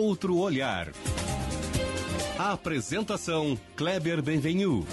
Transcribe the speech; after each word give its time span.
outro 0.00 0.38
olhar. 0.38 0.88
A 2.38 2.52
apresentação 2.52 3.58
Kleber 3.76 4.22
Benvenu. 4.22 4.86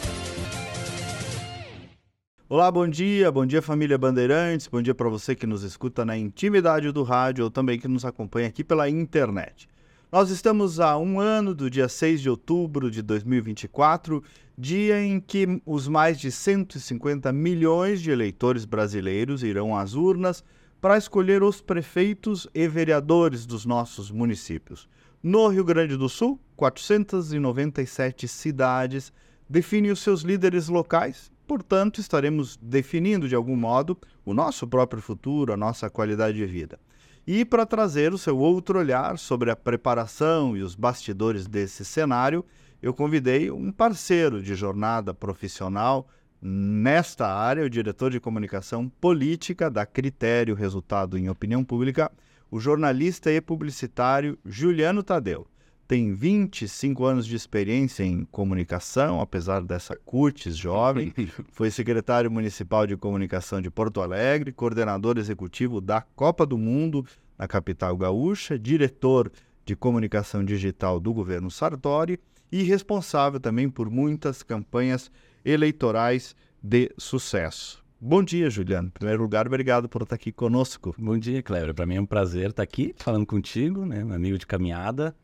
Olá, 2.50 2.70
bom 2.70 2.88
dia, 2.88 3.32
bom 3.32 3.46
dia 3.46 3.62
família 3.62 3.98
Bandeirantes, 3.98 4.68
bom 4.68 4.82
dia 4.82 4.94
para 4.94 5.08
você 5.08 5.34
que 5.34 5.48
nos 5.48 5.64
escuta 5.64 6.04
na 6.04 6.18
intimidade 6.18 6.92
do 6.92 7.04
rádio 7.04 7.46
ou 7.46 7.52
também 7.52 7.80
que 7.80 7.88
nos 7.88 8.04
acompanha 8.04 8.50
aqui 8.50 8.66
pela 8.66 8.90
internet. 8.90 9.70
Nós 10.12 10.30
estamos 10.30 10.80
a 10.80 10.98
um 10.98 11.20
ano 11.22 11.56
do 11.56 11.70
dia 11.70 11.88
6 11.88 12.22
de 12.22 12.30
outubro 12.30 12.92
de 12.92 13.02
2024, 13.02 14.22
dia 14.58 15.02
em 15.02 15.20
que 15.20 15.62
os 15.66 15.88
mais 15.88 16.20
de 16.20 16.32
150 16.32 17.32
milhões 17.32 18.02
de 18.02 18.12
eleitores 18.12 18.66
brasileiros 18.66 19.42
irão 19.42 19.76
às 19.76 19.94
urnas 19.94 20.44
para 20.80 20.98
escolher 20.98 21.44
os 21.44 21.60
prefeitos 21.60 22.48
e 22.54 22.68
vereadores 22.68 23.46
dos 23.46 23.66
nossos 23.66 24.12
municípios. 24.12 24.88
No 25.22 25.48
Rio 25.48 25.64
Grande 25.64 25.98
do 25.98 26.08
Sul, 26.08 26.40
497 26.56 28.28
cidades 28.28 29.12
definem 29.50 29.92
os 29.92 30.00
seus 30.00 30.22
líderes 30.22 30.68
locais, 30.68 31.32
portanto, 31.48 32.00
estaremos 32.00 32.58
definindo 32.62 33.28
de 33.28 33.34
algum 33.34 33.56
modo 33.56 33.98
o 34.24 34.34
nosso 34.34 34.68
próprio 34.68 35.02
futuro, 35.02 35.52
a 35.52 35.58
nossa 35.58 35.90
qualidade 35.90 36.38
de 36.38 36.46
vida. 36.46 36.80
E 37.26 37.44
para 37.44 37.66
trazer 37.66 38.14
o 38.14 38.18
seu 38.18 38.38
outro 38.38 38.78
olhar 38.80 39.18
sobre 39.18 39.50
a 39.50 39.56
preparação 39.56 40.56
e 40.56 40.62
os 40.62 40.76
bastidores 40.76 41.48
desse 41.48 41.84
cenário, 41.84 42.46
eu 42.82 42.94
convidei 42.94 43.50
um 43.50 43.72
parceiro 43.72 44.42
de 44.42 44.54
jornada 44.54 45.14
profissional 45.14 46.08
nesta 46.40 47.28
área, 47.28 47.66
o 47.66 47.70
diretor 47.70 48.12
de 48.12 48.20
comunicação 48.20 48.88
política 48.88 49.70
da 49.70 49.86
Critério 49.86 50.54
Resultado 50.54 51.18
em 51.18 51.28
Opinião 51.28 51.64
Pública, 51.64 52.12
o 52.50 52.60
jornalista 52.60 53.32
e 53.32 53.42
publicitário 53.42 54.38
Juliano 54.46 55.04
Tadeu. 55.04 55.48
Tem 55.88 56.14
25 56.14 57.06
anos 57.06 57.26
de 57.26 57.36
experiência 57.36 58.04
em 58.04 58.26
comunicação, 58.26 59.22
apesar 59.22 59.62
dessa 59.62 59.96
curtis 59.96 60.58
jovem. 60.58 61.14
Foi 61.54 61.72
secretário 61.72 62.30
municipal 62.30 62.86
de 62.86 62.98
comunicação 62.98 63.62
de 63.62 63.70
Porto 63.70 64.02
Alegre, 64.02 64.52
coordenador 64.52 65.18
executivo 65.18 65.80
da 65.80 66.02
Copa 66.02 66.46
do 66.46 66.58
Mundo 66.58 67.06
na 67.38 67.48
capital 67.48 67.96
gaúcha, 67.96 68.60
diretor 68.60 69.32
de 69.66 69.76
comunicação 69.78 70.44
digital 70.44 71.00
do 71.00 71.14
governo 71.14 71.50
Sartori 71.50 72.20
e 72.52 72.64
responsável 72.64 73.40
também 73.40 73.70
por 73.70 73.90
muitas 73.90 74.44
campanhas 74.44 75.10
eleitorais 75.46 76.36
de 76.62 76.92
sucesso. 76.98 77.87
Bom 78.00 78.22
dia, 78.22 78.48
Juliano. 78.48 78.90
Em 78.90 78.92
primeiro 78.92 79.24
lugar, 79.24 79.48
obrigado 79.48 79.90
por 79.90 80.04
estar 80.04 80.14
aqui 80.14 80.32
conosco. 80.32 80.94
Bom 81.00 81.18
dia, 81.18 81.42
Cleber. 81.42 81.74
Para 81.74 81.88
mim 81.88 81.96
é 81.96 82.02
um 82.02 82.06
prazer 82.06 82.52
estar 82.52 82.62
aqui 82.62 82.94
falando 82.96 83.26
contigo, 83.26 83.88
né, 83.88 84.06
um 84.06 84.14
amigo 84.14 84.38
de 84.38 84.46
caminhada, 84.46 85.16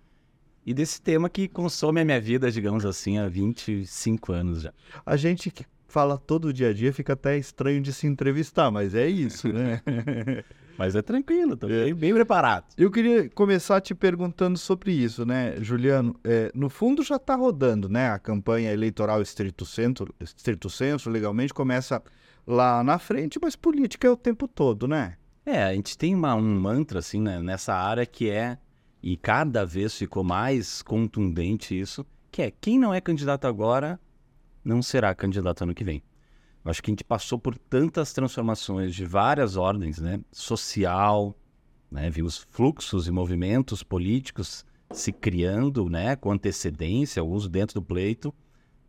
e 0.65 0.73
desse 0.73 0.99
tema 0.99 1.29
que 1.29 1.47
consome 1.47 2.01
a 2.01 2.05
minha 2.05 2.19
vida, 2.19 2.49
digamos 2.49 2.83
assim, 2.83 3.19
há 3.19 3.27
25 3.27 4.31
anos 4.31 4.63
já. 4.63 4.73
A 5.05 5.15
gente 5.15 5.51
que 5.51 5.63
fala 5.87 6.17
todo 6.17 6.51
dia 6.51 6.69
a 6.69 6.73
dia 6.73 6.91
fica 6.91 7.13
até 7.13 7.37
estranho 7.37 7.79
de 7.79 7.93
se 7.93 8.07
entrevistar, 8.07 8.71
mas 8.71 8.95
é 8.95 9.07
isso, 9.07 9.53
né? 9.53 9.79
Mas 10.75 10.95
é 10.95 11.03
tranquilo, 11.03 11.55
tô 11.55 11.67
bem, 11.67 11.93
bem, 11.93 12.11
preparado. 12.15 12.65
Eu 12.75 12.89
queria 12.89 13.29
começar 13.29 13.79
te 13.79 13.93
perguntando 13.93 14.57
sobre 14.57 14.91
isso, 14.91 15.23
né, 15.23 15.55
Juliano? 15.61 16.19
É, 16.23 16.51
no 16.55 16.67
fundo 16.67 17.03
já 17.03 17.17
está 17.17 17.35
rodando, 17.35 17.87
né? 17.87 18.09
A 18.09 18.17
campanha 18.17 18.73
eleitoral 18.73 19.21
estrito 19.21 19.67
centro, 19.67 20.11
estrito 20.19 20.71
centro, 20.71 21.11
legalmente, 21.11 21.53
começa 21.53 22.01
lá 22.45 22.83
na 22.83 22.99
frente, 22.99 23.39
mas 23.41 23.55
política 23.55 24.07
é 24.07 24.11
o 24.11 24.17
tempo 24.17 24.47
todo, 24.47 24.87
né? 24.87 25.17
É, 25.45 25.63
a 25.63 25.73
gente 25.73 25.97
tem 25.97 26.15
uma, 26.15 26.35
um 26.35 26.59
mantra, 26.59 26.99
assim, 26.99 27.21
né, 27.21 27.41
nessa 27.41 27.73
área 27.73 28.05
que 28.05 28.29
é, 28.29 28.57
e 29.01 29.17
cada 29.17 29.65
vez 29.65 29.97
ficou 29.97 30.23
mais 30.23 30.81
contundente 30.81 31.77
isso, 31.77 32.05
que 32.31 32.41
é 32.41 32.51
quem 32.51 32.79
não 32.79 32.93
é 32.93 33.01
candidato 33.01 33.45
agora 33.45 33.99
não 34.63 34.81
será 34.81 35.13
candidato 35.13 35.63
ano 35.63 35.75
que 35.75 35.83
vem. 35.83 36.01
Eu 36.63 36.71
acho 36.71 36.81
que 36.81 36.89
a 36.89 36.93
gente 36.93 37.03
passou 37.03 37.37
por 37.37 37.57
tantas 37.57 38.13
transformações 38.13 38.95
de 38.95 39.05
várias 39.05 39.57
ordens, 39.57 39.99
né? 39.99 40.21
Social, 40.31 41.37
né? 41.91 42.09
Vimos 42.09 42.37
fluxos 42.49 43.05
e 43.07 43.11
movimentos 43.11 43.83
políticos 43.83 44.65
se 44.89 45.11
criando, 45.11 45.89
né? 45.89 46.15
Com 46.15 46.31
antecedência, 46.31 47.21
o 47.21 47.29
uso 47.29 47.49
dentro 47.49 47.75
do 47.75 47.85
pleito. 47.85 48.33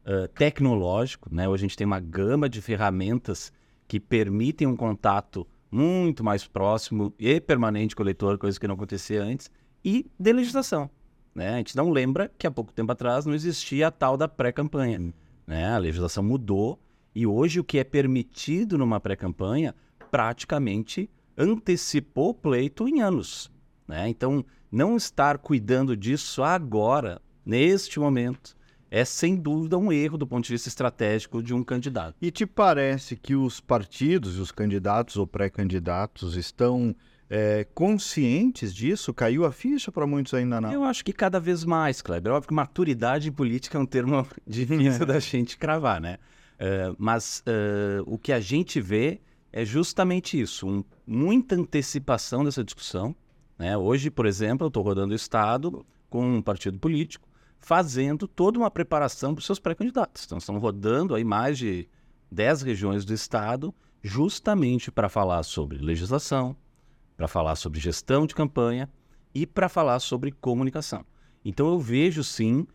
Uh, 0.07 0.29
tecnológico, 0.29 1.35
né? 1.35 1.49
Hoje 1.49 1.65
a 1.65 1.67
gente 1.67 1.77
tem 1.77 1.87
uma 1.87 1.99
gama 1.99 2.49
de 2.49 2.61
ferramentas 2.61 3.51
que 3.89 3.99
permitem 3.99 4.67
um 4.67 4.77
contato 4.77 5.47
muito 5.71 6.23
mais 6.23 6.47
próximo 6.47 7.13
e 7.19 7.41
permanente 7.41 7.97
com 7.97 8.03
o 8.03 8.07
leitor, 8.07 8.39
coisa 8.39 8.61
que 8.61 8.67
não 8.69 8.75
acontecia 8.75 9.23
antes, 9.23 9.51
e 9.85 10.07
de 10.19 10.33
legislação. 10.33 10.89
Né? 11.35 11.55
A 11.55 11.57
gente 11.57 11.77
não 11.77 11.91
lembra 11.91 12.31
que 12.39 12.47
há 12.47 12.51
pouco 12.51 12.73
tempo 12.73 12.93
atrás 12.93 13.27
não 13.27 13.35
existia 13.35 13.89
a 13.89 13.91
tal 13.91 14.17
da 14.17 14.29
pré-campanha. 14.29 15.13
Né? 15.47 15.69
A 15.69 15.79
legislação 15.79 16.23
mudou 16.23 16.79
e 17.15 17.27
hoje 17.27 17.59
o 17.59 17.65
que 17.65 17.79
é 17.79 17.85
permitido 17.85 18.79
numa 18.79 19.01
pré-campanha 19.01 19.75
praticamente 20.11 21.11
antecipou 21.37 22.31
o 22.31 22.35
pleito 22.35 22.87
em 22.87 23.01
anos. 23.01 23.51
Né? 23.89 24.09
Então, 24.09 24.45
não 24.71 24.97
estar 24.97 25.39
cuidando 25.39 25.97
disso 25.97 26.43
agora, 26.43 27.21
neste 27.45 27.99
momento, 27.99 28.57
é 28.95 29.05
sem 29.05 29.35
dúvida 29.35 29.77
um 29.77 29.93
erro 29.93 30.17
do 30.17 30.25
ponto 30.25 30.45
de 30.45 30.53
vista 30.53 30.69
estratégico 30.69 31.43
de 31.43 31.53
um 31.53 31.65
candidato. 31.65 32.15
E 32.23 32.31
te 32.31 32.47
parece 32.47 33.17
que 33.17 33.35
os 33.35 33.61
partidos, 33.61 34.39
os 34.39 34.53
candidatos 34.53 35.17
ou 35.17 35.27
pré-candidatos 35.27 36.37
estão 36.37 36.95
é, 37.29 37.67
conscientes 37.75 38.73
disso? 38.73 39.13
Caiu 39.13 39.45
a 39.45 39.51
ficha 39.51 39.91
para 39.91 40.07
muitos 40.07 40.33
ainda 40.33 40.61
não? 40.61 40.73
Eu 40.73 40.85
acho 40.85 41.05
que 41.05 41.13
cada 41.13 41.41
vez 41.41 41.65
mais, 41.65 42.01
Kleber. 42.01 42.35
Óbvio 42.35 42.47
que 42.47 42.55
maturidade 42.55 43.33
política 43.33 43.77
é 43.77 43.81
um 43.81 43.87
termo 43.87 44.25
difícil 44.47 45.05
da 45.05 45.19
gente 45.19 45.59
cravar, 45.59 46.01
né? 46.01 46.19
Uh, 46.55 46.95
mas 46.97 47.43
uh, 47.49 48.05
o 48.07 48.17
que 48.17 48.33
a 48.33 48.39
gente 48.39 48.81
vê 48.81 49.21
é 49.53 49.65
justamente 49.65 50.41
isso, 50.41 50.69
um, 50.69 50.85
muita 51.05 51.57
antecipação 51.57 52.45
dessa 52.45 52.63
discussão. 52.63 53.13
Né? 53.59 53.77
Hoje, 53.77 54.09
por 54.09 54.25
exemplo, 54.25 54.67
eu 54.67 54.69
estou 54.69 54.85
rodando 54.85 55.13
o 55.13 55.17
Estado 55.17 55.85
com 56.09 56.37
um 56.37 56.41
partido 56.41 56.79
político, 56.79 57.29
fazendo 57.65 58.29
toda 58.29 58.59
uma 58.59 58.71
preparação 58.71 59.35
para 59.35 59.41
os 59.41 59.47
seus 59.47 59.59
pré-candidatos. 59.59 60.25
Então, 60.27 60.37
estão 60.37 60.59
rodando 60.59 61.15
aí 61.15 61.25
mais 61.25 61.57
de 61.57 61.89
10 62.31 62.61
regiões 62.61 63.07
do 63.07 63.15
Estado, 63.15 63.75
justamente 64.03 64.93
para 64.93 65.09
falar 65.09 65.43
sobre 65.45 65.79
legislação, 65.79 66.55
para 67.17 67.27
falar 67.27 67.57
sobre 67.57 67.81
gestão 67.81 68.27
de 68.27 68.35
campanha 68.35 68.87
e 69.35 69.47
para 69.47 69.71
falar 69.71 69.99
sobre 70.01 70.31
comunicação. 70.31 71.07
Então, 71.43 71.67
eu 71.69 71.79
vejo 71.79 72.23
sim 72.23 72.67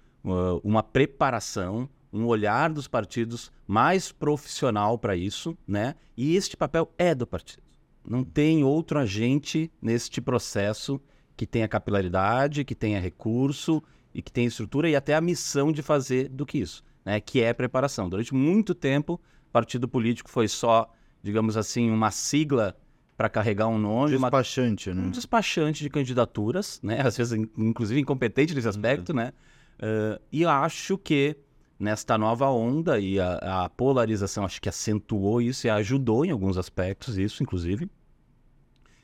uma 0.63 0.81
preparação 0.81 1.88
um 2.11 2.25
olhar 2.25 2.73
dos 2.73 2.88
partidos 2.88 3.51
mais 3.67 4.11
profissional 4.11 4.97
para 4.97 5.16
isso, 5.16 5.56
né? 5.67 5.94
E 6.17 6.35
este 6.35 6.57
papel 6.57 6.91
é 6.97 7.13
do 7.13 7.27
partido. 7.27 7.61
Não 8.03 8.23
tem 8.23 8.63
outro 8.63 8.97
agente 8.97 9.71
neste 9.79 10.19
processo 10.19 11.00
que 11.38 11.45
tenha 11.45 11.67
capilaridade, 11.67 12.66
que 12.66 12.73
tenha 12.73 13.00
recurso 13.00 13.83
e 14.13 14.21
que 14.21 14.31
tenha 14.31 14.47
estrutura 14.47 14.89
e 14.89 14.95
até 14.95 15.15
a 15.15 15.21
missão 15.21 15.71
de 15.71 15.81
fazer 15.81 16.29
do 16.29 16.45
que 16.45 16.57
isso, 16.57 16.83
né? 17.05 17.19
Que 17.19 17.41
é 17.41 17.53
preparação. 17.53 18.09
Durante 18.09 18.33
muito 18.33 18.73
tempo, 18.73 19.19
partido 19.51 19.87
político 19.87 20.29
foi 20.29 20.47
só, 20.47 20.91
digamos 21.21 21.57
assim, 21.57 21.89
uma 21.89 22.11
sigla 22.11 22.75
para 23.15 23.29
carregar 23.29 23.67
um 23.67 23.77
nome. 23.77 24.17
Despachante, 24.17 24.89
uma, 24.89 25.01
né? 25.01 25.07
Um 25.07 25.11
despachante 25.11 25.83
de 25.83 25.89
candidaturas, 25.89 26.79
né? 26.81 27.01
Às 27.05 27.17
vezes, 27.17 27.33
inclusive, 27.57 27.99
incompetente 27.99 28.55
nesse 28.55 28.67
aspecto, 28.67 29.09
uhum. 29.09 29.17
né? 29.17 29.33
Uh, 29.77 30.21
e 30.31 30.45
acho 30.45 30.97
que 30.97 31.37
nesta 31.79 32.17
nova 32.17 32.49
onda 32.49 32.99
e 32.99 33.19
a, 33.19 33.63
a, 33.63 33.69
polarização 33.69 34.43
acho 34.43 34.61
que 34.61 34.67
acentuou 34.67 35.41
isso 35.41 35.65
e 35.65 35.69
ajudou 35.69 36.25
em 36.25 36.31
alguns 36.31 36.57
aspectos 36.57 37.17
isso, 37.17 37.41
inclusive. 37.41 37.89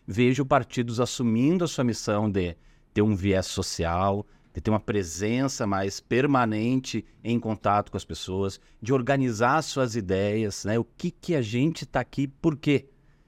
Vejo 0.06 0.46
partidos 0.46 1.00
assumindo 1.00 1.64
a 1.64 1.68
sua 1.68 1.84
missão 1.84 2.30
de 2.30 2.56
ter 2.94 3.02
um 3.02 3.16
viés 3.16 3.46
social, 3.46 4.26
de 4.56 4.62
ter 4.62 4.72
uma 4.72 4.80
presença 4.80 5.68
mais 5.68 6.00
permanente 6.00 7.06
em 7.22 7.38
contato 7.38 7.92
com 7.92 7.98
as 7.98 8.06
pessoas, 8.06 8.58
de 8.82 8.94
organizar 8.94 9.62
suas 9.62 9.98
ideias, 9.98 10.64
né? 10.64 10.80
O 10.80 10.86
que 10.86 11.12
que 11.12 11.36
a 11.36 11.42
gente 11.42 11.84
está 11.84 12.00
aqui, 12.00 12.26
por 12.26 12.56
quê? 12.56 12.88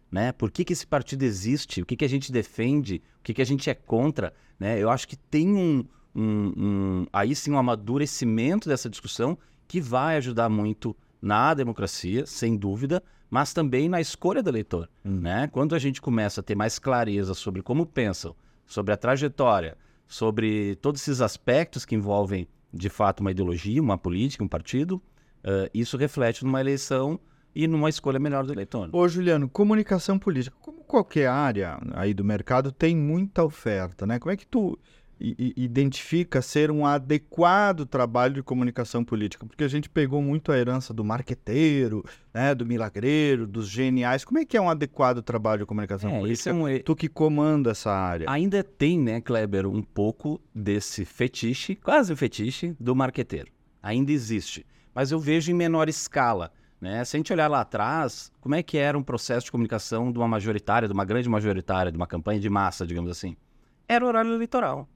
Né? 0.10 0.32
Por 0.32 0.50
que, 0.50 0.64
que 0.64 0.72
esse 0.72 0.88
partido 0.88 1.24
existe? 1.24 1.82
O 1.82 1.86
que, 1.86 1.98
que 1.98 2.06
a 2.06 2.10
gente 2.10 2.32
defende? 2.32 3.02
O 3.20 3.24
que, 3.24 3.34
que 3.34 3.42
a 3.42 3.46
gente 3.46 3.70
é 3.70 3.74
contra? 3.74 4.34
Né? 4.58 4.82
Eu 4.82 4.90
acho 4.90 5.06
que 5.06 5.18
tem 5.18 5.50
um, 5.50 5.86
um, 6.16 6.54
um, 6.58 7.08
aí 7.12 7.36
sim 7.36 7.52
um 7.52 7.58
amadurecimento 7.58 8.70
dessa 8.70 8.90
discussão 8.90 9.38
que 9.68 9.82
vai 9.82 10.16
ajudar 10.16 10.48
muito 10.48 10.96
na 11.22 11.54
democracia, 11.54 12.26
sem 12.26 12.56
dúvida, 12.56 13.04
mas 13.30 13.52
também 13.52 13.90
na 13.90 14.00
escolha 14.00 14.42
do 14.42 14.50
eleitor. 14.50 14.90
Hum. 15.04 15.20
Né? 15.20 15.50
Quando 15.52 15.76
a 15.76 15.80
gente 15.80 16.02
começa 16.02 16.40
a 16.40 16.44
ter 16.44 16.56
mais 16.56 16.80
clareza 16.80 17.34
sobre 17.34 17.62
como 17.62 17.86
pensam, 17.86 18.34
sobre 18.66 18.94
a 18.94 18.98
trajetória, 18.98 19.78
sobre 20.08 20.76
todos 20.78 21.02
esses 21.02 21.22
aspectos 21.22 21.86
que 21.86 21.96
envolvem, 21.96 22.48
de 22.74 22.90
fato, 22.90 23.22
uma 23.22 23.32
ideologia, 23.32 23.82
uma 23.82 23.98
política, 23.98 24.44
um 24.44 24.48
partido, 24.48 25.02
uh, 25.44 25.70
isso 25.74 25.98
reflete 25.98 26.44
numa 26.44 26.62
eleição 26.62 27.20
e 27.54 27.68
numa 27.68 27.90
escolha 27.90 28.20
melhor 28.20 28.46
do 28.46 28.54
eleitor. 28.54 28.90
Ô, 28.94 29.08
Juliano, 29.08 29.50
comunicação 29.50 30.20
política, 30.20 30.56
como 30.62 30.84
qualquer 30.84 31.28
área 31.28 31.80
aí 31.94 32.14
do 32.14 32.24
mercado, 32.24 32.72
tem 32.72 32.96
muita 32.96 33.44
oferta, 33.44 34.06
né? 34.06 34.20
Como 34.20 34.32
é 34.32 34.38
que 34.38 34.46
tu 34.46 34.78
identifica 35.20 36.42
ser 36.42 36.70
um 36.70 36.86
adequado 36.86 37.86
trabalho 37.86 38.36
de 38.36 38.44
comunicação 38.44 39.04
política? 39.04 39.46
Porque 39.46 39.64
a 39.64 39.68
gente 39.68 39.90
pegou 39.90 40.22
muito 40.22 40.52
a 40.52 40.58
herança 40.58 40.94
do 40.94 41.04
marqueteiro, 41.04 42.04
né, 42.34 42.54
do 42.54 42.66
milagreiro, 42.66 43.48
dos 43.48 43.68
geniais. 43.68 44.24
Como 44.24 44.40
é 44.40 44.46
que 44.46 44.56
é 44.56 44.62
um 44.62 44.70
adequado 44.70 45.22
trabalho 45.22 45.62
de 45.62 45.66
comunicação 45.66 46.12
é, 46.12 46.20
política? 46.20 46.50
É 46.50 46.54
um... 46.54 46.80
Tu 46.80 46.96
que 46.96 47.08
comanda 47.08 47.72
essa 47.72 47.92
área. 47.92 48.30
Ainda 48.30 48.64
tem, 48.64 49.00
né, 49.00 49.20
Kleber, 49.22 49.66
um 49.66 49.82
pouco 49.82 50.40
desse 50.54 51.04
fetiche, 51.06 51.76
quase 51.76 52.16
fetiche, 52.16 52.76
do 52.80 52.96
marqueteiro. 52.96 53.52
Ainda 53.82 54.12
existe. 54.12 54.66
Mas 54.94 55.12
eu 55.12 55.20
vejo 55.20 55.52
em 55.52 55.56
menor 55.56 55.90
escala. 55.90 56.52
Né? 56.80 57.04
Se 57.06 57.16
a 57.16 57.20
gente 57.20 57.34
olhar 57.34 57.48
lá 57.48 57.62
atrás, 57.62 58.32
como 58.40 58.54
é 58.54 58.62
que 58.62 58.78
era 58.78 58.98
um 58.98 59.04
processo 59.04 59.46
de 59.46 59.52
comunicação 59.52 60.12
de 60.12 60.18
uma 60.18 60.28
majoritária, 60.28 60.88
de 60.88 60.94
uma 60.94 61.06
grande 61.06 61.28
majoritária, 61.28 61.92
de 61.92 61.98
uma 61.98 62.08
campanha 62.08 62.40
de 62.40 62.50
massa, 62.50 62.86
digamos 62.86 63.10
assim? 63.10 63.36
Era 63.88 64.06
o 64.06 64.08
horário 64.08 64.34
eleitoral. 64.34 64.88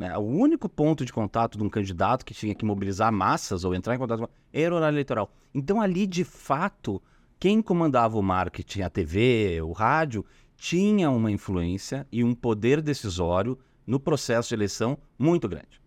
Né? 0.00 0.16
O 0.16 0.22
único 0.22 0.66
ponto 0.66 1.04
de 1.04 1.12
contato 1.12 1.58
de 1.58 1.62
um 1.62 1.68
candidato 1.68 2.24
que 2.24 2.32
tinha 2.32 2.54
que 2.54 2.64
mobilizar 2.64 3.12
massas 3.12 3.64
ou 3.64 3.74
entrar 3.74 3.94
em 3.94 3.98
contato 3.98 4.30
era 4.50 4.72
o 4.72 4.78
horário 4.78 4.94
eleitoral. 4.94 5.30
Então, 5.54 5.78
ali, 5.78 6.06
de 6.06 6.24
fato, 6.24 7.02
quem 7.38 7.60
comandava 7.60 8.16
o 8.16 8.22
marketing, 8.22 8.80
a 8.80 8.88
TV, 8.88 9.60
o 9.60 9.72
rádio, 9.72 10.24
tinha 10.56 11.10
uma 11.10 11.30
influência 11.30 12.08
e 12.10 12.24
um 12.24 12.34
poder 12.34 12.80
decisório 12.80 13.58
no 13.86 14.00
processo 14.00 14.48
de 14.48 14.54
eleição 14.54 14.96
muito 15.18 15.46
grande. 15.46 15.82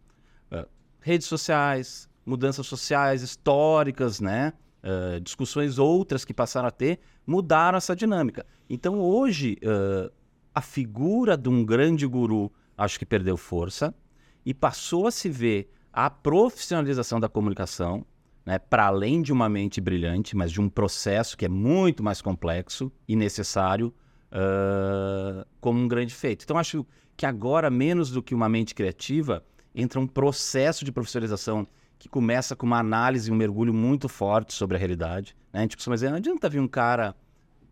Uh, 0.52 0.68
redes 1.02 1.26
sociais, 1.26 2.08
mudanças 2.24 2.68
sociais 2.68 3.24
históricas, 3.24 4.20
né? 4.20 4.54
Uh, 4.84 5.20
discussões 5.22 5.80
outras 5.80 6.24
que 6.24 6.36
passaram 6.36 6.68
a 6.68 6.72
ter, 6.72 7.00
mudaram 7.26 7.80
essa 7.80 7.96
dinâmica. 7.96 8.46
Então, 8.70 9.00
hoje, 9.00 9.58
uh, 9.64 10.14
a 10.54 10.62
figura 10.62 11.36
de 11.36 11.50
um 11.50 11.66
grande 11.66 12.06
guru 12.06 12.52
acho 12.78 13.00
que 13.00 13.08
perdeu 13.08 13.38
força 13.38 13.94
e 14.46 14.54
passou 14.54 15.08
a 15.08 15.12
se 15.12 15.30
ver 15.30 15.72
a 15.92 16.10
profissionalização 16.10 17.20
da 17.20 17.30
comunicação, 17.30 18.06
né, 18.46 18.60
para 18.60 18.88
além 18.88 19.22
de 19.22 19.32
uma 19.32 19.48
mente 19.48 19.80
brilhante, 19.80 20.36
mas 20.36 20.52
de 20.52 20.60
um 20.60 20.68
processo 20.68 21.38
que 21.38 21.46
é 21.46 21.50
muito 21.50 22.04
mais 22.04 22.22
complexo 22.22 22.92
e 23.08 23.16
necessário, 23.16 23.94
uh, 24.32 25.46
como 25.62 25.80
um 25.80 25.88
grande 25.88 26.14
feito. 26.14 26.44
Então, 26.44 26.58
acho 26.58 26.86
que 27.16 27.26
agora, 27.26 27.70
menos 27.70 28.12
do 28.12 28.22
que 28.22 28.34
uma 28.34 28.50
mente 28.50 28.74
criativa, 28.74 29.46
entra 29.74 30.00
um 30.00 30.08
processo 30.08 30.84
de 30.84 30.92
profissionalização 30.92 31.68
que 31.98 32.10
começa 32.10 32.56
com 32.56 32.66
uma 32.66 32.80
análise, 32.80 33.32
um 33.32 33.36
mergulho 33.36 33.74
muito 33.74 34.10
forte 34.10 34.54
sobre 34.54 34.76
a 34.76 34.80
realidade. 34.80 35.36
Né? 35.54 35.60
A 35.60 35.62
gente 35.62 35.78
costuma 35.78 35.96
dizer, 35.96 36.10
não 36.10 36.18
adianta 36.18 36.50
vir 36.50 36.60
um 36.60 36.68
cara 36.68 37.16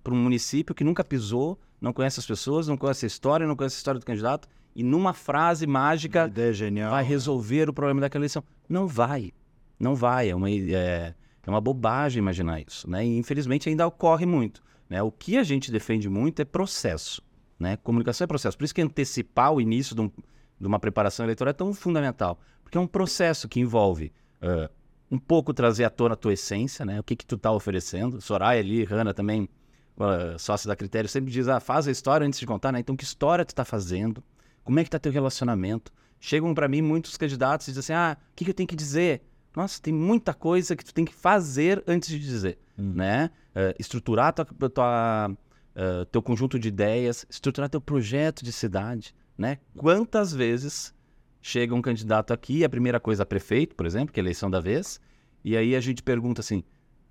para 0.03 0.13
um 0.13 0.17
município 0.17 0.73
que 0.73 0.83
nunca 0.83 1.03
pisou, 1.03 1.59
não 1.81 1.91
conhece 1.91 2.19
as 2.19 2.25
pessoas, 2.25 2.67
não 2.67 2.77
conhece 2.77 3.05
a 3.05 3.07
história, 3.07 3.45
não 3.45 3.55
conhece 3.55 3.75
a 3.75 3.79
história 3.79 3.99
do 3.99 4.05
candidato, 4.05 4.47
e 4.75 4.83
numa 4.83 5.13
frase 5.13 5.67
mágica 5.67 6.31
vai 6.89 7.03
resolver 7.03 7.69
o 7.69 7.73
problema 7.73 8.01
daquela 8.01 8.21
eleição. 8.21 8.43
Não 8.67 8.87
vai. 8.87 9.31
Não 9.79 9.95
vai. 9.95 10.29
É 10.29 10.35
uma, 10.35 10.49
é, 10.49 11.13
é 11.45 11.49
uma 11.49 11.59
bobagem 11.59 12.19
imaginar 12.19 12.61
isso. 12.61 12.89
Né? 12.89 13.05
E 13.05 13.17
infelizmente 13.17 13.67
ainda 13.67 13.85
ocorre 13.85 14.25
muito. 14.25 14.61
Né? 14.89 15.01
O 15.01 15.11
que 15.11 15.37
a 15.37 15.43
gente 15.43 15.71
defende 15.71 16.09
muito 16.09 16.41
é 16.41 16.45
processo. 16.45 17.21
Né? 17.59 17.77
Comunicação 17.77 18.25
é 18.25 18.27
processo. 18.27 18.57
Por 18.57 18.63
isso 18.63 18.73
que 18.73 18.81
antecipar 18.81 19.53
o 19.53 19.59
início 19.59 19.95
de, 19.95 20.01
um, 20.01 20.11
de 20.59 20.67
uma 20.67 20.79
preparação 20.79 21.25
eleitoral 21.25 21.51
é 21.51 21.53
tão 21.53 21.73
fundamental. 21.73 22.39
Porque 22.63 22.77
é 22.77 22.81
um 22.81 22.87
processo 22.87 23.49
que 23.49 23.59
envolve 23.59 24.11
uh, 24.41 24.71
um 25.11 25.17
pouco 25.17 25.53
trazer 25.53 25.83
à 25.83 25.89
tona 25.89 26.13
a 26.13 26.17
tua 26.17 26.33
essência, 26.33 26.85
né? 26.85 26.99
o 26.99 27.03
que, 27.03 27.15
que 27.15 27.25
tu 27.25 27.35
está 27.35 27.51
oferecendo. 27.51 28.21
Soraya 28.21 28.61
ali, 28.61 28.85
Hanna 28.85 29.13
também, 29.13 29.49
uh, 29.97 30.39
sócio 30.39 30.67
da 30.67 30.75
Critério, 30.75 31.09
sempre 31.09 31.29
diz, 31.29 31.49
ah, 31.49 31.59
faz 31.59 31.87
a 31.87 31.91
história 31.91 32.25
antes 32.25 32.39
de 32.39 32.45
contar. 32.45 32.71
Né? 32.71 32.79
Então, 32.79 32.95
que 32.95 33.03
história 33.03 33.43
tu 33.43 33.49
está 33.49 33.65
fazendo? 33.65 34.23
Como 34.63 34.79
é 34.79 34.83
que 34.83 34.87
está 34.87 34.99
teu 34.99 35.11
relacionamento? 35.11 35.91
Chegam 36.19 36.53
para 36.53 36.67
mim 36.67 36.81
muitos 36.81 37.17
candidatos 37.17 37.67
e 37.67 37.71
dizem 37.71 37.79
assim, 37.79 37.93
ah, 37.93 38.17
o 38.31 38.35
que, 38.35 38.45
que 38.45 38.51
eu 38.51 38.55
tenho 38.55 38.67
que 38.67 38.75
dizer? 38.75 39.23
Nossa, 39.55 39.81
tem 39.81 39.93
muita 39.93 40.33
coisa 40.33 40.75
que 40.75 40.85
tu 40.85 40.93
tem 40.93 41.03
que 41.03 41.13
fazer 41.13 41.83
antes 41.87 42.09
de 42.09 42.19
dizer, 42.19 42.57
hum. 42.77 42.93
né? 42.95 43.31
Uh, 43.53 43.75
estruturar 43.77 44.33
tua, 44.33 44.45
tua, 44.45 45.29
uh, 45.29 46.05
teu 46.05 46.21
conjunto 46.21 46.57
de 46.57 46.69
ideias, 46.69 47.25
estruturar 47.29 47.69
teu 47.69 47.81
projeto 47.81 48.45
de 48.45 48.51
cidade, 48.53 49.13
né? 49.37 49.57
Quantas 49.75 50.33
vezes 50.33 50.93
chega 51.41 51.75
um 51.75 51.81
candidato 51.81 52.31
aqui, 52.31 52.63
a 52.63 52.69
primeira 52.69 52.99
coisa 52.99 53.25
prefeito, 53.25 53.75
por 53.75 53.85
exemplo, 53.85 54.13
que 54.13 54.19
é 54.19 54.21
a 54.21 54.23
eleição 54.23 54.49
da 54.49 54.59
vez, 54.59 55.01
e 55.43 55.57
aí 55.57 55.75
a 55.75 55.81
gente 55.81 56.03
pergunta 56.03 56.39
assim, 56.41 56.63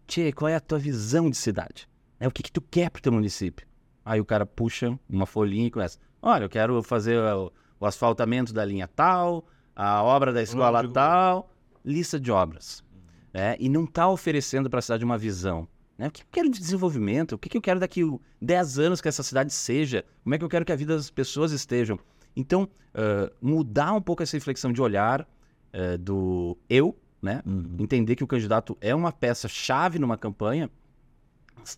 Tchê, 0.07 0.33
qual 0.33 0.49
é 0.49 0.55
a 0.55 0.61
tua 0.61 0.79
visão 0.79 1.29
de 1.29 1.37
cidade? 1.37 1.89
É, 2.19 2.27
o 2.27 2.31
que, 2.31 2.43
que 2.43 2.53
tu 2.53 2.61
quer 2.61 2.91
pro 2.91 3.03
teu 3.03 3.13
município? 3.13 3.67
Aí 4.05 4.21
o 4.21 4.25
cara 4.25 4.47
puxa 4.47 4.99
uma 5.09 5.27
folhinha 5.27 5.67
e 5.67 5.71
começa, 5.71 5.99
Olha, 6.23 6.45
eu 6.45 6.49
quero 6.49 6.83
fazer 6.83 7.19
o, 7.19 7.53
o 7.79 7.87
asfaltamento 7.87 8.53
da 8.53 8.65
linha 8.65 8.89
tal, 8.89 9.47
a 9.75 10.03
obra 10.03 10.33
da 10.33 10.43
escola 10.43 10.87
tal, 10.89 11.51
lista 11.85 12.21
de 12.21 12.31
obras. 12.31 12.85
Né? 13.33 13.57
E 13.59 13.69
não 13.69 13.85
está 13.85 14.09
oferecendo 14.09 14.69
para 14.69 14.81
a 14.81 14.83
cidade 14.83 15.05
uma 15.05 15.17
visão. 15.17 15.67
Né? 15.97 16.09
O 16.09 16.11
que 16.11 16.23
eu 16.23 16.27
quero 16.31 16.51
de 16.51 16.59
desenvolvimento? 16.59 17.33
O 17.33 17.39
que 17.39 17.57
eu 17.57 17.63
quero 17.63 17.81
daqui 17.81 18.03
10 18.41 18.79
anos 18.79 19.01
que 19.01 19.09
essa 19.09 19.23
cidade 19.23 19.53
seja? 19.53 20.05
Como 20.23 20.35
é 20.35 20.39
que 20.39 20.45
eu 20.45 20.49
quero 20.49 20.65
que 20.65 20.73
a 20.73 20.77
vida 20.77 20.97
das 20.97 21.11
pessoas 21.11 21.53
estejam? 21.53 21.99
Então, 22.35 22.69
uh, 22.95 23.33
mudar 23.41 23.93
um 23.93 24.01
pouco 24.01 24.23
essa 24.23 24.37
reflexão 24.37 24.73
de 24.73 24.81
olhar 24.81 25.23
uh, 25.23 25.99
do 25.99 26.57
eu, 26.69 26.97
né? 27.21 27.43
Uhum. 27.45 27.77
Entender 27.81 28.17
que 28.17 28.25
o 28.25 28.27
candidato 28.27 28.77
é 28.81 28.95
uma 28.95 29.13
peça-chave 29.13 29.99
numa 29.99 30.17
campanha, 30.17 30.71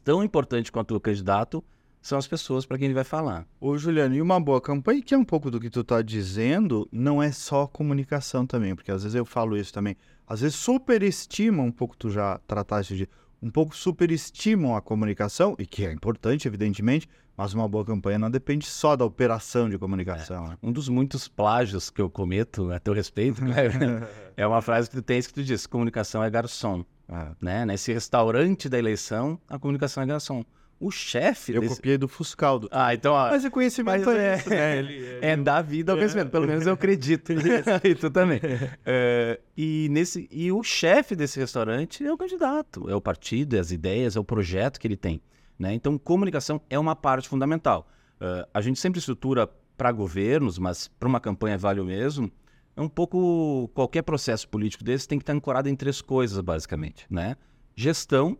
tão 0.04 0.22
importante 0.22 0.70
quanto 0.70 0.94
o 0.94 1.00
candidato, 1.00 1.64
são 2.02 2.18
as 2.18 2.26
pessoas 2.26 2.66
para 2.66 2.76
quem 2.76 2.86
ele 2.86 2.94
vai 2.94 3.04
falar. 3.04 3.46
Ô, 3.60 3.78
Juliano, 3.78 4.14
e 4.14 4.20
uma 4.20 4.40
boa 4.40 4.60
campanha, 4.60 5.00
que 5.00 5.14
é 5.14 5.18
um 5.18 5.24
pouco 5.24 5.50
do 5.50 5.60
que 5.60 5.70
tu 5.70 5.80
está 5.80 6.02
dizendo, 6.02 6.88
não 6.90 7.22
é 7.22 7.30
só 7.30 7.66
comunicação 7.66 8.44
também, 8.44 8.74
porque 8.74 8.90
às 8.90 9.04
vezes 9.04 9.14
eu 9.14 9.24
falo 9.24 9.56
isso 9.56 9.72
também. 9.72 9.96
Às 10.26 10.40
vezes 10.40 10.56
superestimam 10.56 11.66
um 11.66 11.72
pouco, 11.72 11.96
tu 11.96 12.10
já 12.10 12.38
trataste 12.46 12.96
de. 12.96 13.08
Um 13.40 13.50
pouco 13.50 13.76
superestimam 13.76 14.76
a 14.76 14.80
comunicação, 14.80 15.56
e 15.58 15.66
que 15.66 15.84
é 15.84 15.92
importante, 15.92 16.46
evidentemente, 16.46 17.08
mas 17.36 17.54
uma 17.54 17.68
boa 17.68 17.84
campanha 17.84 18.18
não 18.18 18.30
depende 18.30 18.66
só 18.66 18.94
da 18.94 19.04
operação 19.04 19.68
de 19.68 19.78
comunicação. 19.78 20.46
É. 20.46 20.48
Né? 20.50 20.58
Um 20.62 20.70
dos 20.70 20.88
muitos 20.88 21.28
plágios 21.28 21.90
que 21.90 22.00
eu 22.00 22.10
cometo 22.10 22.70
a 22.72 22.78
teu 22.78 22.92
respeito 22.92 23.44
né, 23.44 23.54
é 24.36 24.46
uma 24.46 24.60
frase 24.60 24.88
que 24.88 24.96
tu 24.96 25.02
tens 25.02 25.26
que 25.26 25.34
tu 25.34 25.42
diz: 25.42 25.66
comunicação 25.66 26.22
é 26.22 26.30
garçom. 26.30 26.84
É. 27.08 27.28
Né? 27.40 27.66
Nesse 27.66 27.92
restaurante 27.92 28.68
da 28.68 28.78
eleição, 28.78 29.40
a 29.48 29.58
comunicação 29.58 30.02
é 30.02 30.06
garçom. 30.06 30.44
O 30.82 30.90
chefe. 30.90 31.54
Eu 31.54 31.60
desse... 31.60 31.76
copiei 31.76 31.96
do 31.96 32.08
Fuscaldo. 32.08 32.68
Ah, 32.72 32.92
então. 32.92 33.12
Ó, 33.12 33.30
mas 33.30 33.44
é 33.44 33.50
conhecimento 33.50 34.04
mas 34.04 34.16
é, 34.16 34.44
né? 34.50 34.78
ele, 34.78 34.92
ele, 34.94 35.18
é 35.20 35.36
da 35.36 35.62
vida 35.62 35.92
ao 35.92 35.96
conhecimento. 35.96 36.30
Pelo 36.30 36.44
menos 36.44 36.66
eu 36.66 36.72
acredito. 36.72 37.32
e 37.84 37.94
tu 37.94 38.10
também. 38.10 38.40
É, 38.84 39.38
e, 39.56 39.86
nesse, 39.92 40.28
e 40.28 40.50
o 40.50 40.60
chefe 40.64 41.14
desse 41.14 41.38
restaurante 41.38 42.04
é 42.04 42.12
o 42.12 42.18
candidato, 42.18 42.90
é 42.90 42.96
o 42.96 43.00
partido, 43.00 43.54
é 43.54 43.60
as 43.60 43.70
ideias, 43.70 44.16
é 44.16 44.20
o 44.20 44.24
projeto 44.24 44.80
que 44.80 44.88
ele 44.88 44.96
tem. 44.96 45.22
Né? 45.56 45.72
Então, 45.72 45.96
comunicação 45.96 46.60
é 46.68 46.76
uma 46.76 46.96
parte 46.96 47.28
fundamental. 47.28 47.88
Uh, 48.20 48.44
a 48.52 48.60
gente 48.60 48.80
sempre 48.80 48.98
estrutura 48.98 49.48
para 49.76 49.92
governos, 49.92 50.58
mas 50.58 50.88
para 50.88 51.08
uma 51.08 51.20
campanha 51.20 51.56
vale 51.56 51.80
o 51.80 51.84
mesmo. 51.84 52.28
É 52.76 52.80
um 52.80 52.88
pouco. 52.88 53.70
Qualquer 53.72 54.02
processo 54.02 54.48
político 54.48 54.82
desse 54.82 55.06
tem 55.06 55.16
que 55.16 55.22
estar 55.22 55.32
ancorado 55.32 55.68
em 55.68 55.76
três 55.76 56.02
coisas, 56.02 56.40
basicamente. 56.40 57.06
Né? 57.08 57.36
Gestão, 57.76 58.36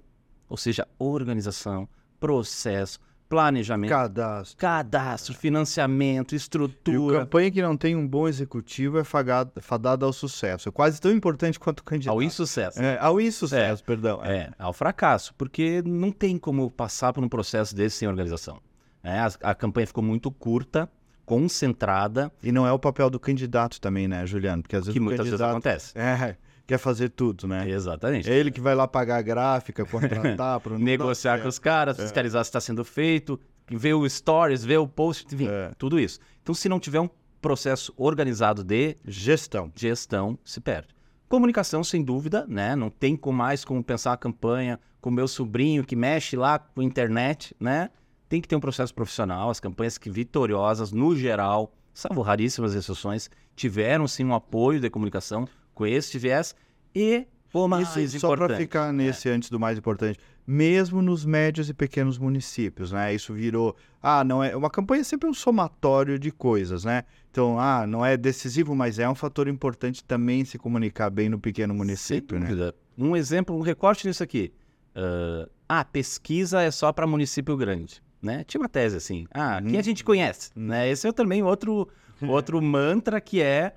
ou 0.49 0.57
seja, 0.57 0.89
organização 0.99 1.89
processo, 2.23 3.01
planejamento, 3.29 3.91
cadastro, 3.91 4.57
cadastro 4.57 5.35
financiamento, 5.35 6.37
estrutura. 6.37 7.17
E 7.17 7.17
a 7.17 7.21
campanha 7.21 7.51
que 7.51 7.61
não 7.61 7.77
tem 7.77 7.97
um 7.97 8.07
bom 8.07 8.29
executivo 8.29 8.99
é 8.99 9.05
fadada, 9.05 9.61
fadada 9.61 10.07
ao 10.07 10.13
sucesso. 10.13 10.69
É 10.69 10.73
quase 10.73 11.01
tão 11.01 11.11
importante 11.11 11.59
quanto 11.59 11.81
o 11.81 11.83
candidato. 11.83 12.15
Ao 12.15 12.23
insucesso. 12.23 12.81
É, 12.81 12.97
ao 13.01 13.21
insucesso, 13.21 13.83
é, 13.83 13.87
perdão. 13.87 14.25
É. 14.25 14.37
é. 14.37 14.51
ao 14.59 14.73
fracasso, 14.73 15.35
porque 15.37 15.83
não 15.85 16.13
tem 16.13 16.39
como 16.39 16.71
passar 16.71 17.13
por 17.13 17.25
um 17.25 17.29
processo 17.29 17.75
desse 17.75 17.97
sem 17.97 18.09
organização. 18.09 18.61
É, 19.03 19.19
a, 19.19 19.33
a 19.43 19.55
campanha 19.55 19.87
ficou 19.87 20.05
muito 20.05 20.31
curta, 20.31 20.89
concentrada. 21.27 22.31
E 22.43 22.53
não 22.53 22.67
é 22.67 22.73
o 22.73 22.79
papel 22.79 23.11
do 23.11 23.19
candidato 23.19 23.81
também, 23.81 24.07
né, 24.07 24.25
Juliano? 24.27 24.63
Porque 24.63 24.77
às 24.77 24.85
vezes 24.85 24.93
que 24.93 25.01
muitas 25.01 25.27
candidato... 25.27 25.41
vezes 25.41 25.51
acontece. 25.51 25.99
É, 25.99 26.37
quer 26.73 26.79
fazer 26.79 27.11
tudo, 27.11 27.47
né? 27.47 27.69
Exatamente. 27.69 28.31
É 28.31 28.35
ele 28.35 28.51
que 28.51 28.61
vai 28.61 28.75
lá 28.75 28.89
pagar 28.89 29.19
a 29.19 29.23
gráfica, 29.23 29.85
contratar, 29.85 30.61
negociar 30.79 31.43
com 31.43 31.49
os 31.49 31.59
caras, 31.59 31.99
é. 31.99 32.03
fiscalizar 32.03 32.43
se 32.45 32.49
está 32.49 32.61
sendo 32.63 32.83
feito, 32.83 33.39
ver 33.71 33.93
o 33.93 34.09
stories, 34.09 34.65
ver 34.65 34.79
o 34.79 34.89
post, 34.89 35.35
enfim, 35.35 35.49
é. 35.49 35.71
tudo 35.77 36.01
isso. 36.01 36.19
Então, 36.43 36.55
se 36.55 36.71
não 36.71 36.81
tiver 36.81 37.01
um 37.01 37.11
processo 37.43 37.93
organizado 37.95 38.65
de 38.65 38.97
gestão, 39.05 39.71
gestão 39.77 40.39
se 40.43 40.61
perde. 40.61 40.89
Comunicação, 41.29 41.85
sem 41.85 42.03
dúvida, 42.03 42.47
né? 42.49 42.75
Não 42.75 42.89
tem 42.89 43.17
com 43.17 43.33
mais 43.33 43.65
como 43.67 43.85
pensar 43.85 44.15
a 44.15 44.17
campanha 44.17 44.81
com 44.99 45.11
meu 45.11 45.29
sobrinho 45.29 45.85
que 45.85 45.97
mexe 45.97 46.37
lá 46.37 46.59
com 46.59 46.81
internet, 46.81 47.55
né? 47.61 47.91
Tem 48.31 48.41
que 48.41 48.49
ter 48.49 48.57
um 48.57 48.61
processo 48.61 48.95
profissional. 48.95 49.51
As 49.51 49.61
campanhas 49.61 49.99
que 49.99 50.09
vitoriosas, 50.09 50.91
no 50.91 51.15
geral, 51.15 51.75
salvo 51.93 52.23
raríssimas 52.23 52.75
exceções, 52.75 53.29
tiveram 53.55 54.09
sim 54.09 54.25
um 54.25 54.35
apoio 54.35 54.81
da 54.81 54.89
comunicação 54.89 55.47
com 55.75 55.87
esse 55.87 56.19
viés 56.19 56.55
e 56.95 57.27
o 57.53 57.69
mais 57.69 57.95
Isso, 57.97 58.21
só 58.21 58.37
para 58.37 58.57
ficar 58.57 58.93
nesse 58.93 59.29
antes 59.29 59.51
do 59.51 59.61
mais 59.61 59.77
importante, 59.77 60.19
mesmo 60.47 61.03
nos 61.03 61.25
médios 61.25 61.69
e 61.69 61.75
pequenos 61.75 62.19
municípios, 62.19 62.93
né? 62.93 63.15
Isso 63.15 63.33
virou, 63.35 63.77
ah, 64.03 64.25
não 64.25 64.43
é, 64.43 64.57
uma 64.57 64.71
campanha 64.71 65.03
é 65.03 65.05
sempre 65.05 65.29
um 65.29 65.35
somatório 65.35 66.19
de 66.19 66.31
coisas, 66.31 66.85
né? 66.85 67.05
Então, 67.31 67.59
ah, 67.61 67.87
não 67.87 68.05
é 68.05 68.17
decisivo, 68.17 68.75
mas 68.75 68.99
é 68.99 69.09
um 69.09 69.15
fator 69.15 69.49
importante 69.49 70.03
também 70.03 70.45
se 70.45 70.59
comunicar 70.59 71.11
bem 71.11 71.29
no 71.29 71.39
pequeno 71.39 71.75
município, 71.75 72.39
Sem 72.39 72.57
né? 72.57 72.73
Um 72.97 73.15
exemplo, 73.17 73.57
um 73.57 73.61
recorte 73.61 74.07
nisso 74.07 74.23
aqui. 74.23 74.53
Ah, 74.95 75.49
ah, 75.69 75.85
pesquisa 75.85 76.61
é 76.63 76.71
só 76.71 76.93
para 76.93 77.07
município 77.07 77.57
grande, 77.57 78.03
né? 78.21 78.45
Tinha 78.45 78.61
uma 78.61 78.69
tese 78.69 78.97
assim. 78.97 79.27
Ah, 79.33 79.61
Uhum. 79.63 79.71
quem 79.71 79.79
a 79.79 79.83
gente 79.83 80.03
conhece, 80.05 80.51
né? 80.57 80.89
Esse 80.89 81.07
é 81.07 81.13
também 81.13 81.43
outro 81.43 81.89
outro 82.23 82.63
mantra 82.63 83.21
que 83.21 83.41
é 83.43 83.75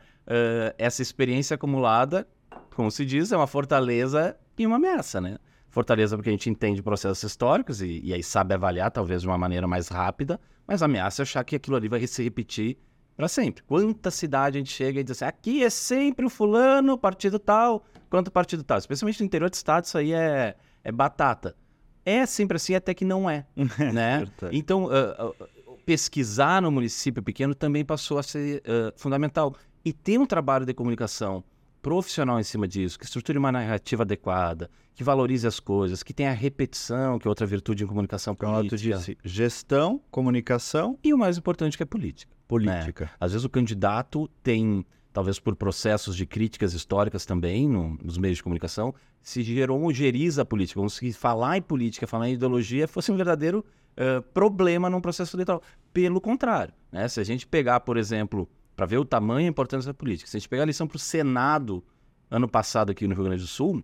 essa 0.77 1.01
experiência 1.01 1.55
acumulada, 1.55 2.27
como 2.75 2.91
se 2.91 3.05
diz, 3.05 3.31
é 3.31 3.37
uma 3.37 3.47
fortaleza 3.47 4.35
e 4.57 4.65
uma 4.65 4.75
ameaça, 4.75 5.21
né? 5.21 5.37
Fortaleza 5.69 6.15
porque 6.15 6.29
a 6.29 6.31
gente 6.31 6.49
entende 6.49 6.81
processos 6.81 7.23
históricos 7.23 7.81
e, 7.81 7.99
e 8.03 8.13
aí 8.13 8.23
sabe 8.23 8.53
avaliar 8.53 8.91
talvez 8.91 9.21
de 9.21 9.27
uma 9.27 9.37
maneira 9.37 9.67
mais 9.67 9.87
rápida, 9.87 10.39
mas 10.65 10.81
ameaça 10.81 11.21
é 11.21 11.23
achar 11.23 11.43
que 11.43 11.55
aquilo 11.55 11.75
ali 11.75 11.87
vai 11.87 12.05
se 12.07 12.23
repetir 12.23 12.77
para 13.15 13.27
sempre. 13.27 13.63
Quanta 13.63 14.11
cidade 14.11 14.57
a 14.57 14.59
gente 14.59 14.71
chega 14.71 14.99
e 14.99 15.03
diz 15.03 15.11
assim, 15.11 15.25
aqui 15.25 15.63
é 15.63 15.69
sempre 15.69 16.25
o 16.25 16.29
fulano, 16.29 16.97
partido 16.97 17.39
tal, 17.39 17.85
quanto 18.09 18.31
partido 18.31 18.63
tal. 18.63 18.77
Especialmente 18.77 19.19
no 19.19 19.25
interior 19.25 19.49
do 19.49 19.53
estado, 19.53 19.85
isso 19.85 19.97
aí 19.97 20.13
é, 20.13 20.55
é 20.83 20.91
batata. 20.91 21.55
É 22.05 22.25
sempre 22.25 22.57
assim, 22.57 22.75
até 22.75 22.93
que 22.93 23.03
não 23.03 23.29
é, 23.29 23.45
né? 23.93 24.19
verdade. 24.19 24.57
então, 24.57 24.89
ah, 24.91 25.33
ah, 25.39 25.45
pesquisar 25.85 26.61
no 26.61 26.71
município 26.71 27.23
pequeno 27.23 27.55
também 27.55 27.83
passou 27.83 28.19
a 28.19 28.23
ser 28.23 28.61
ah, 28.65 28.93
fundamental. 28.95 29.55
E 29.85 29.93
ter 29.93 30.17
um 30.19 30.25
trabalho 30.25 30.65
de 30.65 30.73
comunicação 30.73 31.43
profissional 31.81 32.39
em 32.39 32.43
cima 32.43 32.67
disso, 32.67 32.97
que 32.97 33.05
estruture 33.05 33.37
uma 33.37 33.51
narrativa 33.51 34.01
adequada, 34.01 34.71
que 34.95 35.03
valorize 35.03 35.45
as 35.45 35.59
coisas, 35.59 36.01
que 36.01 36.11
tenha 36.11 36.31
repetição, 36.31 37.19
que 37.19 37.27
é 37.27 37.29
outra 37.29 37.45
virtude 37.45 37.83
em 37.83 37.87
comunicação 37.87 38.35
Como 38.35 38.51
tu 38.63 38.69
política. 38.69 38.97
disse, 38.97 39.17
gestão, 39.23 40.01
comunicação, 40.09 40.97
E 41.03 41.13
o 41.13 41.17
mais 41.17 41.37
importante 41.37 41.77
que 41.77 41.83
é 41.83 41.85
política. 41.85 42.33
política. 42.47 43.11
Às 43.19 43.33
vezes 43.33 43.45
o 43.45 43.49
candidato 43.49 44.27
tem, 44.41 44.83
talvez 45.13 45.39
por 45.39 45.55
processos 45.55 46.15
de 46.15 46.25
críticas 46.25 46.73
históricas 46.73 47.23
também 47.23 47.69
no- 47.69 47.95
nos 48.03 48.17
meios 48.17 48.37
de 48.37 48.43
comunicação, 48.43 48.95
se 49.21 49.43
homogeriza 49.69 50.41
a 50.41 50.45
política, 50.45 50.79
como 50.79 50.89
se 50.89 51.13
falar 51.13 51.57
em 51.57 51.61
política, 51.61 52.07
falar 52.07 52.27
em 52.29 52.33
ideologia 52.33 52.87
fosse 52.87 53.11
um 53.11 53.15
verdadeiro 53.17 53.63
eh, 53.97 54.21
problema 54.33 54.89
num 54.89 54.99
processo 54.99 55.35
eleitoral. 55.37 55.61
Pelo 55.93 56.19
contrário, 56.19 56.73
né? 56.91 57.07
se 57.07 57.19
a 57.19 57.23
gente 57.23 57.45
pegar, 57.47 57.79
por 57.81 57.95
exemplo, 57.95 58.49
para 58.75 58.85
ver 58.85 58.97
o 58.97 59.05
tamanho 59.05 59.41
e 59.41 59.45
a 59.45 59.49
importância 59.49 59.91
da 59.91 59.93
política, 59.93 60.29
se 60.29 60.35
a 60.35 60.39
gente 60.39 60.49
pegar 60.49 60.63
a 60.63 60.65
eleição 60.65 60.87
para 60.87 60.97
o 60.97 60.99
Senado 60.99 61.83
ano 62.29 62.47
passado 62.47 62.89
aqui 62.91 63.07
no 63.07 63.15
Rio 63.15 63.23
Grande 63.25 63.41
do 63.41 63.47
Sul, 63.47 63.83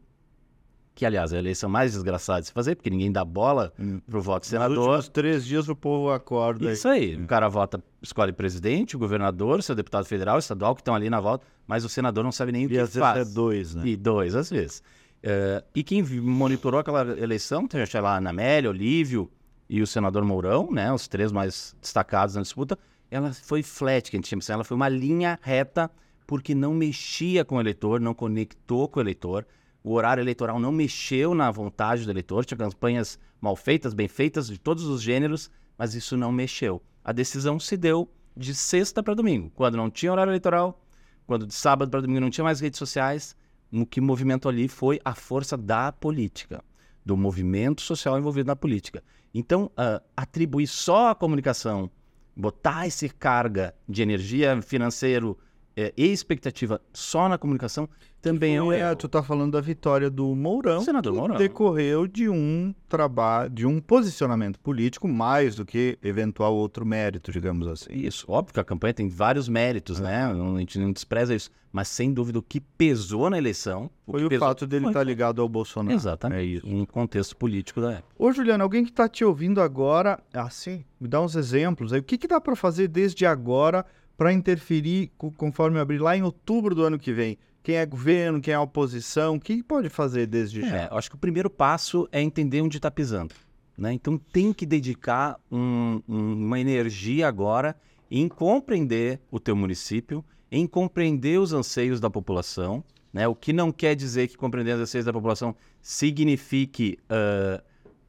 que 0.94 1.06
aliás 1.06 1.32
é 1.32 1.38
a 1.38 1.40
eleição 1.40 1.70
mais 1.70 1.94
desgraçada 1.94 2.42
de 2.42 2.48
se 2.48 2.54
fazer, 2.54 2.76
porque 2.76 2.90
ninguém 2.90 3.12
dá 3.12 3.24
bola 3.24 3.72
Hum. 3.80 4.02
pro 4.06 4.22
voto 4.22 4.44
de 4.44 4.54
Nos 4.54 4.62
senador. 4.64 4.78
últimos 4.90 5.08
três 5.10 5.46
dias 5.46 5.70
o 5.70 5.76
povo 5.76 6.12
acorda. 6.12 6.72
Isso 6.74 6.88
aí. 6.88 7.16
O 7.16 7.26
cara 7.26 7.48
vota, 7.48 7.82
escolhe 8.02 8.34
presidente, 8.34 8.96
o 8.96 9.00
governador, 9.00 9.64
seu 9.64 9.74
deputado 9.74 10.06
federal, 10.06 10.38
estadual, 10.38 10.76
que 10.76 10.82
estão 10.82 10.94
ali 10.94 11.10
na 11.10 11.20
volta, 11.22 11.46
mas 11.66 11.86
o 11.86 11.90
senador 11.90 12.24
não 12.24 12.32
sabe 12.32 12.52
nem 12.52 12.66
o 12.66 12.68
E 12.68 12.70
que 12.70 12.78
às 12.78 12.90
vezes 12.90 13.00
faz. 13.00 13.30
é 13.30 13.34
dois, 13.34 13.74
né? 13.76 13.84
E 13.88 13.96
dois, 13.96 14.36
às 14.36 14.50
vezes. 14.50 14.84
Eh, 15.24 15.64
e 15.76 15.82
quem 15.84 16.04
monitorou 16.04 16.80
aquela 16.82 17.02
eleição, 17.18 17.68
tem 17.68 17.86
já 17.86 18.02
lá 18.02 18.16
a 18.16 18.18
Anamélia, 18.18 18.70
Olívio 18.70 19.32
e 19.70 19.82
o 19.82 19.88
senador 19.88 20.26
Mourão, 20.26 20.70
né, 20.72 20.92
os 20.92 21.08
três 21.08 21.32
mais 21.32 21.74
destacados 21.82 22.36
na 22.36 22.42
disputa, 22.42 22.78
ela 23.12 23.34
foi 23.34 23.62
flat, 23.62 24.10
que 24.10 24.16
a 24.16 24.20
gente 24.20 24.30
chama 24.30 24.40
assim, 24.40 24.54
ela 24.54 24.64
foi 24.64 24.76
uma 24.76 24.88
linha 24.88 25.38
reta, 25.42 25.92
porque 26.26 26.56
não 26.56 26.74
mexia 26.74 27.44
com 27.44 27.58
o 27.58 27.60
eleitor, 27.60 28.00
não 28.00 28.14
conectou 28.14 28.88
com 28.88 29.00
o 29.00 29.04
eleitor, 29.04 29.46
o 29.84 29.94
horário 29.94 30.22
eleitoral 30.22 30.60
não 30.60 30.72
mexeu 30.72 31.36
na 31.36 31.52
vontade 31.52 32.06
do 32.06 32.12
eleitor, 32.12 32.46
tinha 32.46 32.58
campanhas 32.58 33.20
mal 33.42 33.56
feitas, 33.56 33.94
bem 33.94 34.08
feitas, 34.08 34.48
de 34.48 34.58
todos 34.58 34.86
os 34.86 35.02
gêneros, 35.02 35.52
mas 35.78 35.94
isso 35.94 36.16
não 36.16 36.32
mexeu. 36.32 36.82
A 37.04 37.12
decisão 37.12 37.60
se 37.60 37.76
deu 37.76 38.10
de 38.38 38.56
sexta 38.56 39.04
para 39.04 39.14
domingo, 39.14 39.52
quando 39.56 39.76
não 39.76 39.90
tinha 39.90 40.12
horário 40.12 40.32
eleitoral, 40.32 40.82
quando 41.28 41.46
de 41.46 41.54
sábado 41.54 41.92
para 41.92 42.02
domingo 42.02 42.22
não 42.22 42.30
tinha 42.30 42.46
mais 42.46 42.62
redes 42.62 42.78
sociais, 42.78 43.36
o 43.74 43.86
que 43.86 44.00
movimentou 44.00 44.50
ali 44.50 44.68
foi 44.68 45.02
a 45.04 45.14
força 45.14 45.58
da 45.58 45.92
política, 45.92 46.64
do 47.06 47.18
movimento 47.18 47.82
social 47.82 48.18
envolvido 48.18 48.48
na 48.48 48.56
política. 48.56 49.04
Então, 49.34 49.72
ah, 49.76 50.02
atribuir 50.16 50.68
só 50.68 51.10
a 51.10 51.16
comunicação, 51.16 51.90
botar 52.36 52.88
essa 52.88 53.08
carga 53.10 53.74
de 53.88 54.02
energia 54.02 54.62
financeiro 54.62 55.38
eh, 55.76 55.94
e 55.98 56.06
expectativa 56.12 56.82
só 56.94 57.28
na 57.30 57.38
comunicação, 57.38 57.88
também 58.22 58.56
é 58.56 58.62
um 58.62 58.68
Foi 58.68 58.78
erro. 58.80 58.96
tu 58.96 59.08
tá 59.08 59.24
falando 59.24 59.54
da 59.54 59.62
vitória 59.62 60.08
do 60.08 60.36
Mourão. 60.36 60.82
Senador 60.82 61.12
que 61.14 61.20
Mourão. 61.20 61.38
Decorreu 61.38 62.06
de 62.06 62.30
um 62.30 62.72
trabalho, 62.88 63.50
de 63.50 63.66
um 63.66 63.80
posicionamento 63.82 64.60
político 64.60 65.08
mais 65.08 65.56
do 65.56 65.66
que 65.66 65.98
eventual 66.04 66.54
outro 66.56 66.86
mérito, 66.86 67.32
digamos 67.32 67.68
assim. 67.68 67.90
Isso, 67.92 68.26
óbvio 68.30 68.54
que 68.54 68.60
a 68.60 68.64
campanha 68.64 68.94
tem 68.94 69.08
vários 69.10 69.50
méritos, 69.50 70.00
É. 70.00 70.04
né? 70.04 70.34
Não- 70.34 70.56
A 70.56 70.60
gente 70.60 70.78
não 70.78 70.92
despreza 70.92 71.34
isso. 71.34 71.50
Mas 71.74 71.88
sem 71.88 72.14
dúvida 72.14 72.38
o 72.38 72.42
que 72.44 72.60
pesou 72.60 73.30
na 73.30 73.38
eleição. 73.38 73.90
Foi 74.06 74.20
que 74.20 74.26
o 74.26 74.30
pesou 74.30 74.46
fato 74.48 74.68
dele 74.68 74.84
foi- 74.84 74.92
estar 74.92 75.04
ligado 75.04 75.42
ao 75.42 75.48
Bolsonaro. 75.48 75.96
Exatamente. 75.96 76.40
É 76.40 76.44
isso. 76.44 76.68
Um 76.68 76.86
contexto 76.86 77.36
político 77.38 77.80
da 77.80 77.94
época. 77.94 78.14
Ô, 78.20 78.30
Juliano, 78.32 78.62
alguém 78.62 78.84
que 78.84 78.92
está 78.92 79.08
te 79.08 79.24
ouvindo 79.24 79.62
agora, 79.62 80.20
assim, 80.34 80.84
me 81.00 81.08
dá 81.08 81.22
uns 81.22 81.36
exemplos 81.36 81.94
aí. 81.94 82.02
O 82.02 82.04
que, 82.04 82.18
que 82.18 82.28
dá 82.28 82.42
para 82.42 82.58
fazer 82.58 82.90
desde 82.90 83.26
agora 83.26 83.86
para 84.18 84.32
interferir, 84.34 85.12
co- 85.18 85.32
conforme 85.32 85.80
abrir 85.80 86.00
lá 86.00 86.16
em 86.16 86.24
outubro 86.24 86.74
do 86.76 86.84
ano 86.84 87.00
que 87.00 87.12
vem? 87.14 87.38
Quem 87.64 87.76
é 87.76 87.86
governo, 87.86 88.42
quem 88.42 88.54
é 88.54 88.60
oposição, 88.60 89.36
o 89.36 89.40
que 89.40 89.62
pode 89.62 89.88
fazer 89.90 90.26
desde 90.28 90.62
já? 90.62 90.78
É, 90.78 90.88
eu 90.92 90.98
acho 90.98 91.10
que 91.10 91.16
o 91.16 91.20
primeiro 91.20 91.50
passo 91.50 92.08
é 92.12 92.22
entender 92.22 92.62
onde 92.62 92.78
está 92.78 92.90
pisando. 92.90 93.34
Né? 93.78 93.94
Então 93.94 94.18
tem 94.18 94.52
que 94.54 94.66
dedicar 94.66 95.40
um- 95.52 96.02
um- 96.08 96.34
uma 96.34 96.60
energia 96.60 97.28
agora 97.28 97.76
em 98.10 98.28
compreender 98.28 99.20
o 99.32 99.40
teu 99.40 99.56
município, 99.56 100.24
em 100.52 100.68
compreender 100.68 101.40
os 101.40 101.54
anseios 101.54 102.00
da 102.00 102.10
população, 102.10 102.84
né? 103.14 103.28
o 103.28 103.34
que 103.36 103.54
não 103.54 103.72
quer 103.72 103.96
dizer 103.96 104.28
que 104.28 104.36
compreender 104.38 104.76
os 104.76 104.82
anseios 104.82 105.06
da 105.06 105.14
população 105.14 105.56
signifique 105.82 106.98
ah, 107.10 107.64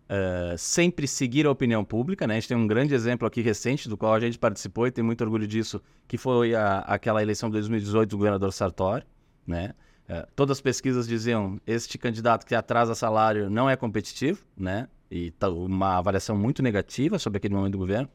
ah, 0.08 0.54
sempre 0.58 1.06
seguir 1.06 1.46
a 1.46 1.50
opinião 1.50 1.84
pública. 1.84 2.26
Né? 2.26 2.34
A 2.34 2.40
gente 2.40 2.48
tem 2.48 2.56
um 2.56 2.66
grande 2.66 2.94
exemplo 2.94 3.26
aqui 3.26 3.40
recente, 3.40 3.88
do 3.88 3.96
qual 3.96 4.14
a 4.14 4.20
gente 4.20 4.38
participou 4.38 4.86
e 4.86 4.90
tem 4.90 5.02
muito 5.02 5.22
orgulho 5.22 5.46
disso, 5.46 5.80
que 6.06 6.18
foi 6.18 6.54
a- 6.54 6.80
aquela 6.80 7.22
eleição 7.22 7.48
de 7.48 7.54
2018 7.54 8.10
do 8.10 8.18
governador 8.18 8.52
Sartori. 8.52 9.04
Né? 9.46 9.74
É, 10.08 10.26
todas 10.36 10.58
as 10.58 10.60
pesquisas 10.60 11.06
diziam 11.06 11.60
este 11.66 11.96
candidato 11.96 12.44
que 12.44 12.54
atrasa 12.54 12.94
salário 12.94 13.48
não 13.48 13.70
é 13.70 13.76
competitivo, 13.76 14.44
né? 14.56 14.88
E 15.10 15.30
tá 15.30 15.48
uma 15.48 15.96
avaliação 15.98 16.36
muito 16.36 16.62
negativa 16.62 17.18
sobre 17.18 17.36
aquele 17.38 17.54
momento 17.54 17.72
do 17.72 17.78
governo. 17.78 18.08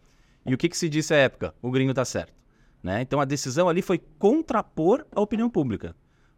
E 0.45 0.53
o 0.53 0.57
que, 0.57 0.67
que 0.69 0.77
se 0.77 0.89
disse 0.89 1.13
à 1.13 1.17
época? 1.17 1.53
O 1.61 1.71
gringo 1.71 1.93
tá 1.93 2.03
certo, 2.03 2.33
né? 2.83 3.01
Então 3.01 3.19
a 3.19 3.25
decisão 3.25 3.69
ali 3.69 3.81
foi 3.81 3.99
contrapor 4.19 5.05
a 5.11 5.21
opinião 5.21 5.49
pública, 5.49 5.95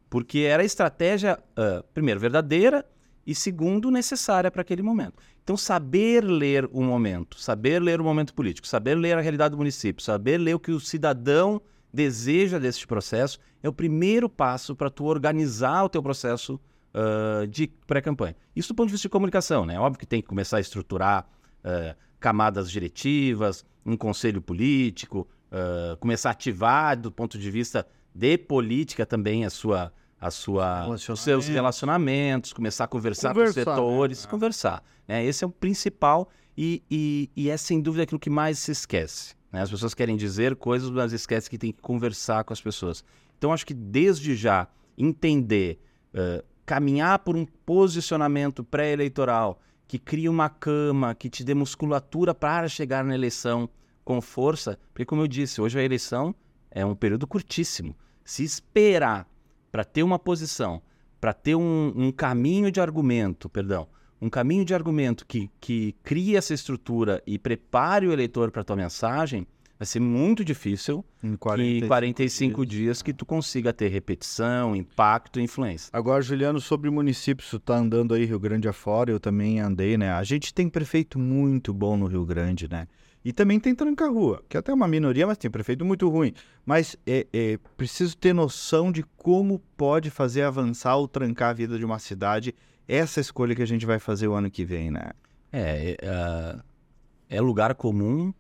porque 0.10 0.40
era 0.40 0.64
a 0.64 0.66
estratégia 0.66 1.40
ah, 1.56 1.84
primeiro 1.94 2.20
verdadeira 2.20 2.86
e 3.30 3.36
segundo 3.36 3.92
necessária 3.92 4.50
para 4.50 4.64
aquele 4.64 4.82
momento. 4.82 5.22
Então 5.44 5.56
saber 5.56 6.24
ler 6.24 6.68
o 6.72 6.82
momento, 6.82 7.40
saber 7.40 7.80
ler 7.80 8.02
o 8.02 8.04
momento 8.04 8.34
político, 8.34 8.68
saber 8.68 8.96
ler 8.96 9.16
a 9.16 9.22
realidade 9.22 9.52
do 9.52 9.58
município, 9.58 10.04
saber 10.04 10.40
ler 10.40 10.56
o 10.56 10.60
que 10.60 10.72
o 10.72 10.80
cidadão 10.80 11.62
deseja 11.94 12.58
deste 12.58 12.88
processo 12.88 13.38
é 13.62 13.70
o 13.70 13.74
primeiro 13.74 14.28
passo 14.28 14.76
para 14.76 14.90
tu 14.90 15.06
organizar 15.06 15.84
o 15.84 15.90
teu 15.90 16.02
processo 16.02 16.60
ah, 16.92 17.46
de 17.48 17.68
pré-campanha. 17.86 18.36
Isso 18.56 18.70
do 18.70 18.76
ponto 18.76 18.88
de 18.88 18.94
vista 18.94 19.08
de 19.08 19.12
comunicação, 19.12 19.64
né? 19.64 19.80
Óbvio 19.80 20.00
que 20.00 20.08
tem 20.08 20.24
que 20.24 20.28
começar 20.28 20.58
a 20.58 20.62
estruturar 20.62 21.30
ah, 21.64 21.96
camadas 22.20 22.72
diretivas, 22.72 23.64
um 23.86 23.96
conselho 23.96 24.42
político, 24.42 25.28
ah, 25.52 25.96
começar 26.00 26.30
a 26.30 26.32
ativar 26.32 27.00
do 27.00 27.12
ponto 27.12 27.38
de 27.38 27.52
vista 27.52 27.86
de 28.12 28.40
política 28.40 29.06
também 29.06 29.46
a 29.46 29.52
sua 29.52 29.94
a 30.20 30.30
sua 30.32 30.88
os 30.90 31.02
seus 31.02 31.26
Relacionamento. 31.26 31.54
relacionamentos, 31.54 32.54
começar 32.54 32.84
a 32.84 32.88
conversar 32.88 33.30
com 33.30 33.36
Conversar, 33.36 33.60
os 33.60 33.66
setores, 33.66 34.24
né? 34.26 34.30
conversar. 34.32 34.84
Né? 35.08 35.26
Esse 35.26 35.44
é 35.44 35.48
o 35.48 35.50
principal 35.50 36.30
e, 36.58 36.84
e, 36.92 37.30
e 37.36 37.50
é 37.50 37.56
sem 37.58 37.82
dúvida 37.82 38.04
aquilo 38.04 38.20
que 38.20 38.30
mais 38.30 38.60
se 38.60 38.72
esquece. 38.72 39.34
né? 39.52 39.62
As 39.62 39.70
pessoas 39.70 39.94
querem 39.94 40.18
dizer 40.18 40.56
coisas, 40.56 40.90
mas 40.90 41.14
esquecem 41.14 41.50
que 41.50 41.58
tem 41.58 41.72
que 41.72 41.82
conversar 41.82 42.44
com 42.44 42.52
as 42.54 42.62
pessoas. 42.62 43.04
Então, 43.38 43.54
acho 43.54 43.66
que 43.66 43.74
desde 43.74 44.36
já 44.36 44.68
entender, 44.98 45.80
eh, 46.14 46.44
caminhar 46.66 47.20
por 47.20 47.38
um 47.38 47.46
posicionamento 47.46 48.64
pré-eleitoral 48.64 49.60
que 49.88 49.98
crie 49.98 50.28
uma 50.28 50.50
cama, 50.50 51.16
que 51.16 51.30
te 51.30 51.44
dê 51.44 51.54
musculatura 51.54 52.36
para 52.36 52.68
chegar 52.68 53.04
na 53.04 53.16
eleição 53.16 53.70
com 54.04 54.20
força, 54.22 54.78
porque, 54.94 55.06
como 55.06 55.22
eu 55.22 55.28
disse, 55.28 55.62
hoje 55.62 55.80
a 55.80 55.84
eleição 55.84 56.36
é 56.70 56.86
um 56.86 56.94
período 56.94 57.26
curtíssimo. 57.26 57.96
Se 58.24 58.44
esperar 58.44 59.26
para 59.72 59.84
ter 59.84 60.04
uma 60.04 60.20
posição, 60.20 60.82
para 61.20 61.34
ter 61.34 61.56
um, 61.56 61.94
um 61.96 62.12
caminho 62.12 62.72
de 62.72 62.80
argumento, 62.80 63.50
perdão, 63.50 63.88
um 64.22 64.30
caminho 64.30 64.66
de 64.66 64.74
argumento 64.74 65.26
que, 65.26 65.50
que 65.60 65.96
crie 66.04 66.36
essa 66.36 66.54
estrutura 66.54 67.22
e 67.26 67.38
prepare 67.40 68.08
o 68.08 68.12
eleitor 68.12 68.52
para 68.52 68.62
a 68.62 68.66
tua 68.66 68.76
mensagem, 68.76 69.48
vai 69.78 69.86
ser 69.86 70.02
muito 70.02 70.44
difícil 70.44 71.06
Em 71.24 71.38
que 71.38 71.62
em 71.62 71.88
45 71.88 72.66
dias. 72.66 73.02
que 73.02 73.14
tu 73.14 73.26
consiga 73.26 73.72
ter 73.72 73.88
repetição, 73.88 74.76
impacto 74.76 75.40
e 75.40 75.44
influência. 75.44 75.90
Agora, 75.94 76.22
Juliano, 76.22 76.60
sobre 76.60 76.90
municípios, 76.90 77.50
tu 77.50 77.60
tá 77.60 77.78
andando 77.78 78.14
aí 78.14 78.26
Rio 78.26 78.40
Grande 78.40 78.68
afora, 78.68 79.10
eu 79.10 79.20
também 79.20 79.62
andei, 79.62 79.98
né? 79.98 80.12
A 80.12 80.24
gente 80.24 80.54
tem 80.54 80.68
prefeito 80.68 81.18
muito 81.18 81.74
bom 81.74 81.96
no 81.96 82.08
Rio 82.08 82.26
Grande, 82.26 82.68
né? 82.70 82.88
E 83.24 83.34
também 83.34 83.60
tem 83.60 83.76
tranca-rua, 83.76 84.44
que 84.48 84.56
é 84.56 84.60
até 84.60 84.74
uma 84.74 84.88
minoria, 84.88 85.28
mas 85.28 85.38
tem 85.38 85.52
prefeito 85.52 85.84
muito 85.84 86.08
ruim. 86.08 86.34
Mas 86.66 86.96
é, 87.06 87.28
é 87.34 87.60
preciso 87.76 88.16
ter 88.16 88.34
noção 88.34 88.92
de 88.92 89.04
como 89.18 89.60
pode 89.76 90.10
fazer 90.10 90.44
avançar 90.44 90.96
ou 90.96 91.08
trancar 91.08 91.50
a 91.50 91.54
vida 91.54 91.78
de 91.78 91.84
uma 91.84 92.00
cidade. 92.00 92.56
Essa 92.88 93.20
escolha 93.20 93.54
que 93.54 93.62
a 93.62 93.68
gente 93.68 93.86
vai 93.86 94.00
fazer 94.00 94.28
o 94.28 94.34
ano 94.34 94.50
que 94.50 94.64
vem, 94.64 94.90
né? 94.90 95.12
É, 95.52 95.98
é, 96.02 97.38
é 97.38 97.42
lugar 97.42 97.76
comum, 97.76 98.34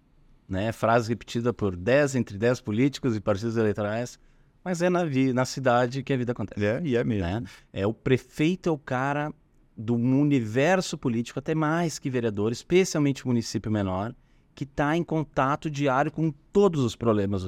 né? 0.48 0.72
Frase 0.72 1.10
repetida 1.10 1.54
por 1.54 1.76
10 1.76 2.16
entre 2.16 2.38
10 2.38 2.62
políticos 2.62 3.16
e 3.18 3.20
partidos 3.20 3.58
eleitorais, 3.58 4.18
mas 4.64 4.82
é 4.82 4.90
na, 4.90 5.02
na 5.34 5.46
cidade 5.46 6.04
que 6.04 6.14
a 6.14 6.18
vida 6.18 6.32
acontece. 6.32 6.66
É, 6.66 6.82
e 6.84 6.96
é 6.96 7.04
mesmo. 7.04 7.24
Né? 7.24 7.44
É 7.74 7.86
o 7.86 7.94
prefeito 7.94 8.70
é 8.70 8.72
o 8.72 8.78
cara 8.78 9.34
do 9.76 9.96
universo 9.96 10.98
político, 10.98 11.40
até 11.40 11.54
mais 11.54 12.00
que 12.00 12.10
vereador, 12.10 12.52
especialmente 12.52 13.26
município 13.26 13.72
menor, 13.72 14.14
que 14.60 14.66
está 14.66 14.98
em 14.98 15.06
contato 15.06 15.70
diário 15.70 16.12
com 16.12 16.34
todos 16.52 16.84
os 16.84 16.94
problemas 16.94 17.44
do. 17.44 17.48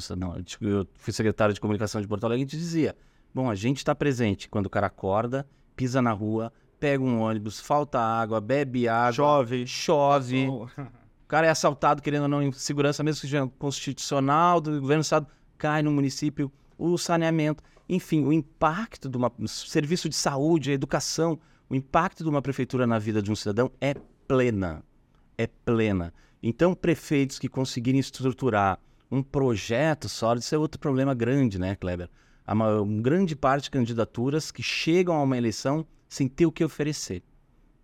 Eu 0.61 0.87
fui 0.95 1.11
secretário 1.11 1.53
de 1.53 1.59
comunicação 1.59 1.99
de 1.99 2.07
Porto 2.07 2.23
Alegre 2.23 2.43
e 2.43 2.45
dizia: 2.45 2.95
bom, 3.35 3.49
a 3.49 3.55
gente 3.55 3.79
está 3.79 3.93
presente 3.93 4.47
quando 4.47 4.67
o 4.67 4.69
cara 4.69 4.87
acorda, 4.87 5.45
pisa 5.75 6.01
na 6.01 6.13
rua, 6.13 6.53
pega 6.79 7.03
um 7.03 7.19
ônibus, 7.19 7.59
falta 7.59 7.99
água, 7.99 8.39
bebe 8.39 8.87
água, 8.87 9.11
chove, 9.11 9.67
chove. 9.67 10.47
O 10.47 10.69
cara 11.27 11.47
é 11.47 11.49
assaltado, 11.49 12.01
querendo 12.01 12.23
ou 12.23 12.27
não, 12.29 12.41
em 12.41 12.49
segurança, 12.53 13.03
mesmo 13.03 13.19
que 13.19 13.27
seja 13.27 13.45
constitucional 13.59 14.61
do 14.61 14.79
governo 14.79 15.01
do 15.01 15.03
estado, 15.03 15.27
cai 15.57 15.81
no 15.81 15.91
município, 15.91 16.49
o 16.77 16.97
saneamento, 16.97 17.61
enfim, 17.89 18.23
o 18.23 18.31
impacto 18.31 19.09
de 19.09 19.17
um 19.17 19.47
serviço 19.47 20.07
de 20.07 20.15
saúde, 20.15 20.71
a 20.71 20.73
educação, 20.73 21.37
o 21.69 21.75
impacto 21.75 22.23
de 22.23 22.29
uma 22.29 22.41
prefeitura 22.41 22.87
na 22.87 22.97
vida 22.99 23.21
de 23.21 23.29
um 23.29 23.35
cidadão 23.35 23.69
é 23.81 23.95
plena. 24.25 24.81
É 25.37 25.45
plena. 25.45 26.13
Então, 26.43 26.73
prefeitos 26.73 27.37
que 27.37 27.47
conseguirem 27.47 27.99
estruturar 27.99 28.79
um 29.11 29.21
projeto 29.21 30.09
sólido, 30.09 30.41
isso 30.41 30.55
é 30.55 30.57
outro 30.57 30.79
problema 30.79 31.13
grande, 31.13 31.59
né, 31.59 31.75
Kleber? 31.75 32.09
Há 32.45 32.53
uma, 32.53 32.81
uma 32.81 33.01
grande 33.01 33.35
parte 33.35 33.65
de 33.65 33.71
candidaturas 33.71 34.49
que 34.49 34.63
chegam 34.63 35.15
a 35.15 35.23
uma 35.23 35.37
eleição 35.37 35.85
sem 36.09 36.27
ter 36.27 36.45
o 36.45 36.51
que 36.51 36.63
oferecer. 36.63 37.21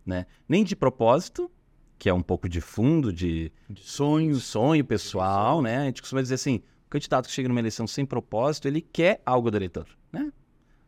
Né? 0.05 0.25
Nem 0.49 0.63
de 0.63 0.75
propósito, 0.75 1.51
que 1.99 2.09
é 2.09 2.13
um 2.13 2.21
pouco 2.21 2.49
de 2.49 2.59
fundo, 2.59 3.13
de, 3.13 3.51
de 3.69 3.83
sonho, 3.83 4.35
sonho 4.35 4.83
pessoal, 4.83 5.61
né? 5.61 5.77
A 5.79 5.85
gente 5.85 6.01
costuma 6.01 6.21
dizer 6.21 6.35
assim, 6.35 6.61
o 6.85 6.89
candidato 6.89 7.27
que 7.27 7.33
chega 7.33 7.49
numa 7.49 7.59
eleição 7.59 7.85
sem 7.85 8.05
propósito, 8.05 8.67
ele 8.67 8.81
quer 8.81 9.21
algo 9.25 9.51
do 9.51 9.57
eleitor, 9.57 9.87
né? 10.11 10.31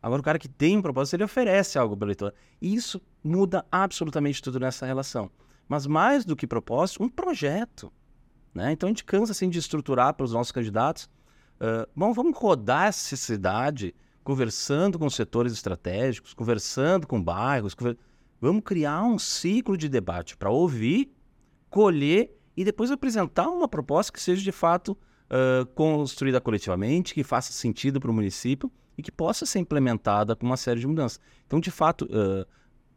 Agora, 0.02 0.22
o 0.22 0.24
cara 0.24 0.40
que 0.40 0.48
tem 0.48 0.78
um 0.78 0.82
propósito, 0.82 1.16
ele 1.16 1.26
oferece 1.26 1.78
algo 1.78 1.96
para 1.96 2.06
o 2.06 2.08
eleitor. 2.08 2.34
E 2.62 2.74
isso 2.74 3.02
muda 3.22 3.66
absolutamente 3.70 4.42
tudo 4.42 4.58
nessa 4.60 4.86
relação 4.86 5.30
mas 5.70 5.86
mais 5.86 6.26
do 6.26 6.36
que 6.36 6.48
propósito, 6.48 7.04
um 7.04 7.08
projeto. 7.08 7.94
Né? 8.54 8.72
Então 8.72 8.88
a 8.88 8.90
gente 8.90 9.06
cansa 9.06 9.32
assim, 9.32 9.50
de 9.50 9.60
estruturar 9.60 10.16
para 10.16 10.24
os 10.24 10.34
nossos 10.34 10.52
candidatos. 10.52 11.08
Uh, 11.62 11.88
bom, 11.96 12.12
vamos 12.12 12.36
rodar 12.36 12.88
essa 12.88 13.16
cidade 13.16 13.94
conversando 14.24 14.98
com 14.98 15.10
setores 15.10 15.54
estratégicos, 15.54 16.34
conversando 16.34 17.06
com 17.06 17.22
bairros. 17.22 17.76
Conver... 17.76 17.98
Vamos 18.42 18.64
criar 18.64 19.04
um 19.04 19.20
ciclo 19.20 19.78
de 19.78 19.88
debate 19.88 20.36
para 20.36 20.50
ouvir, 20.50 21.14
colher 21.70 22.36
e 22.58 22.66
depois 22.66 22.90
apresentar 22.90 23.48
uma 23.50 23.68
proposta 23.68 24.12
que 24.12 24.20
seja 24.20 24.42
de 24.42 24.52
fato 24.52 24.98
uh, 25.30 25.66
construída 25.76 26.42
coletivamente, 26.42 27.14
que 27.14 27.24
faça 27.24 27.54
sentido 27.54 28.00
para 28.00 28.10
o 28.10 28.14
município 28.14 28.72
e 28.98 29.04
que 29.04 29.12
possa 29.12 29.46
ser 29.46 29.60
implementada 29.60 30.36
com 30.36 30.46
uma 30.46 30.58
série 30.58 30.80
de 30.80 30.88
mudanças. 30.88 31.20
Então, 31.46 31.60
de 31.60 31.70
fato, 31.70 32.06
uh, 32.06 32.46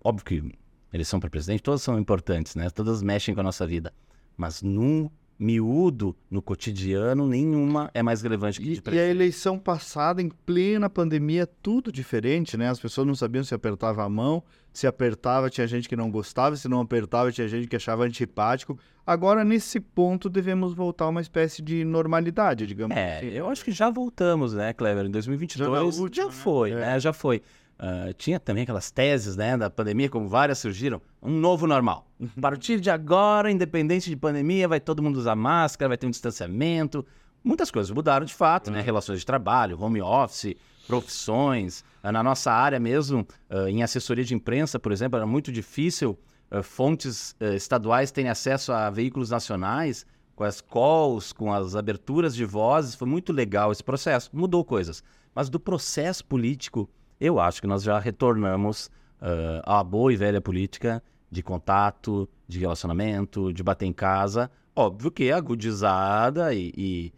óbvio 0.02 0.24
que 0.24 0.61
eleição 0.92 1.18
para 1.18 1.30
presidente, 1.30 1.62
todas 1.62 1.82
são 1.82 1.98
importantes, 1.98 2.54
né? 2.54 2.70
Todas 2.70 3.02
mexem 3.02 3.34
com 3.34 3.40
a 3.40 3.44
nossa 3.44 3.66
vida. 3.66 3.92
Mas 4.36 4.62
no 4.62 5.10
miúdo, 5.42 6.14
no 6.30 6.40
cotidiano, 6.40 7.26
nenhuma 7.26 7.90
é 7.92 8.02
mais 8.02 8.22
relevante 8.22 8.60
que 8.60 8.68
e, 8.68 8.80
de 8.80 8.94
E 8.94 8.98
a 8.98 9.08
eleição 9.08 9.58
passada, 9.58 10.22
em 10.22 10.28
plena 10.28 10.88
pandemia, 10.88 11.48
tudo 11.60 11.90
diferente, 11.90 12.56
né? 12.56 12.68
As 12.68 12.78
pessoas 12.78 13.06
não 13.06 13.14
sabiam 13.14 13.42
se 13.42 13.52
apertava 13.52 14.04
a 14.04 14.08
mão, 14.08 14.42
se 14.72 14.86
apertava 14.86 15.50
tinha 15.50 15.66
gente 15.66 15.88
que 15.88 15.96
não 15.96 16.10
gostava, 16.10 16.54
se 16.56 16.68
não 16.68 16.80
apertava 16.80 17.32
tinha 17.32 17.48
gente 17.48 17.66
que 17.66 17.74
achava 17.74 18.04
antipático. 18.04 18.78
Agora, 19.04 19.44
nesse 19.44 19.80
ponto, 19.80 20.30
devemos 20.30 20.74
voltar 20.74 21.06
a 21.06 21.08
uma 21.08 21.20
espécie 21.20 21.60
de 21.60 21.84
normalidade, 21.84 22.64
digamos 22.64 22.96
é, 22.96 23.18
assim. 23.18 23.26
eu 23.26 23.48
acho 23.48 23.64
que 23.64 23.72
já 23.72 23.90
voltamos, 23.90 24.54
né, 24.54 24.72
Clever? 24.72 25.06
Em 25.06 25.10
2022 25.10 25.68
já, 25.68 26.02
última, 26.02 26.14
já 26.14 26.24
né? 26.26 26.30
foi, 26.30 26.70
né? 26.70 26.80
né? 26.80 27.00
Já 27.00 27.12
foi. 27.12 27.42
Uh, 27.82 28.14
tinha 28.14 28.38
também 28.38 28.62
aquelas 28.62 28.92
teses 28.92 29.34
né, 29.34 29.56
da 29.56 29.68
pandemia, 29.68 30.08
como 30.08 30.28
várias 30.28 30.60
surgiram, 30.60 31.02
um 31.20 31.32
novo 31.32 31.66
normal. 31.66 32.06
Uhum. 32.20 32.28
A 32.36 32.40
partir 32.40 32.78
de 32.78 32.88
agora, 32.88 33.50
independente 33.50 34.08
de 34.08 34.14
pandemia, 34.14 34.68
vai 34.68 34.78
todo 34.78 35.02
mundo 35.02 35.16
usar 35.16 35.34
máscara, 35.34 35.88
vai 35.88 35.98
ter 35.98 36.06
um 36.06 36.10
distanciamento. 36.10 37.04
Muitas 37.42 37.72
coisas 37.72 37.90
mudaram 37.90 38.24
de 38.24 38.32
fato, 38.32 38.70
né? 38.70 38.78
Uhum. 38.78 38.84
Relações 38.84 39.18
de 39.18 39.26
trabalho, 39.26 39.82
home 39.82 40.00
office, 40.00 40.54
profissões. 40.86 41.80
Uh, 42.04 42.12
na 42.12 42.22
nossa 42.22 42.52
área 42.52 42.78
mesmo, 42.78 43.26
uh, 43.50 43.66
em 43.66 43.82
assessoria 43.82 44.24
de 44.24 44.32
imprensa, 44.32 44.78
por 44.78 44.92
exemplo, 44.92 45.16
era 45.16 45.26
muito 45.26 45.50
difícil 45.50 46.16
fontes 46.62 47.34
estaduais 47.40 48.12
terem 48.12 48.30
acesso 48.30 48.74
a 48.74 48.90
veículos 48.90 49.30
nacionais, 49.30 50.04
com 50.36 50.44
as 50.44 50.60
calls, 50.60 51.32
com 51.32 51.50
as 51.50 51.74
aberturas 51.74 52.34
de 52.34 52.44
vozes. 52.44 52.94
Foi 52.94 53.08
muito 53.08 53.32
legal 53.32 53.72
esse 53.72 53.82
processo. 53.82 54.28
Mudou 54.34 54.62
coisas. 54.62 55.02
Mas 55.34 55.48
do 55.48 55.58
processo 55.58 56.22
político 56.22 56.90
eu 57.22 57.38
acho 57.38 57.60
que 57.60 57.68
nós 57.68 57.84
já 57.84 58.00
retornamos 58.00 58.86
uh, 59.20 59.62
à 59.62 59.84
boa 59.84 60.12
e 60.12 60.16
velha 60.16 60.40
política 60.40 61.00
de 61.30 61.40
contato, 61.40 62.28
de 62.48 62.58
relacionamento, 62.58 63.52
de 63.52 63.62
bater 63.62 63.86
em 63.86 63.92
casa. 63.92 64.50
Óbvio 64.74 65.10
que 65.10 65.28
é 65.28 65.32
agudizada 65.32 66.52
e, 66.52 66.72
e, 66.76 67.12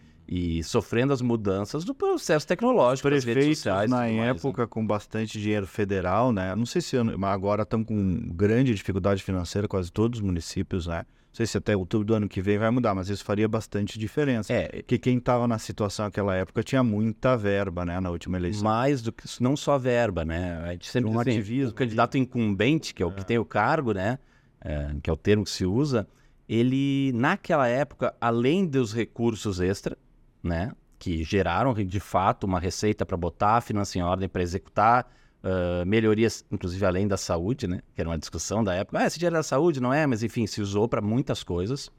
e 0.58 0.62
sofrendo 0.62 1.14
as 1.14 1.22
mudanças 1.22 1.84
do 1.84 1.94
processo 1.94 2.46
tecnológico. 2.46 3.08
Prefeitos 3.08 3.56
sociais, 3.58 3.90
na 3.90 4.06
época 4.06 4.62
né? 4.62 4.68
com 4.68 4.86
bastante 4.86 5.40
dinheiro 5.40 5.66
federal, 5.66 6.32
né? 6.32 6.54
Não 6.54 6.66
sei 6.66 6.82
se 6.82 6.96
agora 7.22 7.62
estão 7.62 7.82
com 7.82 8.28
grande 8.34 8.74
dificuldade 8.74 9.22
financeira, 9.22 9.66
quase 9.66 9.90
todos 9.90 10.20
os 10.20 10.24
municípios, 10.24 10.86
né? 10.86 11.06
Não 11.34 11.38
sei 11.38 11.46
se 11.46 11.58
até 11.58 11.76
outubro 11.76 12.06
do 12.06 12.14
ano 12.14 12.28
que 12.28 12.40
vem 12.40 12.58
vai 12.58 12.70
mudar, 12.70 12.94
mas 12.94 13.08
isso 13.08 13.24
faria 13.24 13.48
bastante 13.48 13.98
diferença. 13.98 14.52
É. 14.52 14.68
Porque 14.68 14.96
quem 14.96 15.18
estava 15.18 15.48
na 15.48 15.58
situação 15.58 16.04
naquela 16.04 16.32
época 16.36 16.62
tinha 16.62 16.80
muita 16.80 17.36
verba, 17.36 17.84
né, 17.84 17.98
na 17.98 18.08
última 18.08 18.36
eleição. 18.36 18.62
Mais 18.62 19.02
do 19.02 19.10
que 19.10 19.24
não 19.42 19.56
só 19.56 19.76
verba, 19.76 20.24
né? 20.24 20.62
A 20.62 20.70
gente 20.70 20.88
sempre 20.88 21.10
um 21.10 21.18
assim, 21.18 21.32
ativismo. 21.32 21.72
O 21.72 21.74
candidato 21.74 22.16
incumbente, 22.16 22.94
que 22.94 23.02
é 23.02 23.06
o 23.06 23.08
é. 23.08 23.14
que 23.14 23.26
tem 23.26 23.36
o 23.36 23.44
cargo, 23.44 23.92
né? 23.92 24.20
É, 24.60 24.94
que 25.02 25.10
é 25.10 25.12
o 25.12 25.16
termo 25.16 25.42
que 25.42 25.50
se 25.50 25.66
usa, 25.66 26.06
ele, 26.48 27.10
naquela 27.16 27.66
época, 27.66 28.14
além 28.20 28.64
dos 28.64 28.94
recursos 28.94 29.58
extra, 29.58 29.98
né? 30.40 30.70
Que 31.00 31.24
geraram, 31.24 31.74
de 31.74 31.98
fato, 31.98 32.44
uma 32.44 32.60
receita 32.60 33.04
para 33.04 33.16
botar 33.16 33.56
a 33.56 33.60
finança 33.60 33.98
em 33.98 34.02
ordem 34.02 34.28
para 34.28 34.40
executar 34.40 35.12
uh, 35.44 35.86
melhorias, 35.86 36.44
inclusive 36.50 36.84
além 36.84 37.06
da 37.06 37.16
saúde, 37.16 37.68
né? 37.68 37.80
Que 37.94 38.00
era 38.00 38.08
uma 38.08 38.18
discussão 38.18 38.64
da 38.64 38.74
época. 38.74 38.98
Ah, 38.98 39.06
esse 39.06 39.18
dinheiro 39.18 39.36
da 39.36 39.42
saúde, 39.42 39.80
não 39.80 39.92
é? 39.92 40.06
Mas 40.06 40.22
enfim, 40.22 40.46
se 40.46 40.60
usou 40.62 40.88
para 40.88 41.02
muitas 41.02 41.44
coisas. 41.44 41.90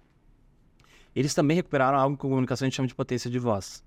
Eles 1.15 1.33
também 1.33 1.55
recuperaram 1.55 1.97
algo 1.97 2.17
que 2.17 2.25
a 2.25 2.29
comunicação 2.29 2.65
a 2.65 2.67
gente 2.67 2.75
chama 2.75 2.87
de 2.87 2.95
potência 2.95 3.29
de 3.29 3.39
voz. 3.39 3.83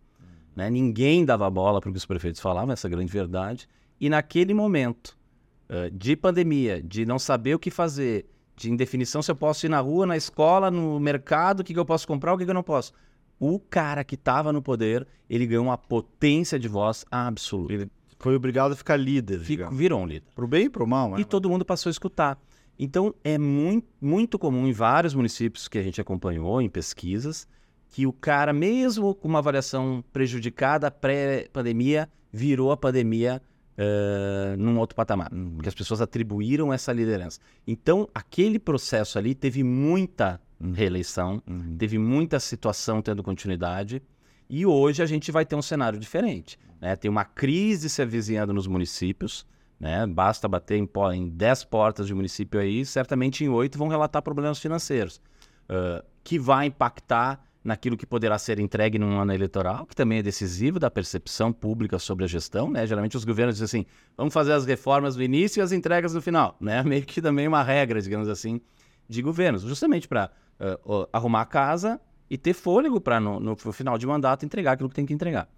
Né? 0.57 0.71
Ninguém 0.71 1.25
dava 1.25 1.51
bola 1.51 1.81
para 1.81 1.91
o 1.91 1.93
que 1.93 1.99
os 1.99 2.07
prefeitos 2.07 2.41
falavam, 2.41 2.73
essa 2.73 2.89
grande 2.89 3.13
verdade. 3.13 3.69
E 4.01 4.09
naquele 4.09 4.55
momento 4.55 5.17
uh, 5.69 5.91
de 5.91 6.17
pandemia, 6.17 6.81
de 6.83 7.05
não 7.05 7.19
saber 7.19 7.55
o 7.55 7.59
que 7.59 7.71
fazer, 7.71 8.27
de 8.57 8.71
indefinição 8.71 9.21
se 9.21 9.31
eu 9.31 9.37
posso 9.37 9.67
ir 9.67 9.69
na 9.69 9.81
rua, 9.81 10.07
na 10.07 10.17
escola, 10.17 10.71
no 10.71 10.99
mercado, 10.99 11.61
o 11.61 11.65
que, 11.65 11.75
que 11.75 11.79
eu 11.79 11.85
posso 11.85 12.07
comprar, 12.07 12.33
o 12.33 12.39
que, 12.39 12.45
que 12.45 12.51
eu 12.51 12.55
não 12.55 12.63
posso. 12.63 12.93
O 13.39 13.61
cara 13.61 14.03
que 14.03 14.15
estava 14.15 14.53
no 14.53 14.63
poder, 14.63 15.07
ele 15.29 15.47
ganhou 15.47 15.65
uma 15.65 15.79
potência 15.79 16.59
de 16.59 16.67
voz 16.67 17.05
absoluta. 17.11 17.75
Ele 17.75 17.91
foi 18.19 18.35
obrigado 18.35 18.73
a 18.73 18.77
ficar 18.77 18.97
líder. 18.97 19.41
Fico, 19.41 19.71
virou 19.71 20.01
um 20.01 20.07
líder. 20.07 20.27
Pro 20.35 20.47
bem 20.47 20.67
e 20.67 20.71
pro 20.71 20.87
mal, 20.87 21.11
né? 21.11 21.21
E 21.21 21.25
todo 21.25 21.49
mundo 21.49 21.65
passou 21.65 21.91
a 21.91 21.93
escutar. 21.93 22.39
Então, 22.79 23.15
é 23.25 23.37
muito, 23.39 23.89
muito 24.01 24.39
comum 24.39 24.67
em 24.67 24.73
vários 24.73 25.15
municípios 25.15 25.67
que 25.69 25.79
a 25.79 25.83
gente 25.83 26.01
acompanhou 26.01 26.63
em 26.63 26.69
pesquisas 26.69 27.47
que 27.91 28.07
o 28.07 28.13
cara, 28.13 28.53
mesmo 28.53 29.15
com 29.15 29.29
uma 29.29 29.39
avaliação 29.39 30.05
prejudicada 30.13 30.91
pré-pandemia, 30.91 32.09
virou 32.31 32.71
a 32.71 32.77
pandemia 32.77 33.41
uh, 33.79 34.57
num 34.57 34.79
outro 34.79 34.95
patamar. 34.95 35.33
Uhum. 35.33 35.53
Porque 35.57 35.69
as 35.69 35.75
pessoas 35.75 36.01
atribuíram 36.01 36.73
essa 36.73 36.93
liderança. 36.93 37.41
Então, 37.67 38.09
aquele 38.15 38.59
processo 38.59 39.19
ali 39.19 39.35
teve 39.35 39.63
muita 39.63 40.41
reeleição, 40.75 41.43
uhum. 41.49 41.77
teve 41.79 41.99
muita 41.99 42.39
situação 42.39 43.01
tendo 43.01 43.23
continuidade. 43.23 44.03
E 44.49 44.65
hoje 44.65 45.03
a 45.03 45.07
gente 45.07 45.31
vai 45.31 45.45
ter 45.45 45.57
um 45.57 45.63
cenário 45.63 45.99
diferente. 45.99 46.59
Né? 46.81 46.97
Tem 46.97 47.11
uma 47.11 47.25
crise 47.25 47.91
se 47.91 48.01
avizinhando 48.01 48.53
nos 48.53 48.67
municípios. 48.67 49.47
Né? 49.79 50.07
Basta 50.07 50.49
bater 50.49 50.77
em, 50.77 50.89
em 51.15 51.29
10 51.29 51.65
portas 51.65 52.07
de 52.07 52.15
município 52.15 52.59
aí, 52.59 52.85
certamente 52.85 53.45
em 53.45 53.49
8 53.49 53.79
vão 53.79 53.89
relatar 53.89 54.23
problemas 54.23 54.59
financeiros, 54.59 55.21
uh, 55.69 56.05
que 56.25 56.39
vai 56.39 56.67
impactar 56.67 57.45
naquilo 57.63 57.97
que 57.97 58.07
poderá 58.07 58.39
ser 58.39 58.59
entregue 58.59 58.99
num 58.99 59.21
ano 59.21 59.33
eleitoral, 59.33 59.85
que 59.87 59.95
também 59.95 60.19
é 60.19 60.23
decisivo 60.23 60.79
da 60.79 60.91
percepção 60.91 61.53
pública 61.53 61.99
sobre 61.99 62.25
a 62.25 62.29
gestão, 62.29 62.71
né? 62.71 62.87
Geralmente 62.87 63.17
os 63.17 63.25
governos 63.25 63.57
dizem 63.57 63.83
assim, 63.83 63.91
vamos 64.17 64.33
fazer 64.33 64.53
as 64.53 64.65
reformas 64.65 65.17
no 65.17 65.23
início 65.23 65.61
e 65.61 65.63
as 65.63 65.71
entregas 65.71 66.15
no 66.15 66.23
final, 66.23 66.57
né? 66.61 66.83
Meio 66.85 67.05
que 67.05 67.21
também 67.21 67.47
uma 67.47 67.63
regra, 67.63 68.01
digamos 68.01 68.29
assim, 68.29 68.61
de 69.09 69.21
governos, 69.23 69.63
justamente 69.63 70.09
para 70.09 70.31
uh, 70.61 71.09
arrumar 71.13 71.43
a 71.43 71.47
casa 71.47 72.01
e 72.31 72.37
ter 72.37 72.53
fôlego 72.53 73.01
para 73.01 73.19
no, 73.21 73.41
no, 73.41 73.57
final 73.57 73.97
de 73.97 74.07
mandato 74.07 74.45
entregar 74.45 74.73
aquilo 74.73 74.89
que 74.89 74.95
tem 74.95 75.07
que 75.07 75.15
entregar. 75.15 75.49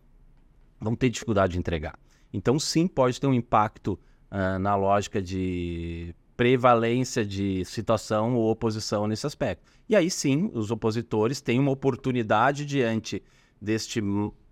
Vão 0.80 0.94
ter 0.94 1.10
dificuldade 1.10 1.54
de 1.54 1.58
entregar. 1.58 1.98
Então, 2.32 2.58
sim, 2.58 2.86
pode 2.86 3.20
ter 3.20 3.26
um 3.26 3.34
impacto 3.34 3.98
uh, 4.30 4.58
na 4.58 4.76
lógica 4.76 5.20
de 5.20 6.14
prevalência 6.36 7.24
de 7.24 7.64
situação 7.66 8.34
ou 8.34 8.50
oposição 8.50 9.06
nesse 9.06 9.26
aspecto. 9.26 9.70
E 9.88 9.94
aí 9.94 10.10
sim, 10.10 10.50
os 10.54 10.70
opositores 10.70 11.40
têm 11.40 11.58
uma 11.58 11.70
oportunidade 11.70 12.64
diante 12.64 13.22
deste 13.60 14.00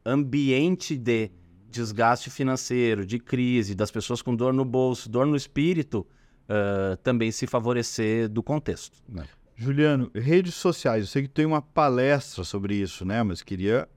ambiente 0.04 0.98
de 0.98 1.30
desgaste 1.70 2.28
financeiro, 2.28 3.06
de 3.06 3.18
crise, 3.18 3.74
das 3.74 3.90
pessoas 3.90 4.20
com 4.20 4.34
dor 4.34 4.52
no 4.52 4.64
bolso, 4.64 5.08
dor 5.08 5.26
no 5.26 5.36
espírito, 5.36 6.06
uh, 6.44 6.96
também 6.98 7.30
se 7.30 7.46
favorecer 7.46 8.28
do 8.28 8.42
contexto. 8.42 8.98
Né? 9.08 9.24
Juliano, 9.60 10.08
redes 10.14 10.54
sociais, 10.54 11.02
eu 11.02 11.08
sei 11.08 11.22
que 11.22 11.28
tem 11.28 11.44
uma 11.44 11.60
palestra 11.60 12.44
sobre 12.44 12.76
isso, 12.76 13.04
né? 13.04 13.24
Mas 13.24 13.42
queria 13.42 13.88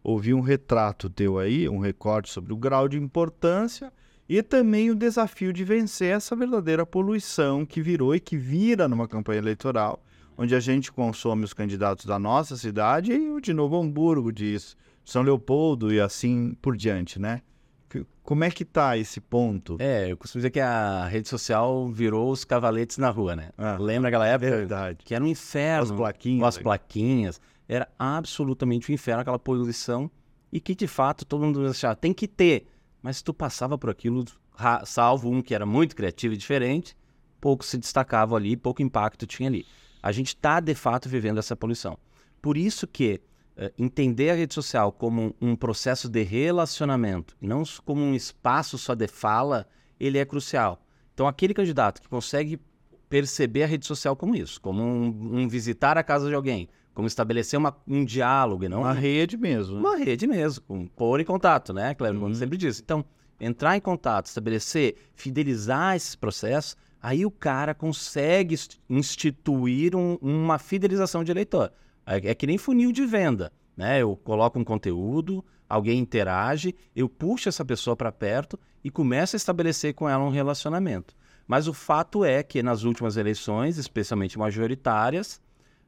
ouvir 0.00 0.32
um 0.32 0.40
retrato 0.40 1.10
teu 1.10 1.40
aí, 1.40 1.68
um 1.68 1.80
recorte 1.80 2.30
sobre 2.30 2.52
o 2.52 2.56
grau 2.56 2.86
de 2.86 2.96
importância 2.96 3.92
e 4.28 4.40
também 4.44 4.92
o 4.92 4.94
desafio 4.94 5.52
de 5.52 5.64
vencer 5.64 6.14
essa 6.14 6.36
verdadeira 6.36 6.86
poluição 6.86 7.66
que 7.66 7.82
virou 7.82 8.14
e 8.14 8.20
que 8.20 8.36
vira 8.36 8.86
numa 8.86 9.08
campanha 9.08 9.40
eleitoral, 9.40 10.00
onde 10.36 10.54
a 10.54 10.60
gente 10.60 10.92
consome 10.92 11.42
os 11.42 11.52
candidatos 11.52 12.06
da 12.06 12.16
nossa 12.16 12.56
cidade 12.56 13.12
e 13.12 13.28
o 13.28 13.40
de 13.40 13.52
Novo 13.52 13.76
Hamburgo, 13.76 14.30
de 14.30 14.56
São 15.04 15.22
Leopoldo 15.22 15.92
e 15.92 16.00
assim 16.00 16.56
por 16.62 16.76
diante, 16.76 17.18
né? 17.18 17.42
Como 18.22 18.44
é 18.44 18.50
que 18.50 18.64
tá 18.64 18.96
esse 18.96 19.20
ponto? 19.20 19.76
É, 19.78 20.10
eu 20.12 20.16
costumo 20.16 20.40
dizer 20.40 20.50
que 20.50 20.60
a 20.60 21.06
rede 21.06 21.28
social 21.28 21.88
virou 21.88 22.30
os 22.30 22.44
cavaletes 22.44 22.98
na 22.98 23.08
rua, 23.10 23.34
né? 23.34 23.50
Ah, 23.56 23.76
Lembra 23.78 24.08
aquela 24.08 24.26
época? 24.26 24.50
Verdade. 24.50 24.98
Que 25.04 25.14
era 25.14 25.24
um 25.24 25.26
inferno. 25.26 25.84
As 25.84 25.92
plaquinhas. 25.92 26.48
As 26.48 26.58
plaquinhas. 26.58 27.40
Era 27.66 27.88
absolutamente 27.98 28.90
um 28.90 28.94
inferno 28.94 29.22
aquela 29.22 29.38
poluição 29.38 30.10
e 30.52 30.60
que 30.60 30.74
de 30.74 30.86
fato 30.86 31.24
todo 31.24 31.44
mundo 31.44 31.66
achava, 31.66 31.94
tem 31.96 32.12
que 32.12 32.26
ter 32.26 32.66
mas 33.02 33.22
tu 33.22 33.32
passava 33.32 33.78
por 33.78 33.90
aquilo, 33.90 34.24
salvo 34.84 35.30
um 35.30 35.40
que 35.40 35.54
era 35.54 35.64
muito 35.64 35.94
criativo 35.94 36.34
e 36.34 36.36
diferente, 36.36 36.96
pouco 37.40 37.64
se 37.64 37.78
destacava 37.78 38.36
ali, 38.36 38.56
pouco 38.56 38.82
impacto 38.82 39.26
tinha 39.26 39.48
ali. 39.48 39.64
A 40.02 40.12
gente 40.12 40.28
está, 40.28 40.60
de 40.60 40.74
fato, 40.74 41.08
vivendo 41.08 41.38
essa 41.38 41.56
poluição. 41.56 41.98
Por 42.40 42.56
isso 42.56 42.86
que 42.86 43.20
entender 43.78 44.30
a 44.30 44.34
rede 44.34 44.54
social 44.54 44.92
como 44.92 45.34
um, 45.40 45.56
processo 45.56 46.08
de 46.08 46.22
relacionamento, 46.22 47.36
não 47.40 47.62
como 47.84 48.02
um 48.02 48.14
espaço 48.14 48.78
só 48.78 48.94
de 48.94 49.08
fala, 49.08 49.66
ele 49.98 50.18
é 50.18 50.24
crucial. 50.24 50.80
Então, 51.12 51.26
aquele 51.26 51.52
candidato 51.52 52.00
que 52.00 52.08
consegue 52.08 52.60
perceber 53.08 53.64
a 53.64 53.66
rede 53.66 53.86
social 53.86 54.14
como 54.14 54.36
isso, 54.36 54.60
como 54.60 54.82
um, 54.82 55.40
um 55.40 55.48
visitar 55.48 55.98
a 55.98 56.02
casa 56.02 56.28
de 56.28 56.34
alguém, 56.34 56.68
como 56.94 57.08
estabelecer 57.08 57.58
uma, 57.58 57.76
um 57.86 58.04
diálogo 58.04 58.68
não 58.68 58.80
uma 58.80 58.92
rede 58.92 59.36
mesmo. 59.36 59.74
Né? 59.74 59.80
Uma 59.80 59.96
rede 59.96 60.26
mesmo, 60.26 60.62
com, 60.64 60.86
pôr 60.86 61.20
em 61.20 61.24
contato, 61.24 61.72
né? 61.72 61.94
Cleber 61.94 62.22
uhum. 62.22 62.34
sempre 62.34 62.56
diz. 62.56 62.80
Então, 62.80 63.04
entrar 63.40 63.76
em 63.76 63.80
contato, 63.80 64.26
estabelecer, 64.26 64.96
fidelizar 65.14 65.96
esses 65.96 66.14
processos, 66.14 66.76
aí 67.00 67.24
o 67.24 67.30
cara 67.30 67.74
consegue 67.74 68.56
instituir 68.88 69.94
um, 69.96 70.18
uma 70.20 70.58
fidelização 70.58 71.24
de 71.24 71.30
eleitor. 71.30 71.72
É, 72.08 72.30
é, 72.30 72.34
que 72.34 72.46
nem 72.46 72.56
funil 72.56 72.90
de 72.90 73.04
venda, 73.04 73.52
né? 73.76 74.00
Eu 74.00 74.16
coloco 74.16 74.58
um 74.58 74.64
conteúdo, 74.64 75.44
alguém 75.68 75.98
interage, 75.98 76.74
eu 76.96 77.08
puxo 77.08 77.50
essa 77.50 77.64
pessoa 77.64 77.94
para 77.94 78.10
perto 78.10 78.58
e 78.82 78.90
começo 78.90 79.36
a 79.36 79.38
estabelecer 79.38 79.92
com 79.92 80.08
ela 80.08 80.24
um 80.24 80.30
relacionamento. 80.30 81.14
Mas 81.46 81.68
o 81.68 81.74
fato 81.74 82.24
é 82.24 82.42
que 82.42 82.62
nas 82.62 82.84
últimas 82.84 83.16
eleições, 83.16 83.76
especialmente 83.76 84.38
majoritárias, 84.38 85.40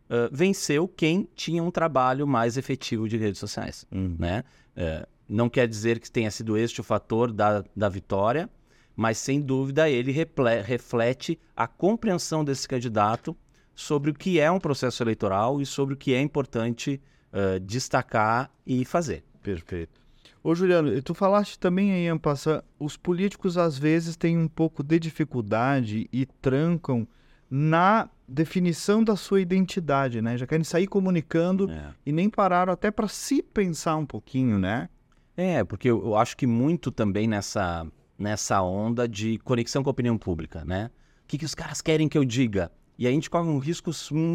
uh, 0.09 0.28
venceu 0.30 0.87
quem 0.87 1.26
tinha 1.35 1.62
um 1.62 1.70
trabalho 1.70 2.26
mais 2.26 2.56
efetivo 2.56 3.09
de 3.09 3.16
redes 3.16 3.38
sociais. 3.38 3.87
Uhum. 3.90 4.16
Né? 4.18 4.44
Uh, 4.76 5.06
não 5.28 5.48
quer 5.48 5.66
dizer 5.66 6.00
que 6.00 6.11
tenha 6.11 6.30
sido 6.30 6.56
este 6.56 6.80
o 6.80 6.85
fator 6.85 7.33
da, 7.33 7.64
da 7.74 7.88
vitória, 7.88 8.48
mas 8.96 9.18
sem 9.18 9.40
dúvida 9.40 9.88
ele 9.88 10.12
reflete 10.12 11.38
a 11.56 11.66
compreensão 11.66 12.44
desse 12.44 12.66
candidato 12.66 13.37
sobre 13.74 14.11
o 14.11 14.14
que 14.14 14.38
é 14.38 14.50
um 14.50 14.59
processo 14.59 15.02
eleitoral 15.02 15.61
e 15.61 15.66
sobre 15.66 15.94
o 15.94 15.96
que 15.96 16.14
é 16.14 16.20
importante 16.20 17.00
uh, 17.33 17.61
destacar 17.61 18.50
e 18.66 18.85
fazer. 18.85 19.24
Perfeito. 19.42 20.00
Ô 20.42 20.54
Juliano, 20.54 21.00
tu 21.02 21.14
falaste 21.14 21.59
também 21.59 21.92
aí, 21.92 22.09
Ampassa, 22.09 22.64
os 22.78 22.96
políticos 22.96 23.59
às 23.59 23.76
vezes 23.76 24.16
têm 24.16 24.38
um 24.38 24.48
pouco 24.48 24.83
de 24.83 24.98
dificuldade 24.98 26.09
e 26.11 26.24
trancam 26.24 27.06
na 27.50 28.09
definição 28.26 29.02
da 29.02 29.16
sua 29.16 29.40
identidade, 29.40 30.22
né? 30.22 30.38
Já 30.38 30.46
querem 30.46 30.64
sair 30.64 30.87
comunicando 30.87 31.70
é. 31.70 31.92
e 32.06 32.12
nem 32.12 32.30
pararam 32.30 32.72
até 32.72 32.90
para 32.90 33.09
se 33.09 33.42
pensar 33.42 33.96
um 33.96 34.06
pouquinho, 34.06 34.59
né? 34.59 34.88
É, 35.37 35.64
porque 35.64 35.90
eu, 35.90 36.02
eu, 36.04 36.16
acho 36.16 36.37
que 36.37 36.46
muito 36.46 36.90
também 36.90 37.26
nessa, 37.26 37.87
nessa 38.18 38.62
onda 38.62 39.09
de 39.09 39.38
conexão 39.38 39.83
com 39.83 39.90
a 39.90 39.92
opinião 39.92 40.16
pública, 40.16 40.64
né? 40.64 40.90
O 41.24 41.26
que, 41.26 41.38
que 41.38 41.44
os 41.44 41.54
caras 41.54 41.80
querem 41.80 42.09
que 42.09 42.16
eu 42.16 42.24
diga? 42.24 42.70
E 43.01 43.07
a 43.07 43.11
gente 43.11 43.31
corre 43.31 43.49
um 43.49 43.57
risco 43.57 43.91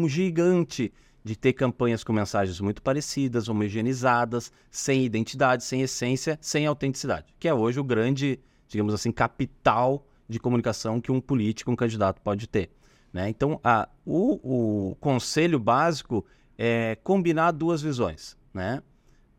gigante 0.08 0.92
de 1.22 1.36
ter 1.36 1.52
campanhas 1.52 2.02
com 2.02 2.12
mensagens 2.12 2.60
muito 2.60 2.82
parecidas, 2.82 3.48
homogeneizadas, 3.48 4.50
sem 4.68 5.04
identidade, 5.04 5.62
sem 5.62 5.82
essência, 5.82 6.36
sem 6.42 6.66
autenticidade, 6.66 7.32
que 7.38 7.46
é 7.46 7.54
hoje 7.54 7.78
o 7.78 7.84
grande, 7.84 8.40
digamos 8.66 8.92
assim, 8.92 9.12
capital 9.12 10.04
de 10.28 10.40
comunicação 10.40 11.00
que 11.00 11.12
um 11.12 11.20
político, 11.20 11.70
um 11.70 11.76
candidato 11.76 12.20
pode 12.20 12.48
ter. 12.48 12.70
Né? 13.12 13.28
Então, 13.28 13.60
a, 13.62 13.88
o, 14.04 14.90
o 14.90 14.96
conselho 14.96 15.60
básico 15.60 16.26
é 16.58 16.96
combinar 17.04 17.52
duas 17.52 17.80
visões. 17.80 18.36
Né? 18.52 18.82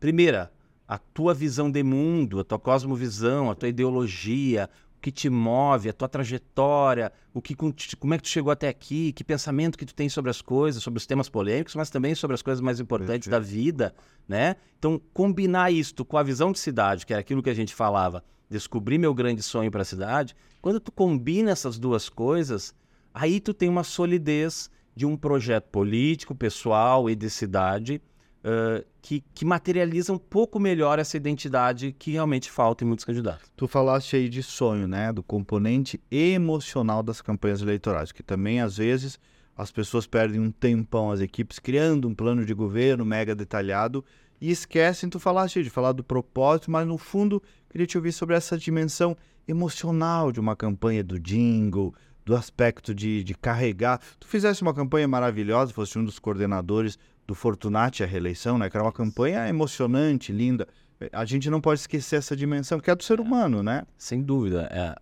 Primeira, 0.00 0.50
a 0.88 0.96
tua 0.96 1.34
visão 1.34 1.70
de 1.70 1.82
mundo, 1.82 2.40
a 2.40 2.44
tua 2.44 2.58
cosmovisão, 2.58 3.50
a 3.50 3.54
tua 3.54 3.68
ideologia, 3.68 4.70
que 5.00 5.10
te 5.10 5.30
move, 5.30 5.88
a 5.88 5.92
tua 5.92 6.08
trajetória, 6.08 7.12
o 7.32 7.40
que 7.40 7.54
como 7.54 8.14
é 8.14 8.16
que 8.16 8.24
tu 8.24 8.28
chegou 8.28 8.50
até 8.50 8.68
aqui, 8.68 9.12
que 9.12 9.22
pensamento 9.22 9.78
que 9.78 9.86
tu 9.86 9.94
tem 9.94 10.08
sobre 10.08 10.30
as 10.30 10.42
coisas, 10.42 10.82
sobre 10.82 10.98
os 10.98 11.06
temas 11.06 11.28
polêmicos, 11.28 11.74
mas 11.74 11.90
também 11.90 12.14
sobre 12.14 12.34
as 12.34 12.42
coisas 12.42 12.60
mais 12.60 12.80
importantes 12.80 13.28
da 13.28 13.38
vida, 13.38 13.94
né? 14.26 14.56
Então, 14.78 15.00
combinar 15.12 15.70
isto 15.70 16.04
com 16.04 16.16
a 16.16 16.22
visão 16.22 16.52
de 16.52 16.58
cidade, 16.58 17.06
que 17.06 17.12
era 17.12 17.20
aquilo 17.20 17.42
que 17.42 17.50
a 17.50 17.54
gente 17.54 17.74
falava, 17.74 18.24
descobrir 18.50 18.98
meu 18.98 19.14
grande 19.14 19.42
sonho 19.42 19.70
para 19.70 19.82
a 19.82 19.84
cidade, 19.84 20.34
quando 20.60 20.80
tu 20.80 20.90
combina 20.90 21.50
essas 21.50 21.78
duas 21.78 22.08
coisas, 22.08 22.74
Aí 23.20 23.40
tu 23.40 23.52
tem 23.52 23.68
uma 23.68 23.82
solidez 23.82 24.70
de 24.94 25.04
um 25.04 25.16
projeto 25.16 25.68
político, 25.70 26.36
pessoal 26.36 27.10
e 27.10 27.16
de 27.16 27.28
cidade 27.28 28.00
uh, 28.44 28.84
que, 29.00 29.22
que 29.34 29.44
materializa 29.44 30.12
um 30.12 30.18
pouco 30.18 30.58
melhor 30.58 30.98
essa 30.98 31.16
identidade 31.16 31.94
que 31.98 32.12
realmente 32.12 32.50
falta 32.50 32.84
em 32.84 32.86
muitos 32.86 33.04
candidatos. 33.04 33.50
Tu 33.56 33.66
falaste 33.66 34.16
aí 34.16 34.28
de 34.28 34.42
sonho, 34.42 34.86
né? 34.86 35.12
Do 35.12 35.22
componente 35.22 36.00
emocional 36.10 37.02
das 37.02 37.20
campanhas 37.20 37.62
eleitorais, 37.62 38.12
que 38.12 38.22
também 38.22 38.60
às 38.60 38.76
vezes 38.76 39.18
as 39.56 39.72
pessoas 39.72 40.06
perdem 40.06 40.40
um 40.40 40.50
tempão, 40.50 41.10
as 41.10 41.20
equipes 41.20 41.58
criando 41.58 42.06
um 42.06 42.14
plano 42.14 42.44
de 42.44 42.54
governo 42.54 43.04
mega 43.04 43.34
detalhado 43.34 44.04
e 44.40 44.52
esquecem, 44.52 45.10
tu 45.10 45.18
falaste 45.18 45.64
de 45.64 45.70
falar 45.70 45.92
do 45.92 46.04
propósito, 46.04 46.70
mas 46.70 46.86
no 46.86 46.96
fundo 46.96 47.42
queria 47.68 47.86
te 47.86 47.96
ouvir 47.96 48.12
sobre 48.12 48.36
essa 48.36 48.56
dimensão 48.56 49.16
emocional 49.48 50.30
de 50.30 50.38
uma 50.38 50.54
campanha 50.54 51.02
do 51.02 51.18
jingle, 51.18 51.92
do 52.24 52.36
aspecto 52.36 52.94
de, 52.94 53.24
de 53.24 53.34
carregar. 53.34 54.00
Tu 54.20 54.28
fizesse 54.28 54.62
uma 54.62 54.74
campanha 54.74 55.08
maravilhosa, 55.08 55.72
fosse 55.72 55.98
um 55.98 56.04
dos 56.04 56.18
coordenadores 56.18 56.98
do 57.28 57.34
Fortunati 57.34 58.02
a 58.02 58.06
reeleição, 58.06 58.56
né? 58.56 58.70
Que 58.70 58.76
era 58.78 58.84
uma 58.84 58.92
campanha 58.92 59.46
emocionante, 59.46 60.32
linda. 60.32 60.66
A 61.12 61.26
gente 61.26 61.50
não 61.50 61.60
pode 61.60 61.80
esquecer 61.80 62.16
essa 62.16 62.34
dimensão 62.34 62.80
que 62.80 62.90
é 62.90 62.96
do 62.96 63.04
ser 63.04 63.20
humano, 63.20 63.62
né? 63.62 63.86
Sem 63.98 64.22
dúvida. 64.22 64.66
É, 64.72 64.96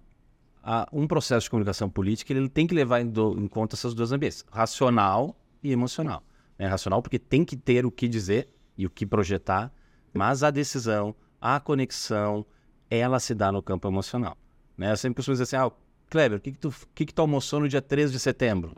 um 0.93 1.07
processo 1.07 1.45
de 1.45 1.51
comunicação 1.51 1.89
política 1.89 2.33
ele 2.33 2.49
tem 2.49 2.67
que 2.67 2.75
levar 2.75 3.01
em, 3.01 3.09
do, 3.09 3.39
em 3.39 3.47
conta 3.47 3.77
essas 3.77 3.95
duas 3.95 4.11
ambientes, 4.11 4.45
racional 4.51 5.39
e 5.62 5.71
emocional. 5.71 6.21
É 6.59 6.67
racional 6.67 7.01
porque 7.01 7.19
tem 7.19 7.45
que 7.45 7.57
ter 7.57 7.87
o 7.87 7.93
que 7.93 8.09
dizer 8.09 8.49
e 8.77 8.85
o 8.85 8.91
que 8.91 9.07
projetar, 9.07 9.73
mas 10.12 10.43
a 10.43 10.51
decisão, 10.51 11.15
a 11.41 11.61
conexão, 11.61 12.45
ela 12.91 13.21
se 13.21 13.35
dá 13.37 13.53
no 13.53 13.62
campo 13.62 13.87
emocional. 13.87 14.37
Né? 14.77 14.91
Eu 14.91 14.97
sempre 14.97 15.17
costumo 15.17 15.35
dizer 15.35 15.45
assim, 15.45 15.57
ah, 15.57 15.71
Kleber, 16.11 16.39
o 16.39 16.41
que, 16.41 16.51
que, 16.51 16.59
tu, 16.59 16.75
que, 16.93 17.07
que 17.07 17.15
tu 17.15 17.23
almoçou 17.23 17.61
no 17.61 17.69
dia 17.69 17.81
13 17.81 18.12
de 18.12 18.19
setembro? 18.19 18.75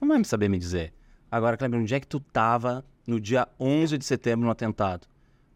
Não 0.00 0.06
vai 0.06 0.18
me 0.18 0.24
saber 0.24 0.48
me 0.48 0.58
dizer. 0.58 0.94
Agora, 1.30 1.56
Kleber, 1.56 1.80
onde 1.80 1.94
é 1.94 2.00
que 2.00 2.06
tu 2.06 2.16
estava 2.16 2.84
no 3.06 3.20
dia 3.20 3.46
11 3.58 3.96
de 3.96 4.04
setembro 4.04 4.46
no 4.46 4.50
atentado? 4.50 5.06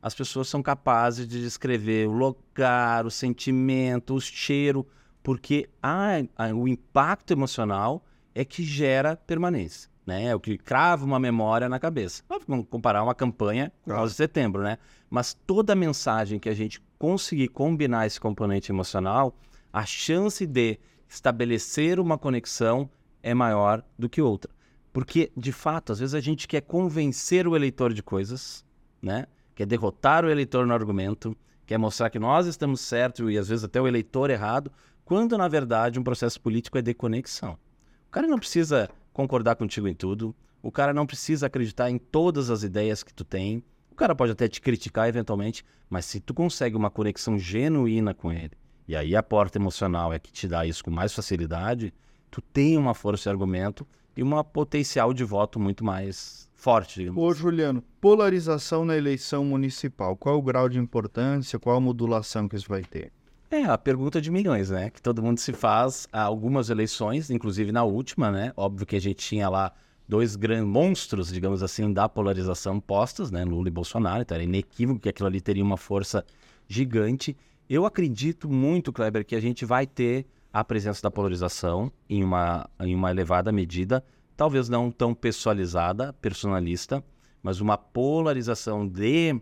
As 0.00 0.14
pessoas 0.14 0.48
são 0.48 0.62
capazes 0.62 1.26
de 1.26 1.40
descrever 1.40 2.06
o 2.06 2.12
lugar, 2.12 3.04
o 3.06 3.10
sentimento, 3.10 4.14
o 4.14 4.20
cheiro, 4.20 4.86
porque 5.22 5.68
a, 5.82 6.18
a, 6.36 6.54
o 6.54 6.68
impacto 6.68 7.32
emocional 7.32 8.04
é 8.34 8.44
que 8.44 8.62
gera 8.62 9.16
permanência. 9.16 9.90
né? 10.06 10.26
É 10.26 10.34
o 10.34 10.38
que 10.38 10.58
crava 10.58 11.04
uma 11.04 11.18
memória 11.18 11.68
na 11.68 11.80
cabeça. 11.80 12.22
Vamos 12.46 12.66
comparar 12.68 13.02
uma 13.02 13.14
campanha 13.14 13.72
com 13.82 13.92
a 13.94 14.06
de 14.06 14.12
setembro, 14.12 14.62
né? 14.62 14.78
Mas 15.10 15.34
toda 15.46 15.74
mensagem 15.74 16.38
que 16.38 16.48
a 16.48 16.54
gente 16.54 16.80
conseguir 16.98 17.48
combinar 17.48 18.06
esse 18.06 18.20
componente 18.20 18.70
emocional, 18.70 19.34
a 19.72 19.84
chance 19.84 20.46
de 20.46 20.78
estabelecer 21.08 21.98
uma 21.98 22.16
conexão 22.18 22.88
é 23.22 23.32
maior 23.34 23.82
do 23.98 24.08
que 24.08 24.20
outra. 24.20 24.53
Porque, 24.94 25.32
de 25.36 25.50
fato, 25.50 25.90
às 25.90 25.98
vezes 25.98 26.14
a 26.14 26.20
gente 26.20 26.46
quer 26.46 26.60
convencer 26.60 27.48
o 27.48 27.56
eleitor 27.56 27.92
de 27.92 28.00
coisas, 28.00 28.64
né? 29.02 29.26
Quer 29.52 29.66
derrotar 29.66 30.24
o 30.24 30.30
eleitor 30.30 30.64
no 30.64 30.72
argumento, 30.72 31.36
quer 31.66 31.78
mostrar 31.78 32.10
que 32.10 32.18
nós 32.20 32.46
estamos 32.46 32.80
certos 32.80 33.28
e 33.28 33.36
às 33.36 33.48
vezes 33.48 33.64
até 33.64 33.80
o 33.80 33.88
eleitor 33.88 34.30
errado, 34.30 34.70
quando 35.04 35.36
na 35.36 35.48
verdade 35.48 35.98
um 35.98 36.04
processo 36.04 36.40
político 36.40 36.78
é 36.78 36.82
de 36.82 36.94
conexão. 36.94 37.58
O 38.06 38.10
cara 38.12 38.28
não 38.28 38.38
precisa 38.38 38.88
concordar 39.12 39.56
contigo 39.56 39.88
em 39.88 39.94
tudo, 39.94 40.32
o 40.62 40.70
cara 40.70 40.94
não 40.94 41.06
precisa 41.06 41.48
acreditar 41.48 41.90
em 41.90 41.98
todas 41.98 42.48
as 42.48 42.62
ideias 42.62 43.02
que 43.02 43.12
tu 43.12 43.24
tem, 43.24 43.64
o 43.90 43.96
cara 43.96 44.14
pode 44.14 44.30
até 44.30 44.46
te 44.46 44.60
criticar 44.60 45.08
eventualmente, 45.08 45.64
mas 45.90 46.04
se 46.04 46.20
tu 46.20 46.32
consegue 46.32 46.76
uma 46.76 46.88
conexão 46.88 47.36
genuína 47.36 48.14
com 48.14 48.32
ele, 48.32 48.52
e 48.86 48.94
aí 48.94 49.16
a 49.16 49.24
porta 49.24 49.58
emocional 49.58 50.12
é 50.12 50.20
que 50.20 50.30
te 50.30 50.46
dá 50.46 50.64
isso 50.64 50.84
com 50.84 50.90
mais 50.92 51.12
facilidade, 51.12 51.92
tu 52.30 52.40
tem 52.40 52.78
uma 52.78 52.94
força 52.94 53.24
de 53.24 53.30
argumento 53.30 53.84
e 54.16 54.22
uma 54.22 54.44
potencial 54.44 55.12
de 55.12 55.24
voto 55.24 55.58
muito 55.58 55.84
mais 55.84 56.48
forte, 56.54 57.00
digamos. 57.00 57.22
Ô, 57.22 57.34
Juliano, 57.34 57.82
polarização 58.00 58.84
na 58.84 58.96
eleição 58.96 59.44
municipal, 59.44 60.16
qual 60.16 60.38
o 60.38 60.42
grau 60.42 60.68
de 60.68 60.78
importância, 60.78 61.58
qual 61.58 61.76
a 61.76 61.80
modulação 61.80 62.48
que 62.48 62.56
isso 62.56 62.68
vai 62.68 62.82
ter? 62.82 63.12
É 63.50 63.64
a 63.64 63.78
pergunta 63.78 64.20
de 64.20 64.30
milhões, 64.30 64.70
né? 64.70 64.90
Que 64.90 65.00
todo 65.00 65.22
mundo 65.22 65.38
se 65.38 65.52
faz 65.52 66.08
a 66.12 66.22
algumas 66.22 66.70
eleições, 66.70 67.30
inclusive 67.30 67.70
na 67.70 67.84
última, 67.84 68.30
né? 68.30 68.52
Óbvio 68.56 68.86
que 68.86 68.96
a 68.96 69.00
gente 69.00 69.16
tinha 69.16 69.48
lá 69.48 69.72
dois 70.08 70.36
grandes 70.36 70.66
monstros, 70.66 71.32
digamos 71.32 71.62
assim, 71.62 71.92
da 71.92 72.08
polarização 72.08 72.80
postos, 72.80 73.30
né? 73.30 73.44
Lula 73.44 73.68
e 73.68 73.70
Bolsonaro, 73.70 74.22
então 74.22 74.34
era 74.34 74.44
inequívoco 74.44 75.00
que 75.00 75.08
aquilo 75.08 75.28
ali 75.28 75.40
teria 75.40 75.62
uma 75.62 75.76
força 75.76 76.24
gigante. 76.66 77.36
Eu 77.68 77.86
acredito 77.86 78.48
muito, 78.48 78.92
Kleber, 78.92 79.24
que 79.24 79.36
a 79.36 79.40
gente 79.40 79.64
vai 79.64 79.86
ter 79.86 80.26
a 80.54 80.62
presença 80.62 81.02
da 81.02 81.10
polarização 81.10 81.90
em 82.08 82.22
uma, 82.22 82.70
em 82.78 82.94
uma 82.94 83.10
elevada 83.10 83.50
medida, 83.50 84.04
talvez 84.36 84.68
não 84.68 84.88
tão 84.88 85.12
pessoalizada, 85.12 86.12
personalista, 86.12 87.02
mas 87.42 87.60
uma 87.60 87.76
polarização 87.76 88.86
de, 88.86 89.34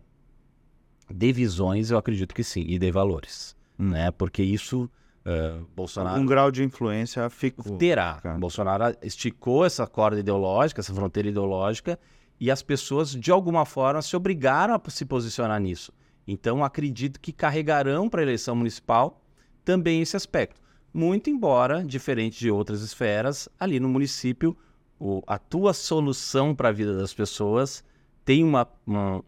de 1.11 1.33
visões, 1.33 1.91
eu 1.91 1.99
acredito 1.99 2.35
que 2.35 2.43
sim, 2.43 2.65
e 2.67 2.79
de 2.79 2.91
valores 2.91 3.55
hum. 3.79 3.91
né? 3.91 4.11
Porque 4.11 4.43
isso 4.43 4.89
uh, 5.27 5.67
Bolsonaro 5.77 6.19
um 6.19 6.25
grau 6.25 6.51
de 6.51 6.65
influência 6.65 7.29
ficou. 7.29 7.77
terá. 7.77 8.15
Cara. 8.23 8.39
Bolsonaro 8.39 8.97
esticou 9.03 9.67
essa 9.67 9.87
corda 9.87 10.19
ideológica, 10.19 10.81
essa 10.81 10.95
fronteira 10.95 11.29
ideológica, 11.29 11.99
e 12.41 12.51
as 12.51 12.63
pessoas 12.63 13.11
de 13.11 13.31
alguma 13.31 13.67
forma 13.67 14.01
se 14.01 14.17
obrigaram 14.17 14.75
a 14.75 14.91
se 14.91 15.05
posicionar 15.05 15.61
nisso. 15.61 15.93
Então 16.27 16.65
acredito 16.65 17.21
que 17.21 17.33
carregarão 17.35 18.09
para 18.09 18.21
a 18.21 18.23
eleição 18.23 18.57
municipal 18.57 19.21
também 19.63 20.01
esse 20.01 20.17
aspecto. 20.17 20.62
Muito 20.93 21.31
embora, 21.31 21.83
diferente 21.83 22.39
de 22.39 22.51
outras 22.51 22.83
esferas, 22.83 23.49
ali 23.59 23.81
no 23.81 23.89
município, 23.89 24.57
o, 25.01 25.23
a 25.27 25.39
tua 25.39 25.73
solução 25.73 26.55
para 26.55 26.69
a 26.69 26.73
vida 26.73 26.97
das 26.97 27.15
pessoas 27.15 27.83
tem 28.25 28.45
uma, 28.45 28.69
uma, 28.87 29.25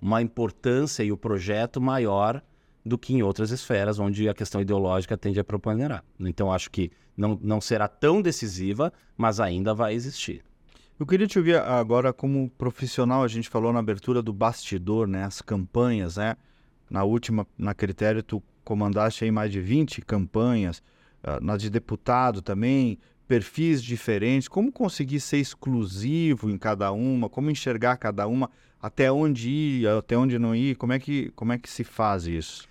uma 0.00 0.22
importância 0.22 1.02
e 1.02 1.12
o 1.12 1.16
projeto 1.16 1.80
maior 1.80 2.42
do 2.84 2.96
que 2.96 3.14
em 3.14 3.22
outras 3.22 3.50
esferas 3.50 3.98
onde 3.98 4.28
a 4.28 4.34
questão 4.34 4.60
ideológica 4.60 5.16
tende 5.16 5.38
a 5.38 5.44
preponderar. 5.44 6.04
Então, 6.18 6.52
acho 6.52 6.70
que 6.70 6.90
não, 7.16 7.38
não 7.42 7.60
será 7.60 7.86
tão 7.88 8.22
decisiva, 8.22 8.92
mas 9.16 9.38
ainda 9.38 9.74
vai 9.74 9.94
existir. 9.94 10.42
Eu 10.98 11.06
queria 11.06 11.26
te 11.26 11.38
ouvir 11.38 11.56
agora 11.56 12.12
como 12.12 12.50
profissional, 12.50 13.22
a 13.22 13.28
gente 13.28 13.48
falou 13.48 13.72
na 13.72 13.80
abertura 13.80 14.22
do 14.22 14.32
bastidor, 14.32 15.06
né, 15.06 15.24
as 15.24 15.42
campanhas, 15.42 16.16
né? 16.16 16.36
Na 16.88 17.04
última, 17.04 17.46
na 17.56 17.74
critério, 17.74 18.22
tu 18.22 18.42
comandaste 18.64 19.24
aí 19.24 19.30
mais 19.30 19.50
de 19.50 19.60
20 19.60 20.00
campanhas, 20.02 20.82
uh, 21.22 21.42
na 21.44 21.56
de 21.56 21.70
deputado 21.70 22.42
também, 22.42 22.98
perfis 23.26 23.82
diferentes, 23.82 24.48
como 24.48 24.70
conseguir 24.70 25.20
ser 25.20 25.38
exclusivo 25.38 26.50
em 26.50 26.58
cada 26.58 26.92
uma, 26.92 27.28
como 27.28 27.50
enxergar 27.50 27.96
cada 27.96 28.26
uma, 28.26 28.50
até 28.80 29.10
onde 29.10 29.48
ir, 29.48 29.88
até 29.88 30.16
onde 30.18 30.38
não 30.38 30.54
ir, 30.54 30.76
como 30.76 30.92
é 30.92 30.98
que, 30.98 31.30
como 31.30 31.52
é 31.52 31.58
que 31.58 31.70
se 31.70 31.84
faz 31.84 32.26
isso? 32.26 32.68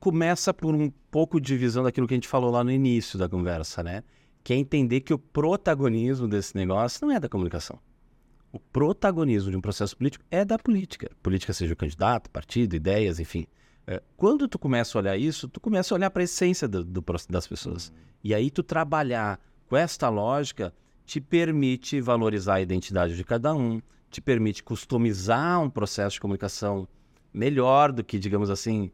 começa 0.00 0.52
por 0.52 0.74
um 0.74 0.90
pouco 1.10 1.40
de 1.40 1.56
visão 1.56 1.84
daquilo 1.84 2.08
que 2.08 2.14
a 2.14 2.16
gente 2.16 2.26
falou 2.26 2.50
lá 2.50 2.64
no 2.64 2.70
início 2.70 3.18
da 3.18 3.28
conversa, 3.28 3.82
né? 3.82 4.02
Que 4.42 4.52
é 4.52 4.56
entender 4.56 5.02
que 5.02 5.14
o 5.14 5.18
protagonismo 5.18 6.26
desse 6.26 6.56
negócio 6.56 7.06
não 7.06 7.14
é 7.14 7.20
da 7.20 7.28
comunicação. 7.28 7.78
O 8.50 8.58
protagonismo 8.58 9.50
de 9.50 9.56
um 9.56 9.60
processo 9.60 9.96
político 9.96 10.24
é 10.30 10.44
da 10.44 10.58
política. 10.58 11.10
Política 11.22 11.52
seja 11.52 11.72
o 11.74 11.76
candidato, 11.76 12.28
partido, 12.28 12.74
ideias, 12.74 13.20
enfim. 13.20 13.46
É, 13.86 14.02
quando 14.16 14.46
tu 14.46 14.58
começa 14.58 14.96
a 14.96 15.00
olhar 15.00 15.16
isso, 15.16 15.48
tu 15.48 15.60
começa 15.60 15.94
a 15.94 15.96
olhar 15.96 16.10
para 16.10 16.22
a 16.22 16.24
essência 16.24 16.68
do, 16.68 16.84
do, 16.84 17.04
das 17.28 17.46
pessoas. 17.46 17.92
E 18.22 18.34
aí 18.34 18.50
tu 18.50 18.62
trabalhar 18.62 19.40
com 19.68 19.76
esta 19.76 20.08
lógica 20.08 20.72
te 21.04 21.20
permite 21.20 22.00
valorizar 22.00 22.54
a 22.54 22.60
identidade 22.60 23.16
de 23.16 23.24
cada 23.24 23.54
um, 23.54 23.82
te 24.08 24.20
permite 24.20 24.62
customizar 24.62 25.60
um 25.60 25.68
processo 25.68 26.14
de 26.14 26.20
comunicação 26.20 26.86
melhor 27.34 27.90
do 27.90 28.04
que, 28.04 28.18
digamos 28.18 28.50
assim, 28.50 28.92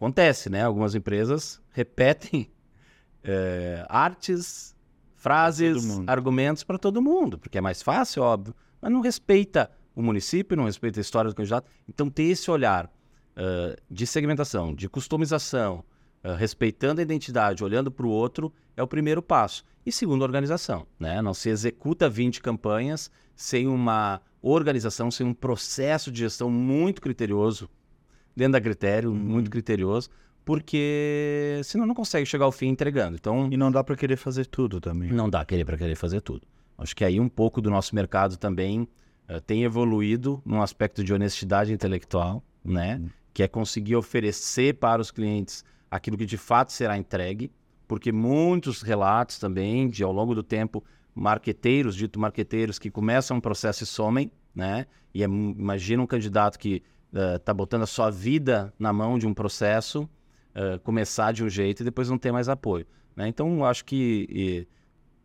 Acontece, 0.00 0.48
né? 0.48 0.64
Algumas 0.64 0.94
empresas 0.94 1.60
repetem 1.72 2.50
é, 3.22 3.84
artes, 3.86 4.74
frases, 5.14 6.00
argumentos 6.06 6.64
para 6.64 6.78
todo 6.78 7.02
mundo, 7.02 7.38
porque 7.38 7.58
é 7.58 7.60
mais 7.60 7.82
fácil, 7.82 8.22
óbvio, 8.22 8.54
mas 8.80 8.90
não 8.90 9.02
respeita 9.02 9.70
o 9.94 10.00
município, 10.00 10.56
não 10.56 10.64
respeita 10.64 10.98
a 10.98 11.02
história 11.02 11.28
do 11.28 11.36
candidato. 11.36 11.70
Então, 11.86 12.08
ter 12.08 12.22
esse 12.22 12.50
olhar 12.50 12.90
uh, 13.36 13.80
de 13.90 14.06
segmentação, 14.06 14.74
de 14.74 14.88
customização, 14.88 15.84
uh, 16.24 16.34
respeitando 16.34 17.00
a 17.00 17.02
identidade, 17.02 17.64
olhando 17.64 17.90
para 17.90 18.06
o 18.06 18.10
outro, 18.10 18.52
é 18.76 18.82
o 18.82 18.86
primeiro 18.86 19.22
passo. 19.22 19.64
E 19.84 19.92
segundo, 19.92 20.22
organização. 20.22 20.86
Né? 20.98 21.20
Não 21.22 21.34
se 21.34 21.48
executa 21.48 22.08
20 22.08 22.40
campanhas 22.40 23.10
sem 23.34 23.66
uma 23.66 24.20
organização, 24.42 25.10
sem 25.10 25.26
um 25.26 25.34
processo 25.34 26.10
de 26.10 26.20
gestão 26.20 26.50
muito 26.50 27.00
criterioso 27.00 27.68
dentro 28.34 28.52
da 28.52 28.60
critério, 28.60 29.10
uhum. 29.10 29.16
muito 29.16 29.50
criterioso, 29.50 30.08
porque 30.44 31.60
senão 31.64 31.86
não 31.86 31.94
consegue 31.94 32.26
chegar 32.26 32.44
ao 32.44 32.52
fim 32.52 32.68
entregando. 32.68 33.16
Então, 33.16 33.48
e 33.50 33.56
não 33.56 33.70
dá 33.70 33.84
para 33.84 33.96
querer 33.96 34.16
fazer 34.16 34.46
tudo 34.46 34.80
também. 34.80 35.12
Não 35.12 35.28
dá 35.28 35.44
querer 35.44 35.64
para 35.64 35.76
querer 35.76 35.94
fazer 35.94 36.20
tudo. 36.20 36.46
Acho 36.78 36.96
que 36.96 37.04
aí 37.04 37.20
um 37.20 37.28
pouco 37.28 37.60
do 37.60 37.70
nosso 37.70 37.94
mercado 37.94 38.36
também 38.36 38.88
uh, 39.28 39.40
tem 39.46 39.64
evoluído 39.64 40.42
num 40.44 40.62
aspecto 40.62 41.04
de 41.04 41.12
honestidade 41.12 41.72
intelectual, 41.72 42.42
né? 42.64 42.96
Uhum. 42.96 43.10
Que 43.40 43.44
é 43.44 43.48
conseguir 43.48 43.96
oferecer 43.96 44.74
para 44.74 45.00
os 45.00 45.10
clientes 45.10 45.64
aquilo 45.90 46.18
que 46.18 46.26
de 46.26 46.36
fato 46.36 46.72
será 46.72 46.98
entregue, 46.98 47.50
porque 47.88 48.12
muitos 48.12 48.82
relatos 48.82 49.38
também 49.38 49.88
de 49.88 50.04
ao 50.04 50.12
longo 50.12 50.34
do 50.34 50.42
tempo 50.42 50.84
marqueteiros, 51.14 51.96
dito 51.96 52.20
marqueteiros 52.20 52.78
que 52.78 52.90
começam 52.90 53.38
um 53.38 53.40
processo 53.40 53.82
e 53.82 53.86
somem, 53.86 54.30
né? 54.54 54.86
E 55.14 55.22
é, 55.22 55.24
imagina 55.24 56.02
um 56.02 56.06
candidato 56.06 56.58
que 56.58 56.82
está 57.10 57.52
uh, 57.52 57.54
botando 57.54 57.80
a 57.80 57.86
sua 57.86 58.10
vida 58.10 58.74
na 58.78 58.92
mão 58.92 59.18
de 59.18 59.26
um 59.26 59.32
processo, 59.32 60.02
uh, 60.02 60.78
começar 60.80 61.32
de 61.32 61.42
um 61.42 61.48
jeito 61.48 61.80
e 61.80 61.84
depois 61.84 62.10
não 62.10 62.18
ter 62.18 62.32
mais 62.32 62.46
apoio. 62.46 62.86
Né? 63.16 63.26
Então, 63.26 63.64
acho 63.64 63.86
que 63.86 64.26
e, 64.28 64.68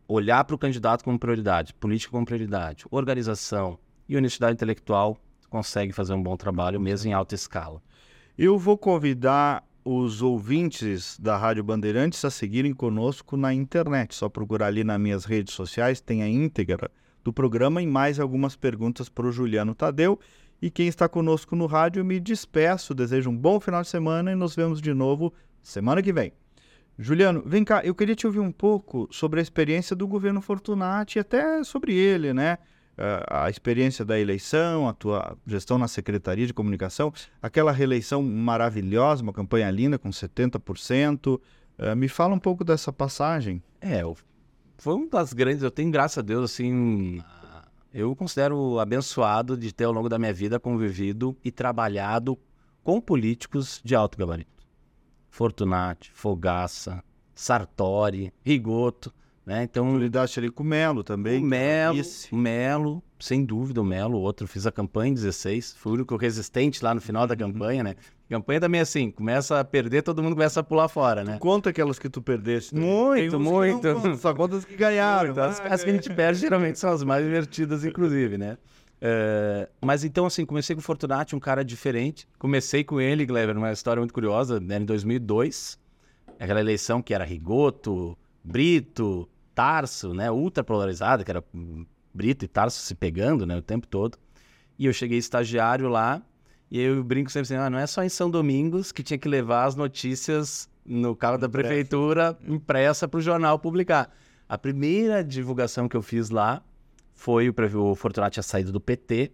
olhar 0.08 0.42
para 0.46 0.56
o 0.56 0.58
candidato 0.58 1.04
como 1.04 1.20
prioridade, 1.20 1.74
política 1.74 2.12
como 2.12 2.26
prioridade, 2.26 2.86
organização 2.90 3.78
e 4.08 4.16
honestidade 4.16 4.54
intelectual 4.54 5.18
consegue 5.50 5.92
fazer 5.92 6.14
um 6.14 6.22
bom 6.22 6.36
trabalho, 6.36 6.80
mesmo 6.80 7.10
em 7.10 7.14
alta 7.14 7.36
escala. 7.36 7.82
Eu 8.38 8.58
vou 8.58 8.78
convidar 8.78 9.64
os 9.84 10.22
ouvintes 10.22 11.20
da 11.20 11.38
Rádio 11.38 11.64
Bandeirantes 11.64 12.26
a 12.26 12.32
seguirem 12.32 12.74
conosco 12.74 13.38
na 13.38 13.54
internet. 13.54 14.16
Só 14.16 14.28
procurar 14.28 14.68
ali 14.68 14.84
nas 14.84 15.00
minhas 15.00 15.26
redes 15.26 15.54
sociais, 15.54 16.02
tem 16.02 16.24
a 16.24 16.28
íntegra 16.28 16.90
do 17.24 17.32
programa 17.32 17.82
e 17.82 17.88
mais 17.88 18.20
algumas 18.20 18.56
perguntas 18.56 19.10
para 19.10 19.28
o 19.28 19.32
Juliano 19.32 19.76
Tadeu. 19.76 20.20
E 20.62 20.72
quem 20.72 20.88
está 20.88 21.08
conosco 21.08 21.56
no 21.56 21.68
rádio, 21.68 22.04
me 22.04 22.20
despeço, 22.20 22.96
desejo 22.96 23.30
um 23.30 23.38
bom 23.38 23.60
final 23.60 23.82
de 23.84 23.88
semana 23.88 24.32
e 24.32 24.36
nos 24.36 24.56
vemos 24.56 24.82
de 24.82 24.94
novo 24.94 25.32
semana 25.62 26.02
que 26.02 26.12
vem. 26.12 26.34
Juliano, 26.98 27.44
vem 27.46 27.64
cá, 27.64 27.82
eu 27.84 27.94
queria 27.94 28.16
te 28.16 28.26
ouvir 28.26 28.40
um 28.40 28.52
pouco 28.52 29.08
sobre 29.12 29.40
a 29.40 29.44
experiência 29.44 29.96
do 29.96 30.08
governo 30.08 30.42
Fortunati 30.42 31.18
e 31.18 31.22
até 31.22 31.64
sobre 31.64 31.94
ele, 31.94 32.34
né? 32.34 32.58
A 33.30 33.50
experiência 33.50 34.06
da 34.06 34.20
eleição, 34.20 34.88
a 34.88 34.94
tua 34.94 35.38
gestão 35.46 35.78
na 35.78 35.88
Secretaria 35.88 36.48
de 36.48 36.54
Comunicação, 36.54 37.14
aquela 37.42 37.72
reeleição 37.72 38.24
maravilhosa, 38.24 39.22
uma 39.22 39.34
campanha 39.34 39.70
linda 39.70 40.00
com 40.00 40.10
70%. 40.10 41.40
Eh, 41.78 41.96
me 41.96 42.08
fala 42.08 42.34
um 42.34 42.40
pouco 42.40 42.64
dessa 42.64 42.94
passagem. 42.94 43.62
É, 43.82 44.02
foi 44.78 44.94
uma 44.94 45.08
das 45.08 45.34
grandes, 45.34 45.64
eu 45.64 45.72
tenho 45.72 45.92
graças 45.92 46.18
a 46.18 46.22
Deus, 46.22 46.52
assim, 46.52 47.22
eu 47.94 48.16
considero 48.16 48.80
abençoado 48.80 49.58
de 49.58 49.74
ter 49.74 49.86
ao 49.86 49.92
longo 49.92 50.10
da 50.10 50.20
minha 50.20 50.34
vida 50.34 50.60
convivido 50.60 51.38
e 51.44 51.52
trabalhado 51.52 52.38
com 52.84 53.00
políticos 53.02 53.82
de 53.84 53.96
alto 53.96 54.18
gabarito. 54.18 54.66
Fortunati, 55.30 56.12
Fogaça, 56.14 57.04
Sartori, 57.34 58.34
Rigoto, 58.44 59.14
né? 59.46 59.68
Tu 59.68 59.70
Então, 59.72 59.98
lidaste 59.98 60.40
ali 60.40 60.50
com 60.50 60.64
o 60.64 60.66
Melo 60.66 61.04
também. 61.04 61.42
o 61.44 61.46
Melo, 61.46 62.02
o 62.32 62.36
Melo, 62.36 63.04
sem 63.20 63.44
dúvida, 63.46 63.82
o 63.82 63.86
Melo, 63.86 64.18
outro, 64.20 64.48
fiz 64.48 64.66
a 64.66 64.72
campanha 64.72 65.12
em 65.12 65.14
16, 65.14 65.76
fui 65.78 65.92
o 65.92 65.96
único 65.96 66.16
resistente 66.18 66.84
lá 66.84 66.94
no 66.96 67.02
final 67.02 67.24
Uhum. 67.24 67.28
da 67.28 67.36
campanha, 67.36 67.84
né? 67.84 67.96
Campanha 68.28 68.60
também 68.60 68.80
é 68.80 68.82
assim, 68.82 69.12
começa 69.12 69.60
a 69.60 69.64
perder, 69.64 70.02
todo 70.02 70.24
mundo 70.24 70.34
começa 70.34 70.60
a 70.60 70.64
pular 70.64 70.88
fora, 70.88 71.24
né? 71.24 71.38
Conta 71.40 71.70
aquelas 71.70 72.00
que 72.00 72.10
tu 72.10 72.22
perdeste. 72.24 72.74
também. 72.74 72.90
Muito, 72.90 73.40
muito. 73.40 74.18
Só 74.18 74.34
conta 74.34 74.56
as 74.58 74.66
que 74.66 74.76
ganharam. 74.76 75.30
Então, 75.32 75.44
as, 75.44 75.60
as 75.62 75.84
que 75.84 75.92
a 75.92 75.94
gente 75.94 76.10
perde 76.10 76.40
geralmente 76.40 76.80
são 76.80 76.92
as 76.92 77.04
mais 77.04 77.24
divertidas, 77.24 77.86
inclusive, 77.86 78.38
né? 78.38 78.58
É, 79.00 79.70
mas 79.84 80.04
então, 80.04 80.26
assim, 80.26 80.44
comecei 80.44 80.76
com 80.76 80.80
o 80.80 80.84
Fortunati, 80.84 81.36
um 81.36 81.40
cara 81.40 81.64
diferente. 81.64 82.28
Comecei 82.40 82.84
com 82.84 83.00
ele, 83.00 83.26
Gleber, 83.28 83.56
uma 83.56 83.72
história 83.72 84.00
muito 84.02 84.14
curiosa, 84.14 84.60
né, 84.60 84.78
em 84.78 84.86
2002. 84.86 85.78
Aquela 86.40 86.60
eleição 86.62 87.04
que 87.04 87.14
era 87.14 87.24
Rigoto, 87.24 88.18
Brito, 88.44 89.30
Tarso, 89.56 90.14
né? 90.14 90.30
Ultra 90.30 90.64
polarizada, 90.64 91.24
que 91.24 91.32
era 91.32 91.44
Brito 92.14 92.46
e 92.46 92.48
Tarso 92.48 92.82
se 92.82 92.94
pegando, 92.94 93.46
né? 93.46 93.58
O 93.58 93.62
tempo 93.62 93.88
todo. 93.88 94.18
E 94.78 94.86
eu 94.86 94.94
cheguei 94.94 95.18
estagiário 95.18 95.88
lá, 95.88 96.22
e 96.70 96.80
eu 96.80 97.04
brinco 97.04 97.32
sempre 97.32 97.54
assim, 97.54 97.56
ah, 97.56 97.70
não 97.70 97.80
é 97.80 97.88
só 97.88 98.04
em 98.04 98.10
São 98.10 98.30
Domingos 98.30 98.92
que 98.92 99.02
tinha 99.02 99.18
que 99.18 99.30
levar 99.30 99.64
as 99.64 99.76
notícias 99.76 100.70
no 100.86 101.16
carro 101.16 101.38
da 101.38 101.48
prefeitura 101.48 102.38
impressa 102.46 103.08
para 103.08 103.18
o 103.18 103.22
jornal 103.22 103.58
publicar. 103.58 104.14
A 104.48 104.58
primeira 104.58 105.24
divulgação 105.24 105.88
que 105.88 105.96
eu 105.96 106.02
fiz 106.02 106.30
lá 106.30 106.62
foi 107.14 107.50
o, 107.50 107.54
o 107.80 107.96
Fortunato 107.96 108.34
tinha 108.34 108.44
saído 108.44 108.72
do 108.72 108.82
PT, 108.82 109.32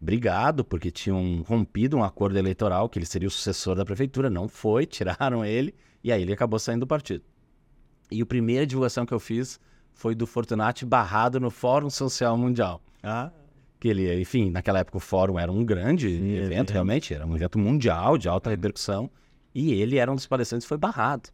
brigado, 0.00 0.64
porque 0.64 0.90
tinham 0.90 1.42
rompido 1.46 1.96
um 1.96 2.02
acordo 2.02 2.36
eleitoral, 2.36 2.88
que 2.88 2.98
ele 2.98 3.06
seria 3.06 3.28
o 3.28 3.30
sucessor 3.30 3.76
da 3.76 3.84
prefeitura, 3.84 4.28
não 4.28 4.48
foi, 4.48 4.84
tiraram 4.86 5.44
ele, 5.44 5.74
e 6.02 6.10
aí 6.10 6.20
ele 6.20 6.32
acabou 6.32 6.58
saindo 6.58 6.80
do 6.80 6.86
partido. 6.86 7.24
E 8.12 8.22
a 8.22 8.26
primeira 8.26 8.66
divulgação 8.66 9.06
que 9.06 9.12
eu 9.12 9.20
fiz 9.20 9.58
foi 9.94 10.14
do 10.14 10.26
Fortunati 10.26 10.84
barrado 10.84 11.40
no 11.40 11.50
Fórum 11.50 11.90
Social 11.90 12.36
Mundial. 12.36 12.80
Ah, 13.02 13.30
Que 13.80 13.88
ele, 13.88 14.20
enfim, 14.20 14.50
naquela 14.50 14.78
época 14.78 14.98
o 14.98 15.00
fórum 15.00 15.38
era 15.38 15.50
um 15.50 15.64
grande 15.64 16.08
evento, 16.08 16.52
evento. 16.52 16.70
realmente, 16.72 17.12
era 17.12 17.26
um 17.26 17.34
evento 17.34 17.58
mundial 17.58 18.16
de 18.16 18.28
alta 18.28 18.48
repercussão, 18.50 19.10
e 19.54 19.72
ele 19.74 19.98
era 19.98 20.10
um 20.10 20.14
dos 20.14 20.26
palestrantes 20.26 20.66
foi 20.66 20.78
barrado. 20.78 21.30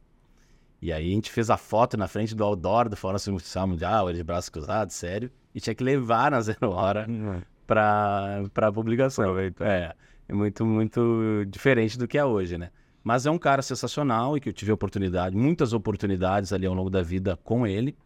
E 0.80 0.92
aí 0.92 1.10
a 1.10 1.14
gente 1.14 1.30
fez 1.30 1.50
a 1.50 1.56
foto 1.56 1.96
na 1.96 2.08
frente 2.08 2.34
do 2.34 2.42
outdoor 2.44 2.88
do 2.88 2.96
Fórum 2.96 3.18
Social 3.18 3.66
Mundial, 3.66 4.08
ele 4.08 4.18
de 4.18 4.24
braços 4.24 4.48
cruzados, 4.48 4.94
sério, 4.94 5.30
e 5.54 5.60
tinha 5.60 5.74
que 5.74 5.84
levar 5.84 6.30
na 6.30 6.40
zero 6.40 6.70
hora 6.70 7.06
para 7.66 8.44
para 8.54 8.72
publicação. 8.72 9.38
É, 9.38 9.94
é 10.28 10.32
muito, 10.32 10.64
muito 10.64 11.44
diferente 11.48 11.98
do 11.98 12.06
que 12.08 12.16
é 12.16 12.24
hoje, 12.24 12.56
né? 12.56 12.70
Mas 13.08 13.24
é 13.24 13.30
um 13.30 13.38
cara 13.38 13.62
sensacional 13.62 14.36
e 14.36 14.40
que 14.40 14.50
eu 14.50 14.52
tive 14.52 14.70
oportunidade, 14.70 15.34
muitas 15.34 15.72
oportunidades 15.72 16.52
ali 16.52 16.66
ao 16.66 16.74
longo 16.74 16.90
da 16.90 17.00
vida 17.00 17.38
com 17.42 17.66
ele. 17.66 17.96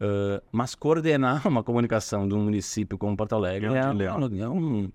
Uh, 0.00 0.42
mas 0.50 0.74
coordenar 0.74 1.42
uma 1.46 1.62
comunicação 1.62 2.26
de 2.26 2.34
um 2.34 2.42
município 2.42 2.98
como 2.98 3.16
Porto 3.16 3.36
Alegre 3.36 3.66
É 3.66 3.70
um 3.70 3.76
é, 3.76 4.40
é 4.40 4.48
um, 4.48 4.90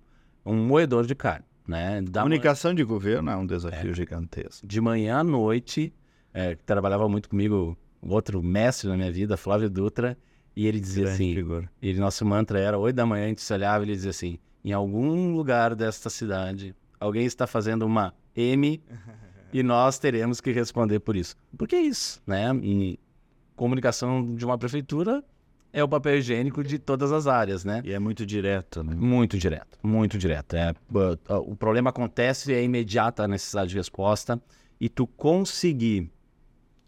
um 0.46 0.56
moedor 0.68 1.06
de 1.06 1.16
carne, 1.16 1.46
né? 1.66 2.02
Da 2.02 2.24
comunicação 2.24 2.74
de 2.74 2.84
governo 2.84 3.32
é 3.32 3.38
um 3.38 3.46
desafio 3.46 3.94
gigantesco. 3.94 4.68
de 4.68 4.82
manhã 4.82 5.20
à 5.20 5.24
noite, 5.24 5.94
é, 6.34 6.56
trabalhava 6.66 7.08
muito 7.08 7.30
comigo, 7.30 7.78
um 8.02 8.12
outro 8.12 8.44
mestre 8.44 8.90
na 8.90 8.98
minha 8.98 9.14
vida, 9.14 9.38
Flávio 9.38 9.70
Dutra, 9.70 10.18
e 10.54 10.68
ele 10.68 10.82
dizia 10.82 11.06
Grande 11.06 11.24
assim, 11.24 11.36
figura. 11.36 11.72
ele, 11.82 12.02
nosso 12.02 12.26
mantra 12.26 12.60
era, 12.60 12.78
oito 12.78 12.98
da 12.98 13.06
manhã 13.06 13.24
a 13.24 13.28
gente 13.30 13.42
se 13.42 13.54
olhava 13.54 13.86
e 13.86 13.88
ele 13.88 13.96
dizia 13.96 14.12
assim, 14.12 14.38
em 14.62 14.74
algum 14.74 15.34
lugar 15.34 15.74
desta 15.74 16.10
cidade, 16.10 16.76
alguém 17.00 17.26
está 17.26 17.48
fazendo 17.48 17.86
uma 17.86 18.14
M 18.36 18.84
e 19.54 19.62
nós 19.62 20.00
teremos 20.00 20.42
que 20.42 20.52
responder 20.52 21.00
por 21.00 21.16
isso. 21.16 21.36
Porque 21.58 21.76
é 21.76 21.82
isso, 21.82 22.22
né? 22.26 22.54
E 22.64 23.00
comunicação 23.56 24.36
de 24.36 24.44
uma 24.44 24.58
prefeitura 24.58 25.24
é 25.72 25.84
o 25.84 25.88
papel 25.88 26.18
higiênico 26.18 26.64
de 26.64 26.80
todas 26.80 27.12
as 27.12 27.28
áreas, 27.28 27.64
né? 27.64 27.82
E 27.86 27.94
é 27.94 28.00
muito 28.00 28.26
direto, 28.26 28.84
né? 28.84 28.96
Muito 28.96 29.38
direto, 29.38 29.78
muito 29.84 30.18
direto. 30.18 30.56
É, 30.56 30.72
uh, 30.72 31.38
o 31.40 31.56
problema 31.56 31.92
acontece 31.92 32.52
e 32.52 32.56
é 32.56 32.64
imediata 32.64 33.24
a 33.24 33.28
necessidade 33.28 33.70
de 33.70 33.76
resposta. 33.76 34.42
E 34.80 34.90
tu 34.90 35.06
conseguir, 35.06 36.12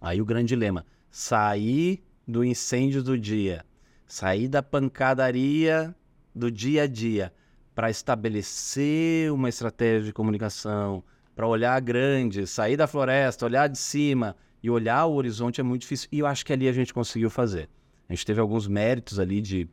aí 0.01 0.19
o 0.19 0.25
grande 0.25 0.47
dilema, 0.47 0.85
sair 1.09 2.03
do 2.27 2.43
incêndio 2.43 3.03
do 3.03 3.17
dia, 3.17 3.63
sair 4.07 4.47
da 4.47 4.61
pancadaria 4.61 5.95
do 6.33 6.51
dia 6.51 6.83
a 6.83 6.87
dia, 6.87 7.31
para 7.73 7.89
estabelecer 7.89 9.31
uma 9.31 9.49
estratégia 9.49 10.05
de 10.05 10.13
comunicação, 10.13 11.03
para 11.35 11.47
olhar 11.47 11.79
grande, 11.81 12.47
sair 12.47 12.77
da 12.77 12.87
floresta, 12.87 13.45
olhar 13.45 13.67
de 13.67 13.77
cima 13.77 14.35
e 14.63 14.69
olhar 14.69 15.05
o 15.05 15.13
horizonte 15.13 15.59
é 15.59 15.63
muito 15.63 15.81
difícil. 15.81 16.07
E 16.11 16.19
eu 16.19 16.25
acho 16.25 16.45
que 16.45 16.53
ali 16.53 16.67
a 16.67 16.73
gente 16.73 16.93
conseguiu 16.93 17.29
fazer. 17.29 17.69
A 18.07 18.13
gente 18.13 18.25
teve 18.25 18.39
alguns 18.39 18.67
méritos 18.67 19.19
ali 19.19 19.41
de 19.41 19.67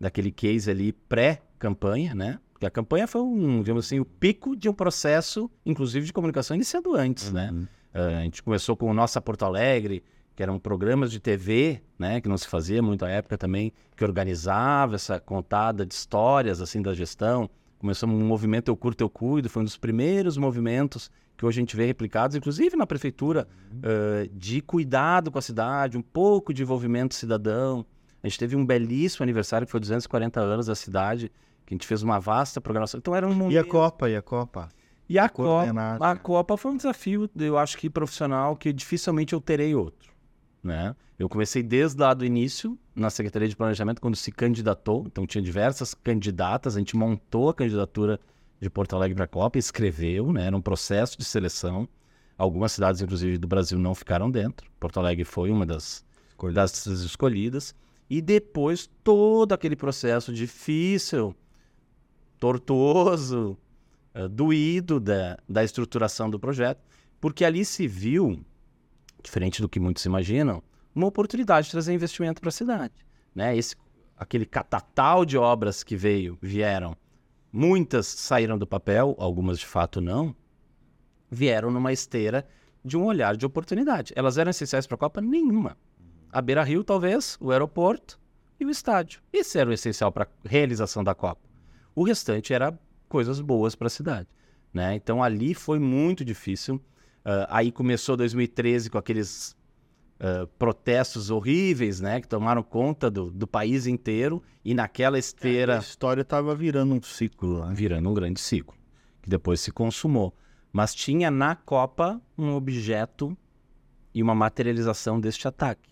daquele 0.00 0.30
case 0.30 0.70
ali 0.70 0.92
pré-campanha, 0.92 2.14
né? 2.14 2.38
Porque 2.52 2.66
a 2.66 2.70
campanha 2.70 3.06
foi 3.06 3.20
um, 3.20 3.60
digamos 3.62 3.86
assim, 3.86 3.98
o 3.98 4.04
pico 4.04 4.54
de 4.54 4.68
um 4.68 4.72
processo, 4.72 5.50
inclusive 5.66 6.06
de 6.06 6.12
comunicação 6.12 6.54
iniciando 6.54 6.94
antes, 6.94 7.32
né? 7.32 7.52
Ah, 7.92 8.18
a 8.18 8.22
gente 8.22 8.42
começou 8.42 8.76
com 8.76 8.90
o 8.90 8.94
Nossa 8.94 9.20
Porto 9.20 9.44
Alegre, 9.44 10.04
que 10.36 10.42
eram 10.42 10.58
programas 10.58 11.10
de 11.10 11.18
TV, 11.18 11.82
né? 11.98 12.20
Que 12.20 12.28
não 12.28 12.38
se 12.38 12.46
fazia 12.46 12.80
muito 12.80 13.04
à 13.04 13.08
época 13.08 13.36
também, 13.36 13.72
que 13.96 14.04
organizava 14.04 14.94
essa 14.94 15.18
contada 15.18 15.84
de 15.84 15.94
histórias, 15.94 16.60
assim, 16.60 16.80
da 16.80 16.94
gestão. 16.94 17.50
Começamos 17.78 18.20
um 18.20 18.26
movimento 18.26 18.68
Eu 18.68 18.76
Curto, 18.76 19.02
Eu 19.02 19.08
Cuido, 19.08 19.48
foi 19.48 19.62
um 19.62 19.64
dos 19.64 19.76
primeiros 19.76 20.36
movimentos 20.36 21.10
que 21.36 21.46
hoje 21.46 21.60
a 21.60 21.62
gente 21.62 21.76
vê 21.76 21.86
replicados, 21.86 22.34
inclusive 22.34 22.76
na 22.76 22.84
prefeitura, 22.84 23.46
ah, 23.82 24.28
de 24.32 24.60
cuidado 24.60 25.30
com 25.30 25.38
a 25.38 25.42
cidade, 25.42 25.96
um 25.96 26.02
pouco 26.02 26.52
de 26.52 26.62
envolvimento 26.62 27.14
cidadão. 27.14 27.86
A 28.20 28.26
gente 28.26 28.38
teve 28.38 28.56
um 28.56 28.66
belíssimo 28.66 29.22
aniversário, 29.22 29.64
que 29.64 29.70
foi 29.70 29.78
240 29.78 30.40
anos 30.40 30.66
da 30.66 30.74
cidade, 30.74 31.30
que 31.64 31.72
a 31.72 31.76
gente 31.76 31.86
fez 31.86 32.02
uma 32.02 32.18
vasta 32.18 32.60
programação. 32.60 32.98
Então 32.98 33.14
era 33.14 33.26
um 33.26 33.32
momento... 33.32 33.52
E 33.52 33.58
a 33.58 33.64
Copa, 33.64 34.10
e 34.10 34.16
a 34.16 34.22
Copa? 34.22 34.68
E 35.08 35.16
a 35.18 35.28
Copa, 35.28 35.96
a 36.00 36.16
Copa 36.16 36.56
foi 36.56 36.72
um 36.72 36.76
desafio, 36.76 37.30
eu 37.38 37.56
acho 37.56 37.78
que 37.78 37.88
profissional, 37.88 38.56
que 38.56 38.72
dificilmente 38.72 39.32
eu 39.32 39.40
terei 39.40 39.74
outro. 39.74 40.12
Né? 40.68 40.94
Eu 41.18 41.28
comecei 41.28 41.62
desde 41.62 41.98
lá 41.98 42.12
do 42.12 42.24
início, 42.24 42.78
na 42.94 43.08
Secretaria 43.08 43.48
de 43.48 43.56
Planejamento, 43.56 44.00
quando 44.00 44.14
se 44.14 44.30
candidatou. 44.30 45.04
Então 45.06 45.26
tinha 45.26 45.42
diversas 45.42 45.94
candidatas, 45.94 46.76
a 46.76 46.78
gente 46.78 46.94
montou 46.94 47.48
a 47.48 47.54
candidatura 47.54 48.20
de 48.60 48.68
Porto 48.68 48.94
Alegre 48.94 49.14
para 49.14 49.24
a 49.24 49.28
Copa, 49.28 49.58
escreveu, 49.58 50.32
né? 50.32 50.46
era 50.46 50.56
um 50.56 50.60
processo 50.60 51.16
de 51.16 51.24
seleção. 51.24 51.88
Algumas 52.36 52.72
cidades, 52.72 53.00
inclusive, 53.00 53.38
do 53.38 53.48
Brasil 53.48 53.78
não 53.78 53.94
ficaram 53.94 54.30
dentro. 54.30 54.70
Porto 54.78 55.00
Alegre 55.00 55.24
foi 55.24 55.50
uma 55.50 55.64
das, 55.64 56.04
das 56.52 56.86
escolhidas. 56.86 57.74
E 58.10 58.20
depois 58.20 58.88
todo 59.02 59.52
aquele 59.52 59.74
processo 59.74 60.32
difícil, 60.32 61.34
tortuoso, 62.38 63.56
eh, 64.14 64.28
doído 64.28 65.00
da, 65.00 65.38
da 65.48 65.64
estruturação 65.64 66.30
do 66.30 66.38
projeto, 66.38 66.80
porque 67.20 67.44
ali 67.44 67.64
se 67.64 67.88
viu, 67.88 68.40
diferente 69.22 69.60
do 69.60 69.68
que 69.68 69.80
muitos 69.80 70.04
imaginam, 70.04 70.62
uma 70.94 71.06
oportunidade 71.06 71.66
de 71.66 71.72
trazer 71.72 71.92
investimento 71.92 72.40
para 72.40 72.48
a 72.48 72.52
cidade. 72.52 72.94
Né? 73.34 73.56
Esse, 73.56 73.76
aquele 74.16 74.46
catatal 74.46 75.24
de 75.24 75.36
obras 75.36 75.82
que 75.82 75.96
veio, 75.96 76.38
vieram, 76.40 76.96
muitas 77.52 78.06
saíram 78.06 78.58
do 78.58 78.66
papel, 78.66 79.14
algumas 79.18 79.58
de 79.58 79.66
fato 79.66 80.00
não, 80.00 80.34
vieram 81.30 81.70
numa 81.70 81.92
esteira 81.92 82.46
de 82.84 82.96
um 82.96 83.04
olhar 83.04 83.36
de 83.36 83.44
oportunidade. 83.46 84.12
Elas 84.16 84.38
eram 84.38 84.50
essenciais 84.50 84.86
para 84.86 84.94
a 84.94 84.98
Copa? 84.98 85.20
Nenhuma. 85.20 85.76
A 86.32 86.40
Beira 86.40 86.62
Rio, 86.62 86.84
talvez, 86.84 87.36
o 87.40 87.50
aeroporto 87.50 88.18
e 88.58 88.64
o 88.64 88.70
estádio. 88.70 89.20
Esse 89.32 89.58
era 89.58 89.70
o 89.70 89.72
essencial 89.72 90.10
para 90.10 90.24
a 90.24 90.48
realização 90.48 91.02
da 91.04 91.14
Copa. 91.14 91.40
O 91.94 92.04
restante 92.04 92.52
era 92.52 92.78
coisas 93.08 93.40
boas 93.40 93.74
para 93.74 93.86
a 93.86 93.90
cidade. 93.90 94.28
Né? 94.72 94.94
Então 94.94 95.22
ali 95.22 95.54
foi 95.54 95.78
muito 95.78 96.24
difícil. 96.24 96.80
Ah, 97.30 97.46
aí 97.58 97.70
começou 97.70 98.16
2013 98.16 98.88
com 98.88 98.96
aqueles 98.96 99.54
ah, 100.20 100.46
protestos 100.58 101.30
horríveis, 101.30 102.00
né? 102.00 102.20
Que 102.20 102.28
tomaram 102.28 102.62
conta 102.62 103.10
do, 103.10 103.30
do 103.30 103.46
país 103.46 103.86
inteiro. 103.86 104.42
E 104.64 104.72
naquela 104.74 105.16
A 105.16 105.20
esteira 105.20 105.76
história 105.78 106.22
estava 106.22 106.54
virando 106.54 106.94
um 106.94 107.02
ciclo 107.02 107.58
lá. 107.58 107.72
virando 107.72 108.08
um 108.08 108.14
grande 108.14 108.40
ciclo, 108.40 108.74
que 109.22 109.28
depois 109.28 109.60
se 109.60 109.70
consumou. 109.70 110.34
Mas 110.72 110.94
tinha 110.94 111.30
na 111.30 111.54
Copa 111.56 112.20
um 112.36 112.54
objeto 112.54 113.36
e 114.14 114.22
uma 114.22 114.34
materialização 114.34 115.20
deste 115.20 115.46
ataque. 115.48 115.88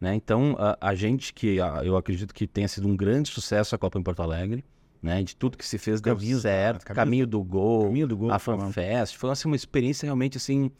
Né? 0.00 0.14
Então, 0.14 0.54
a, 0.58 0.90
a 0.90 0.94
gente 0.94 1.34
que 1.34 1.60
a- 1.60 1.82
eu 1.84 1.96
acredito 1.96 2.32
que 2.32 2.46
tenha 2.46 2.68
sido 2.68 2.86
um 2.88 2.96
grande 2.96 3.30
sucesso 3.30 3.74
a 3.74 3.78
Copa 3.78 3.98
em 3.98 4.02
Porto 4.02 4.22
Alegre, 4.22 4.64
né? 5.02 5.22
de 5.22 5.34
tudo 5.36 5.56
que 5.58 5.66
se 5.66 5.78
fez 5.78 6.00
deu 6.00 6.14
Camisa- 6.16 6.40
certo, 6.42 6.84
camisa- 6.84 6.94
caminho 7.04 7.26
do 7.26 7.42
gol, 7.42 7.84
Caminho 7.84 8.06
do 8.08 8.16
gol. 8.16 8.30
a 8.32 8.38
FanFest, 8.38 9.16
foi 9.16 9.30
assim, 9.30 9.48
uma 9.48 9.56
experiência 9.56 10.06
realmente 10.06 10.36
assim 10.36 10.70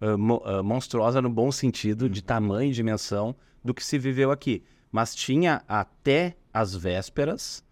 ah, 0.00 0.16
mo- 0.16 0.42
ah, 0.44 0.62
monstruosa 0.62 1.20
no 1.22 1.30
bom 1.30 1.50
sentido, 1.52 2.08
de 2.08 2.22
tamanho 2.22 2.70
e 2.70 2.74
dimensão 2.74 3.34
do 3.64 3.72
que 3.74 3.84
se 3.84 3.98
viveu 3.98 4.30
aqui. 4.30 4.62
Mas 4.92 5.14
tinha 5.14 5.62
até 5.66 6.36
as 6.52 6.74
vésperas 6.74 7.64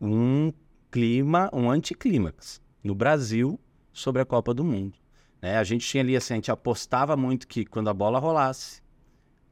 um 0.00 0.52
clima, 0.90 1.50
um 1.52 1.70
anticlímax 1.70 2.60
no 2.82 2.94
Brasil 2.94 3.58
sobre 3.92 4.22
a 4.22 4.24
Copa 4.24 4.52
do 4.54 4.64
Mundo. 4.64 4.94
né? 5.40 5.56
A 5.58 5.64
gente 5.64 5.86
tinha 5.86 6.02
ali 6.02 6.16
assim, 6.16 6.34
a 6.34 6.36
gente 6.36 6.50
apostava 6.50 7.16
muito 7.16 7.46
que 7.48 7.64
quando 7.64 7.88
a 7.88 7.94
bola 7.94 8.18
rolasse, 8.18 8.80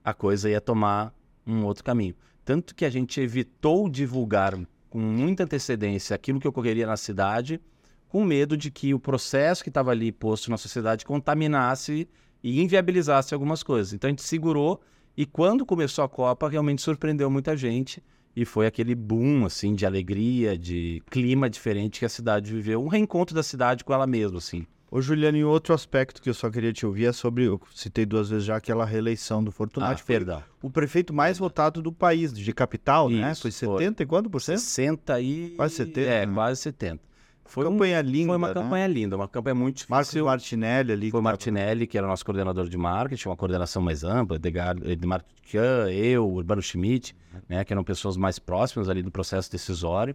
a 0.04 0.14
coisa 0.14 0.48
ia 0.48 0.60
tomar 0.60 1.12
um 1.46 1.64
outro 1.64 1.84
caminho. 1.84 2.14
Tanto 2.44 2.74
que 2.74 2.84
a 2.84 2.90
gente 2.90 3.20
evitou 3.20 3.88
divulgar 3.88 4.58
com 4.90 4.98
muita 4.98 5.44
antecedência 5.44 6.14
aquilo 6.14 6.40
que 6.40 6.48
ocorreria 6.48 6.86
na 6.86 6.96
cidade, 6.96 7.60
com 8.08 8.24
medo 8.24 8.56
de 8.56 8.70
que 8.70 8.92
o 8.92 8.98
processo 8.98 9.62
que 9.62 9.70
estava 9.70 9.92
ali 9.92 10.10
posto 10.10 10.50
na 10.50 10.56
sociedade 10.56 11.06
contaminasse 11.06 12.08
e 12.42 12.60
inviabilizasse 12.60 13.32
algumas 13.32 13.62
coisas. 13.62 13.92
Então 13.92 14.08
a 14.08 14.10
gente 14.10 14.22
segurou 14.22 14.80
e 15.16 15.24
quando 15.24 15.64
começou 15.64 16.04
a 16.04 16.08
Copa 16.08 16.48
realmente 16.48 16.82
surpreendeu 16.82 17.30
muita 17.30 17.56
gente 17.56 18.02
e 18.34 18.44
foi 18.44 18.66
aquele 18.66 18.94
boom 18.94 19.44
assim 19.44 19.74
de 19.74 19.86
alegria, 19.86 20.58
de 20.58 21.02
clima 21.08 21.48
diferente 21.48 22.00
que 22.00 22.04
a 22.04 22.08
cidade 22.08 22.52
viveu, 22.52 22.82
um 22.82 22.88
reencontro 22.88 23.34
da 23.34 23.42
cidade 23.42 23.84
com 23.84 23.94
ela 23.94 24.06
mesma, 24.06 24.38
assim. 24.38 24.66
Ô, 24.90 25.00
Juliano, 25.00 25.36
e 25.38 25.44
outro 25.44 25.72
aspecto 25.72 26.20
que 26.20 26.28
eu 26.28 26.34
só 26.34 26.50
queria 26.50 26.72
te 26.72 26.84
ouvir 26.84 27.06
é 27.06 27.12
sobre, 27.12 27.44
eu 27.44 27.60
citei 27.72 28.04
duas 28.04 28.28
vezes 28.28 28.44
já 28.44 28.56
aquela 28.56 28.84
reeleição 28.84 29.42
do 29.44 29.52
Fortunati. 29.52 30.02
Ah, 30.02 30.04
perdão. 30.04 30.42
O 30.60 30.68
prefeito 30.68 31.14
mais 31.14 31.38
votado 31.38 31.80
do 31.80 31.92
país, 31.92 32.32
de 32.32 32.52
capital, 32.52 33.08
né? 33.08 33.30
Isso, 33.30 33.42
Foi 33.42 33.52
foi. 33.52 33.78
70 33.84 34.02
e 34.02 34.06
quanto 34.06 34.28
por 34.28 34.40
cento? 34.42 34.58
60 34.58 35.20
e... 35.20 35.50
Quase 35.56 35.74
70, 35.76 36.00
É, 36.00 36.26
né? 36.26 36.34
quase 36.34 36.60
70. 36.60 37.00
Foi, 37.44 37.66
um- 37.66 37.72
campanha 37.72 38.00
linda, 38.00 38.26
foi 38.28 38.36
uma 38.36 38.48
né? 38.48 38.54
campanha 38.54 38.86
linda, 38.88 39.16
uma 39.16 39.28
campanha 39.28 39.54
muito 39.54 39.84
Marcos 39.88 40.08
difícil. 40.08 40.24
Martinelli 40.26 40.92
ali. 40.92 41.00
Foi 41.00 41.06
o 41.06 41.10
que 41.10 41.12
tava- 41.12 41.22
Martinelli, 41.22 41.86
que 41.86 41.96
era 41.98 42.06
nosso 42.06 42.24
coordenador 42.24 42.68
de 42.68 42.76
marketing, 42.76 43.28
uma 43.28 43.36
coordenação 43.36 43.82
mais 43.82 44.02
ampla, 44.04 44.36
Edgar, 44.36 44.76
Edmar 44.84 45.24
Tchan, 45.44 45.90
eu, 45.90 46.28
Urbano 46.28 46.62
Schmidt, 46.62 47.14
né, 47.48 47.64
que 47.64 47.72
eram 47.72 47.82
pessoas 47.84 48.16
mais 48.16 48.38
próximas 48.40 48.88
ali 48.88 49.02
do 49.02 49.10
processo 49.10 49.50
decisório. 49.50 50.14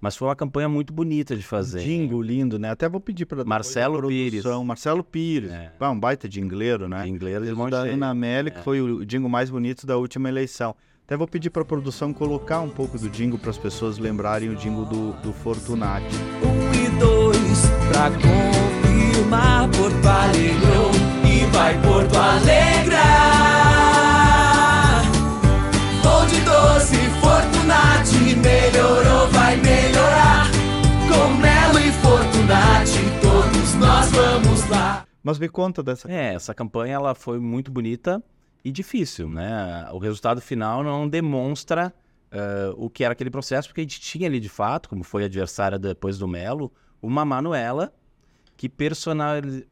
Mas 0.00 0.16
foi 0.16 0.28
uma 0.28 0.36
campanha 0.36 0.68
muito 0.68 0.92
bonita 0.92 1.34
de 1.36 1.42
fazer. 1.42 1.80
Jingle 1.80 2.22
lindo, 2.22 2.58
né? 2.58 2.70
Até 2.70 2.88
vou 2.88 3.00
pedir 3.00 3.26
para 3.26 3.44
Marcelo 3.44 4.06
Pires. 4.06 4.44
Marcelo 4.64 5.02
Pires. 5.02 5.50
É. 5.50 5.72
Ah, 5.80 5.90
um 5.90 5.98
baita 5.98 6.30
jingleiro, 6.30 6.88
né? 6.88 7.06
Inglês 7.08 7.42
de 7.44 7.52
monte 7.52 7.70
da 7.72 7.84
de- 7.84 7.90
Ana 7.90 8.10
Amélia, 8.10 8.50
que 8.50 8.60
É. 8.60 8.62
foi 8.62 8.80
o 8.80 9.04
jingle 9.04 9.28
mais 9.28 9.50
bonito 9.50 9.86
da 9.86 9.96
última 9.96 10.28
eleição. 10.28 10.74
Até 11.04 11.16
vou 11.16 11.26
pedir 11.26 11.50
para 11.50 11.62
a 11.62 11.64
produção 11.64 12.12
colocar 12.12 12.60
um 12.60 12.68
pouco 12.68 12.98
do 12.98 13.08
jingle 13.08 13.38
para 13.38 13.50
as 13.50 13.58
pessoas 13.58 13.98
lembrarem 13.98 14.50
o 14.50 14.54
jingle 14.54 14.84
do, 14.84 15.12
do 15.22 15.32
Fortunati. 15.32 16.14
Um 16.44 16.74
e 16.74 16.88
dois 17.00 17.62
pra 17.90 18.10
confirmar 18.10 19.68
Porto 19.70 20.06
Alegrou 20.06 20.90
e 21.24 21.46
vai 21.50 21.80
Porto 21.82 22.14
Alegrar. 22.16 23.37
Mas 35.22 35.38
me 35.38 35.48
conta 35.48 35.82
dessa. 35.82 36.10
É, 36.10 36.34
essa 36.34 36.54
campanha 36.54 36.94
ela 36.94 37.14
foi 37.14 37.38
muito 37.38 37.70
bonita 37.70 38.22
e 38.64 38.70
difícil, 38.70 39.28
né? 39.28 39.88
O 39.92 39.98
resultado 39.98 40.40
final 40.40 40.82
não 40.82 41.08
demonstra 41.08 41.92
eh, 42.30 42.72
o 42.76 42.90
que 42.90 43.04
era 43.04 43.12
aquele 43.12 43.30
processo, 43.30 43.68
porque 43.68 43.80
a 43.80 43.84
gente 43.84 44.00
tinha 44.00 44.28
ali 44.28 44.40
de 44.40 44.48
fato, 44.48 44.88
como 44.88 45.02
foi 45.02 45.24
adversária 45.24 45.78
depois 45.78 46.18
do 46.18 46.28
Melo, 46.28 46.72
uma 47.00 47.24
Manuela 47.24 47.92
que 48.56 48.68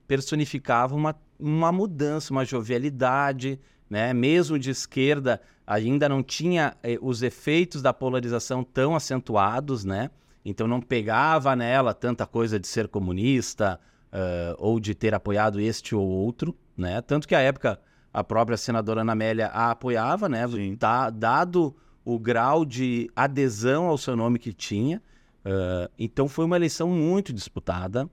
personificava 0.07 0.95
uma, 0.95 1.17
uma 1.41 1.73
mudança, 1.73 2.33
uma 2.33 2.45
jovialidade, 2.45 3.59
né? 3.91 4.15
Mesmo 4.15 4.59
de 4.59 4.71
esquerda, 4.71 5.41
ainda 5.67 6.09
não 6.09 6.23
tinha 6.23 6.77
eh, 6.83 6.99
os 7.03 7.23
efeitos 7.23 7.83
da 7.83 7.93
polarização 7.93 8.63
tão 8.63 8.95
acentuados, 8.95 9.85
né? 9.85 10.11
Então 10.45 10.69
não 10.69 10.81
pegava 10.81 11.57
nela 11.57 11.93
tanta 11.93 12.25
coisa 12.27 12.59
de 12.59 12.69
ser 12.69 12.89
comunista 12.89 13.81
eh, 14.19 14.57
ou 14.59 14.81
de 14.81 14.95
ter 14.95 15.15
apoiado 15.15 15.61
este 15.61 15.95
ou 15.95 16.09
outro, 16.09 16.57
né? 16.75 17.03
Tanto 17.03 17.29
que 17.29 17.35
à 17.35 17.41
época 17.41 17.79
a 18.13 18.25
própria 18.25 18.57
senadora 18.57 19.03
Ana 19.03 19.13
Amélia 19.13 19.49
a 19.49 19.71
apoiava, 19.73 20.27
né? 20.27 20.41
Tá, 20.79 21.11
dado 21.11 21.77
o 22.03 22.19
grau 22.19 22.65
de 22.65 23.11
adesão 23.15 23.85
ao 23.89 23.99
seu 23.99 24.17
nome 24.17 24.39
que 24.39 24.55
tinha. 24.55 25.03
eh, 25.45 25.91
então 25.99 26.29
foi 26.29 26.47
uma 26.47 26.57
eleição 26.57 26.89
muito 26.89 27.31
disputada, 27.31 28.09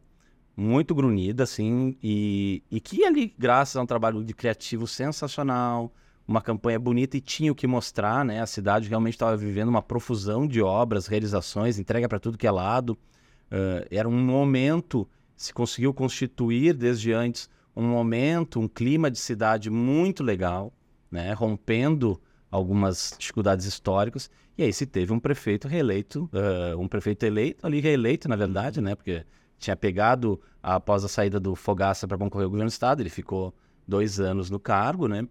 muito 0.58 0.94
grunhida, 0.94 1.44
assim, 1.44 1.98
e, 2.04 2.62
e 2.70 2.82
que 2.82 3.06
ali, 3.06 3.34
graças 3.40 3.78
a 3.78 3.82
um 3.82 3.86
trabalho 3.86 4.24
de 4.26 4.34
criativo 4.34 4.86
sensacional, 4.86 5.92
uma 6.28 6.42
campanha 6.42 6.80
bonita 6.80 7.16
e 7.18 7.22
tinha 7.22 7.52
o 7.52 7.56
que 7.56 7.66
mostrar, 7.66 8.26
né? 8.26 8.42
A 8.42 8.46
cidade 8.46 8.90
realmente 8.90 9.14
estava 9.14 9.38
vivendo 9.38 9.70
uma 9.70 9.82
profusão 9.82 10.46
de 10.48 10.62
obras, 10.62 11.08
realizações, 11.08 11.80
entrega 11.80 12.10
para 12.10 12.20
tudo 12.20 12.38
que 12.38 12.48
é 12.48 12.52
lado. 12.52 12.98
Eh, 13.52 13.88
era 13.92 14.10
um 14.10 14.20
momento, 14.26 15.08
se 15.36 15.54
conseguiu 15.54 15.94
constituir 15.94 16.74
desde 16.74 17.12
antes 17.12 17.50
um 17.76 17.84
momento, 17.88 18.60
um 18.60 18.68
clima 18.68 19.10
de 19.10 19.20
cidade 19.20 19.70
muito 19.70 20.24
legal, 20.24 20.72
né? 21.10 21.34
Rompendo 21.34 22.22
algumas 22.52 23.16
dificuldades 23.18 23.66
históricas. 23.66 24.30
E 24.58 24.64
aí 24.64 24.72
se 24.72 24.86
teve 24.86 25.12
um 25.12 25.20
prefeito 25.20 25.68
reeleito, 25.68 26.30
eh, 26.34 26.76
um 26.76 26.88
prefeito 26.88 27.24
eleito, 27.24 27.66
ali 27.66 27.80
reeleito, 27.80 28.30
na 28.30 28.36
verdade, 28.36 28.80
né? 28.80 28.94
Porque 28.94 29.26
tinha 29.58 29.76
pegado, 29.76 30.40
após 30.62 31.04
a 31.04 31.08
saída 31.08 31.40
do 31.40 31.56
Fogaça 31.56 32.08
para 32.08 32.18
concorrer 32.18 32.46
ao 32.46 32.50
governo 32.52 32.70
do 32.70 32.74
Estado, 32.74 33.02
ele 33.02 33.10
ficou 33.10 33.54
dois 33.88 34.20
anos 34.20 34.50
no 34.50 34.60
cargo, 34.60 35.08
né? 35.08 35.28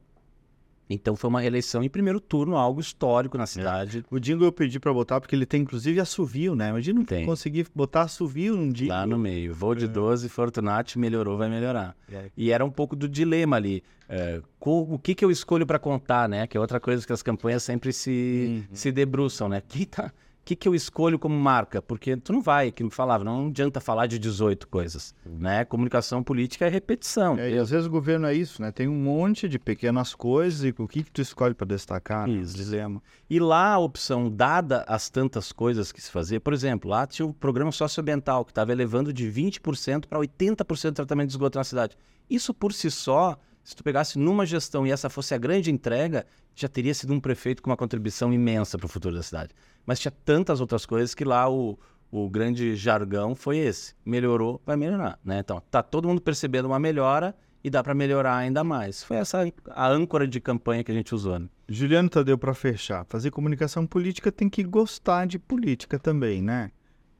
Então 0.94 1.16
foi 1.16 1.28
uma 1.30 1.40
reeleição 1.40 1.82
em 1.82 1.88
primeiro 1.88 2.20
turno, 2.20 2.56
algo 2.56 2.80
histórico 2.80 3.36
na 3.38 3.46
cidade. 3.46 4.04
O 4.10 4.18
jingle 4.18 4.46
eu 4.46 4.52
pedi 4.52 4.78
para 4.80 4.92
botar 4.92 5.20
porque 5.20 5.34
ele 5.34 5.46
tem 5.46 5.62
inclusive 5.62 5.98
assovio, 6.00 6.54
né? 6.54 6.68
Imagina 6.70 7.04
Tem. 7.04 7.24
conseguir 7.26 7.66
botar 7.74 8.02
assovio 8.02 8.56
num 8.56 8.70
jingle. 8.70 8.94
Lá 8.96 9.06
no 9.06 9.18
meio. 9.18 9.54
Voo 9.54 9.74
de 9.74 9.86
12, 9.88 10.28
Fortunati 10.28 10.98
melhorou, 10.98 11.36
vai 11.38 11.48
melhorar. 11.48 11.96
É. 12.12 12.30
E 12.36 12.50
era 12.50 12.64
um 12.64 12.70
pouco 12.70 12.94
do 12.96 13.08
dilema 13.08 13.56
ali. 13.56 13.82
é, 14.08 14.40
o 14.60 14.98
que, 14.98 15.14
que 15.14 15.24
eu 15.24 15.30
escolho 15.30 15.66
para 15.66 15.78
contar, 15.78 16.28
né? 16.28 16.46
Que 16.46 16.56
é 16.56 16.60
outra 16.60 16.78
coisa 16.78 17.06
que 17.06 17.12
as 17.12 17.22
campanhas 17.22 17.62
sempre 17.62 17.92
se, 17.92 18.64
Uhum. 18.70 18.76
se 18.76 18.92
debruçam, 18.92 19.48
né? 19.48 19.62
Que 19.66 19.86
tá, 19.86 20.12
que, 20.44 20.56
que 20.56 20.68
eu 20.68 20.74
escolho 20.74 21.18
como 21.18 21.34
marca? 21.38 21.80
Porque 21.80 22.16
tu 22.16 22.32
não 22.32 22.40
vai, 22.40 22.72
que 22.72 22.82
eu 22.82 22.90
falava, 22.90 23.22
não 23.22 23.48
adianta 23.48 23.80
falar 23.80 24.06
de 24.06 24.18
18 24.18 24.66
coisas, 24.68 25.14
né? 25.24 25.64
Comunicação 25.64 26.22
política 26.22 26.66
é 26.66 26.68
repetição. 26.68 27.38
É, 27.38 27.50
e 27.50 27.58
às 27.58 27.70
vezes 27.70 27.86
o 27.86 27.90
governo 27.90 28.26
é 28.26 28.34
isso, 28.34 28.60
né? 28.60 28.72
Tem 28.72 28.88
um 28.88 28.94
monte 28.94 29.48
de 29.48 29.58
pequenas 29.58 30.14
coisas 30.14 30.64
e 30.64 30.74
o 30.76 30.88
que, 30.88 31.04
que 31.04 31.10
tu 31.10 31.20
escolhe 31.22 31.54
para 31.54 31.66
destacar? 31.66 32.26
né? 32.26 32.34
Isso. 32.34 32.56
Dilema. 32.56 33.02
E 33.30 33.38
lá 33.38 33.72
a 33.72 33.78
opção, 33.78 34.28
dada 34.28 34.84
as 34.88 35.08
tantas 35.08 35.52
coisas 35.52 35.92
que 35.92 36.00
se 36.00 36.10
fazia, 36.10 36.40
por 36.40 36.52
exemplo, 36.52 36.90
lá 36.90 37.06
tinha 37.06 37.24
o 37.26 37.32
programa 37.32 37.70
socioambiental, 37.70 38.44
que 38.44 38.50
estava 38.50 38.72
elevando 38.72 39.12
de 39.12 39.30
20% 39.30 40.06
para 40.06 40.18
80% 40.18 40.88
de 40.88 40.92
tratamento 40.92 41.28
de 41.28 41.34
esgoto 41.34 41.58
na 41.58 41.64
cidade. 41.64 41.96
Isso 42.28 42.52
por 42.52 42.72
si 42.72 42.90
só, 42.90 43.38
se 43.64 43.76
tu 43.76 43.84
pegasse 43.84 44.18
numa 44.18 44.44
gestão 44.44 44.86
e 44.86 44.90
essa 44.90 45.08
fosse 45.08 45.34
a 45.34 45.38
grande 45.38 45.70
entrega, 45.70 46.26
já 46.54 46.68
teria 46.68 46.94
sido 46.94 47.12
um 47.12 47.20
prefeito 47.20 47.62
com 47.62 47.70
uma 47.70 47.76
contribuição 47.76 48.32
imensa 48.32 48.76
para 48.76 48.86
o 48.86 48.88
futuro 48.88 49.14
da 49.14 49.22
cidade. 49.22 49.54
Mas 49.86 50.00
tinha 50.00 50.12
tantas 50.24 50.60
outras 50.60 50.84
coisas 50.84 51.14
que 51.14 51.24
lá 51.24 51.48
o, 51.48 51.78
o 52.10 52.28
grande 52.28 52.74
jargão 52.76 53.34
foi 53.34 53.58
esse. 53.58 53.94
Melhorou, 54.04 54.60
vai 54.66 54.76
melhorar. 54.76 55.18
Né? 55.24 55.38
Então, 55.38 55.62
tá 55.70 55.82
todo 55.82 56.08
mundo 56.08 56.20
percebendo 56.20 56.66
uma 56.66 56.78
melhora 56.78 57.34
e 57.64 57.70
dá 57.70 57.82
para 57.82 57.94
melhorar 57.94 58.36
ainda 58.36 58.64
mais. 58.64 59.02
Foi 59.02 59.16
essa 59.16 59.50
a 59.70 59.88
âncora 59.88 60.26
de 60.26 60.40
campanha 60.40 60.82
que 60.82 60.90
a 60.90 60.94
gente 60.94 61.14
usou. 61.14 61.38
Né? 61.38 61.48
Juliano 61.68 62.08
Tadeu, 62.08 62.36
para 62.36 62.54
fechar, 62.54 63.06
fazer 63.08 63.30
comunicação 63.30 63.86
política 63.86 64.32
tem 64.32 64.48
que 64.48 64.62
gostar 64.62 65.26
de 65.26 65.38
política 65.38 65.98
também, 65.98 66.42
né? 66.42 66.70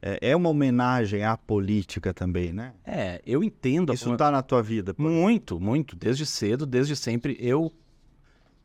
É, 0.05 0.31
é 0.31 0.35
uma 0.35 0.49
homenagem 0.49 1.23
à 1.23 1.37
política 1.37 2.13
também, 2.13 2.51
né? 2.51 2.73
É, 2.85 3.21
eu 3.25 3.41
entendo 3.41 3.93
Isso 3.93 4.17
tá 4.17 4.29
na 4.29 4.41
tua 4.41 4.61
vida. 4.61 4.93
pô. 4.93 5.01
Muito, 5.03 5.57
muito. 5.57 5.95
Desde 5.95 6.25
cedo, 6.25 6.65
desde 6.65 6.93
sempre. 6.93 7.37
Eu 7.39 7.71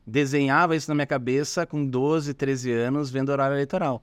desenhava 0.04 0.74
isso 0.74 0.90
na 0.90 0.96
minha 0.96 1.06
cabeça 1.06 1.64
com 1.64 1.86
12, 1.86 2.34
13 2.34 2.72
anos, 2.72 3.08
vendo 3.08 3.28
horário 3.28 3.54
eleitoral. 3.54 4.02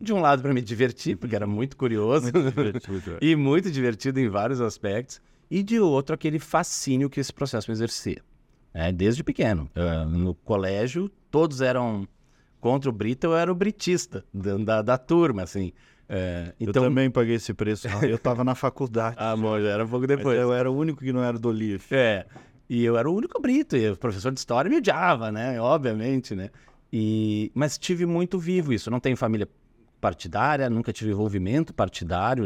De 0.00 0.12
um 0.12 0.20
lado 0.20 0.42
para 0.42 0.52
me 0.52 0.60
divertir, 0.60 1.16
porque 1.16 1.36
era 1.36 1.46
muito 1.46 1.76
curioso 1.76 2.30
e 3.22 3.36
muito 3.36 3.70
divertido 3.70 4.18
em 4.18 4.28
vários 4.28 4.60
aspectos, 4.60 5.20
e 5.50 5.62
de 5.62 5.78
outro 5.78 6.14
aquele 6.14 6.38
fascínio 6.38 7.10
que 7.10 7.20
esse 7.20 7.32
processo 7.32 7.70
me 7.70 7.74
exercia. 7.74 8.22
É, 8.72 8.92
desde 8.92 9.24
pequeno. 9.24 9.68
Eh, 9.74 10.04
no 10.04 10.34
colégio, 10.34 11.10
todos 11.30 11.60
eram 11.60 12.06
contra 12.60 12.90
o 12.90 12.92
Brito, 12.92 13.28
eu 13.28 13.36
era 13.36 13.50
o 13.50 13.54
britista 13.54 14.24
da, 14.32 14.56
da, 14.56 14.82
da 14.82 14.98
turma, 14.98 15.42
assim. 15.42 15.72
Eu 16.08 16.70
então, 16.70 16.84
também 16.84 17.10
paguei 17.10 17.34
esse 17.34 17.52
preço. 17.52 17.88
Eu 18.02 18.16
estava 18.16 18.44
na 18.44 18.54
faculdade. 18.54 19.16
Ah, 19.26 19.34
já 19.60 19.68
era 19.68 19.84
um 19.84 19.88
pouco 19.88 20.06
depois. 20.06 20.38
eu 20.38 20.52
era 20.52 20.70
o 20.70 20.76
único 20.76 21.00
que 21.00 21.12
não 21.12 21.22
era 21.22 21.38
do 21.38 21.50
LIF. 21.50 21.94
É. 21.94 22.26
E 22.68 22.84
eu 22.84 22.96
era 22.96 23.08
o 23.08 23.14
único 23.14 23.40
brito, 23.40 23.76
e 23.76 23.90
o 23.90 23.96
professor 23.96 24.32
de 24.32 24.38
história 24.38 24.68
me 24.68 24.76
odiava, 24.76 25.30
né? 25.30 25.60
Obviamente, 25.60 26.34
né? 26.34 26.50
E... 26.92 27.50
Mas 27.54 27.78
tive 27.78 28.06
muito 28.06 28.38
vivo 28.38 28.72
isso. 28.72 28.88
Eu 28.88 28.92
não 28.92 29.00
tenho 29.00 29.16
família 29.16 29.48
partidária, 30.00 30.68
nunca 30.68 30.92
tive 30.92 31.10
envolvimento 31.10 31.72
partidário, 31.72 32.44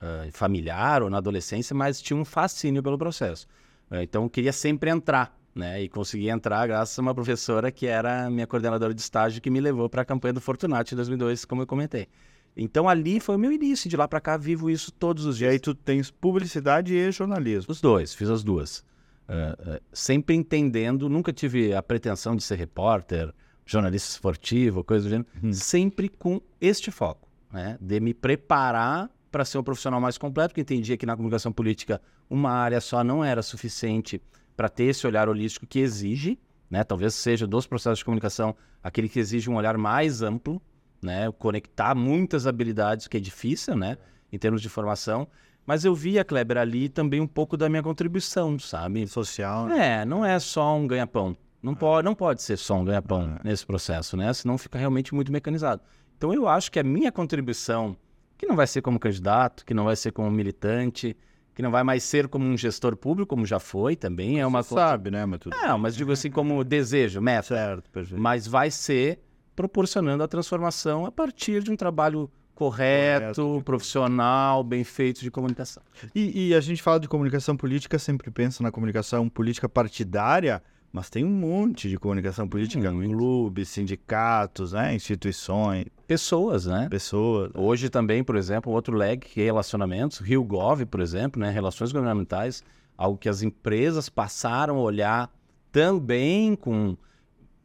ah, 0.00 0.26
familiar 0.32 1.02
ou 1.02 1.10
na 1.10 1.18
adolescência, 1.18 1.74
mas 1.74 2.00
tinha 2.00 2.16
um 2.16 2.24
fascínio 2.24 2.82
pelo 2.82 2.98
processo. 2.98 3.46
Eh, 3.90 4.02
então, 4.02 4.24
eu 4.24 4.30
queria 4.30 4.52
sempre 4.52 4.90
entrar, 4.90 5.36
né? 5.54 5.82
E 5.82 5.88
consegui 5.88 6.28
entrar 6.28 6.66
graças 6.66 6.98
a 6.98 7.02
uma 7.02 7.14
professora 7.14 7.70
que 7.70 7.86
era 7.86 8.30
minha 8.30 8.46
coordenadora 8.46 8.94
de 8.94 9.00
estágio, 9.00 9.40
que 9.42 9.50
me 9.50 9.60
levou 9.60 9.88
para 9.88 10.02
a 10.02 10.04
campanha 10.04 10.32
do 10.32 10.40
Fortunati 10.40 10.94
em 10.94 10.96
2002, 10.96 11.44
como 11.44 11.62
eu 11.62 11.66
comentei. 11.66 12.08
Então, 12.56 12.88
ali 12.88 13.18
foi 13.20 13.36
o 13.36 13.38
meu 13.38 13.52
início. 13.52 13.88
De 13.88 13.96
lá 13.96 14.06
para 14.06 14.20
cá, 14.20 14.36
vivo 14.36 14.68
isso 14.70 14.92
todos 14.92 15.24
os 15.24 15.36
E 15.36 15.38
dias. 15.40 15.52
aí 15.52 15.58
tu 15.58 15.74
tens 15.74 16.10
publicidade 16.10 16.94
e 16.94 17.10
jornalismo. 17.10 17.72
Os 17.72 17.80
dois, 17.80 18.14
fiz 18.14 18.28
as 18.28 18.42
duas. 18.44 18.84
Eh, 19.28 19.56
eh, 19.66 19.80
sempre 19.92 20.34
entendendo, 20.34 21.08
nunca 21.08 21.32
tive 21.32 21.72
a 21.72 21.82
pretensão 21.82 22.36
de 22.36 22.42
ser 22.42 22.56
repórter 22.56 23.32
jornalista 23.64 24.10
esportivo, 24.10 24.82
coisa 24.84 25.04
do 25.04 25.10
gênero, 25.10 25.54
sempre 25.54 26.08
com 26.08 26.40
este 26.60 26.90
foco, 26.90 27.28
né? 27.52 27.78
De 27.80 28.00
me 28.00 28.12
preparar 28.12 29.08
para 29.30 29.44
ser 29.44 29.56
um 29.58 29.62
profissional 29.62 30.00
mais 30.00 30.18
completo, 30.18 30.48
porque 30.50 30.60
entendia 30.60 30.96
que 30.96 31.06
na 31.06 31.16
comunicação 31.16 31.52
política 31.52 32.02
uma 32.28 32.50
área 32.50 32.80
só 32.80 33.02
não 33.02 33.24
era 33.24 33.40
suficiente 33.40 34.20
para 34.56 34.68
ter 34.68 34.84
esse 34.84 35.06
olhar 35.06 35.28
holístico 35.28 35.66
que 35.66 35.78
exige, 35.78 36.38
né? 36.68 36.84
Talvez 36.84 37.14
seja 37.14 37.46
dos 37.46 37.66
processos 37.66 38.00
de 38.00 38.04
comunicação 38.04 38.54
aquele 38.82 39.08
que 39.08 39.20
exige 39.20 39.48
um 39.48 39.54
olhar 39.54 39.78
mais 39.78 40.20
amplo, 40.20 40.60
né? 41.02 41.30
Conectar 41.38 41.94
muitas 41.94 42.46
habilidades, 42.46 43.08
que 43.08 43.16
é 43.16 43.20
difícil, 43.20 43.76
né? 43.76 43.96
Em 44.32 44.38
termos 44.38 44.62
de 44.62 44.68
formação. 44.68 45.26
Mas 45.66 45.84
eu 45.84 45.94
via, 45.94 46.24
Kleber, 46.24 46.58
ali 46.58 46.88
também 46.88 47.20
um 47.20 47.26
pouco 47.26 47.56
da 47.56 47.68
minha 47.68 47.82
contribuição, 47.82 48.58
sabe? 48.58 49.06
Social. 49.06 49.70
É, 49.70 50.04
não 50.04 50.24
é 50.24 50.38
só 50.38 50.76
um 50.76 50.86
ganha-pão. 50.86 51.36
Não, 51.62 51.74
pode, 51.74 52.04
não 52.04 52.14
pode 52.14 52.42
ser 52.42 52.56
só 52.56 52.74
um 52.74 52.84
ganha-pão 52.84 53.38
nesse 53.44 53.64
processo, 53.64 54.16
né? 54.16 54.32
Senão 54.32 54.58
fica 54.58 54.78
realmente 54.78 55.14
muito 55.14 55.30
mecanizado. 55.30 55.80
Então 56.16 56.34
eu 56.34 56.48
acho 56.48 56.72
que 56.72 56.80
a 56.80 56.82
minha 56.82 57.12
contribuição, 57.12 57.96
que 58.36 58.46
não 58.46 58.56
vai 58.56 58.66
ser 58.66 58.82
como 58.82 58.98
candidato, 58.98 59.64
que 59.64 59.72
não 59.72 59.84
vai 59.84 59.94
ser 59.94 60.10
como 60.10 60.28
militante, 60.30 61.16
que 61.54 61.62
não 61.62 61.70
vai 61.70 61.84
mais 61.84 62.02
ser 62.02 62.26
como 62.26 62.44
um 62.44 62.56
gestor 62.56 62.96
público, 62.96 63.28
como 63.28 63.46
já 63.46 63.60
foi 63.60 63.94
também, 63.94 64.40
é 64.40 64.46
uma 64.46 64.62
Você 64.62 64.74
sabe, 64.74 65.10
né, 65.10 65.24
mas 65.26 65.38
tudo 65.40 65.56
Não, 65.62 65.78
mas 65.78 65.94
digo 65.94 66.10
assim 66.10 66.30
como 66.30 66.64
desejo, 66.64 67.20
meta. 67.20 67.42
certo, 67.48 67.90
perfeito. 67.90 68.20
Mas 68.20 68.46
vai 68.46 68.70
ser 68.70 69.20
proporcionando 69.54 70.22
a 70.22 70.28
transformação 70.28 71.06
a 71.06 71.12
partir 71.12 71.62
de 71.62 71.70
um 71.70 71.76
trabalho 71.76 72.30
correto, 72.54 73.42
Correto. 73.42 73.62
profissional, 73.64 74.62
bem 74.62 74.84
feito 74.84 75.20
de 75.20 75.30
comunicação. 75.30 75.82
E, 76.14 76.48
e 76.48 76.54
a 76.54 76.60
gente 76.60 76.82
fala 76.82 77.00
de 77.00 77.08
comunicação 77.08 77.56
política, 77.56 77.98
sempre 77.98 78.30
pensa 78.30 78.62
na 78.62 78.70
comunicação 78.70 79.28
política 79.28 79.68
partidária, 79.68 80.62
mas 80.92 81.08
tem 81.08 81.24
um 81.24 81.30
monte 81.30 81.88
de 81.88 81.96
comunicação 81.98 82.46
política, 82.46 82.92
Muito. 82.92 83.16
clubes, 83.16 83.68
sindicatos, 83.70 84.72
né, 84.72 84.94
instituições, 84.94 85.86
Pessoas, 86.06 86.66
né? 86.66 86.88
pessoas. 86.90 87.50
Hoje 87.54 87.88
também, 87.88 88.22
por 88.22 88.36
exemplo, 88.36 88.70
outro 88.70 88.94
leg 88.94 89.18
que 89.18 89.40
é 89.40 89.44
relacionamentos, 89.44 90.18
Rio 90.18 90.44
Gov, 90.44 90.84
por 90.84 91.00
exemplo, 91.00 91.40
né, 91.40 91.50
relações 91.50 91.90
governamentais, 91.90 92.62
algo 92.98 93.16
que 93.16 93.28
as 93.30 93.42
empresas 93.42 94.10
passaram 94.10 94.76
a 94.76 94.80
olhar 94.80 95.32
também 95.72 96.54
com, 96.54 96.96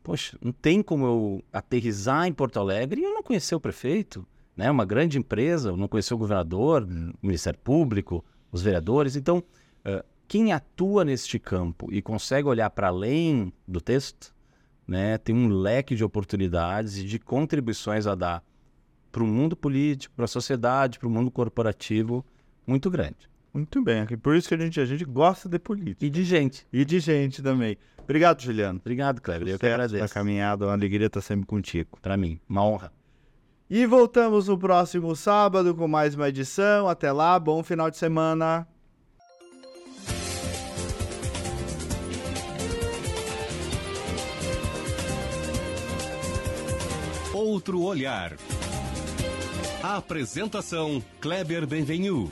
poxa, 0.07 0.37
não 0.41 0.53
tem 0.53 0.81
como 0.81 1.05
eu 1.05 1.43
aterrizar 1.51 2.27
em 2.27 2.31
Porto 2.31 2.61
Alegre 2.61 3.01
e 3.01 3.03
eu 3.03 3.13
não 3.13 3.21
conhecer 3.21 3.53
o 3.55 3.59
prefeito, 3.59 4.25
né, 4.55 4.71
uma 4.71 4.85
grande 4.85 5.17
empresa, 5.17 5.67
eu 5.67 5.75
não 5.75 5.89
conhecer 5.89 6.13
o 6.13 6.17
governador, 6.17 6.83
o 6.83 7.27
Ministério 7.27 7.59
Público, 7.59 8.23
os 8.49 8.61
vereadores, 8.61 9.17
então 9.17 9.43
eh, 9.83 10.05
quem 10.25 10.53
atua 10.53 11.03
neste 11.03 11.37
campo 11.37 11.91
e 11.91 12.01
consegue 12.01 12.47
olhar 12.47 12.69
para 12.69 12.87
além 12.87 13.51
do 13.67 13.81
texto, 13.81 14.33
né, 14.87 15.17
tem 15.17 15.35
um 15.35 15.49
leque 15.49 15.93
de 15.93 16.05
oportunidades 16.05 16.95
e 16.99 17.03
de 17.03 17.19
contribuições 17.19 18.07
a 18.07 18.15
dar 18.15 18.41
para 19.11 19.21
o 19.21 19.27
mundo 19.27 19.57
político, 19.57 20.15
para 20.15 20.23
a 20.23 20.29
sociedade, 20.29 20.99
para 20.99 21.07
o 21.09 21.11
mundo 21.11 21.29
corporativo 21.29 22.25
muito 22.65 22.89
grande. 22.89 23.29
Muito 23.53 23.83
bem, 23.83 24.05
por 24.21 24.37
isso 24.37 24.47
que 24.47 24.55
a 24.55 24.57
gente, 24.57 24.79
a 24.79 24.85
gente 24.85 25.03
gosta 25.03 25.49
de 25.49 25.59
política. 25.59 26.05
E 26.05 26.09
de 26.09 26.23
gente. 26.23 26.65
E 26.71 26.85
de 26.85 26.97
gente 27.01 27.43
também. 27.43 27.77
Obrigado, 28.07 28.41
Juliano. 28.41 28.79
Obrigado, 28.79 29.21
Kleber. 29.21 29.49
Eu 29.49 29.59
que 29.59 29.67
agradeço. 29.67 30.01
na 30.01 30.07
caminhada, 30.07 30.65
uma 30.65 30.71
alegria 30.71 31.07
estar 31.07 31.19
sempre 31.19 31.45
contigo. 31.45 31.99
Para 32.01 32.15
mim, 32.15 32.39
uma 32.47 32.63
honra. 32.63 32.89
E 33.69 33.85
voltamos 33.85 34.47
no 34.47 34.57
próximo 34.57 35.13
sábado 35.13 35.75
com 35.75 35.89
mais 35.89 36.15
uma 36.15 36.29
edição. 36.29 36.87
Até 36.87 37.11
lá, 37.11 37.37
bom 37.37 37.61
final 37.61 37.91
de 37.91 37.97
semana. 37.97 38.65
Outro 47.33 47.81
olhar. 47.81 48.37
Apresentação 49.83 51.03
Kleber 51.19 51.67
Benvenu. 51.67 52.31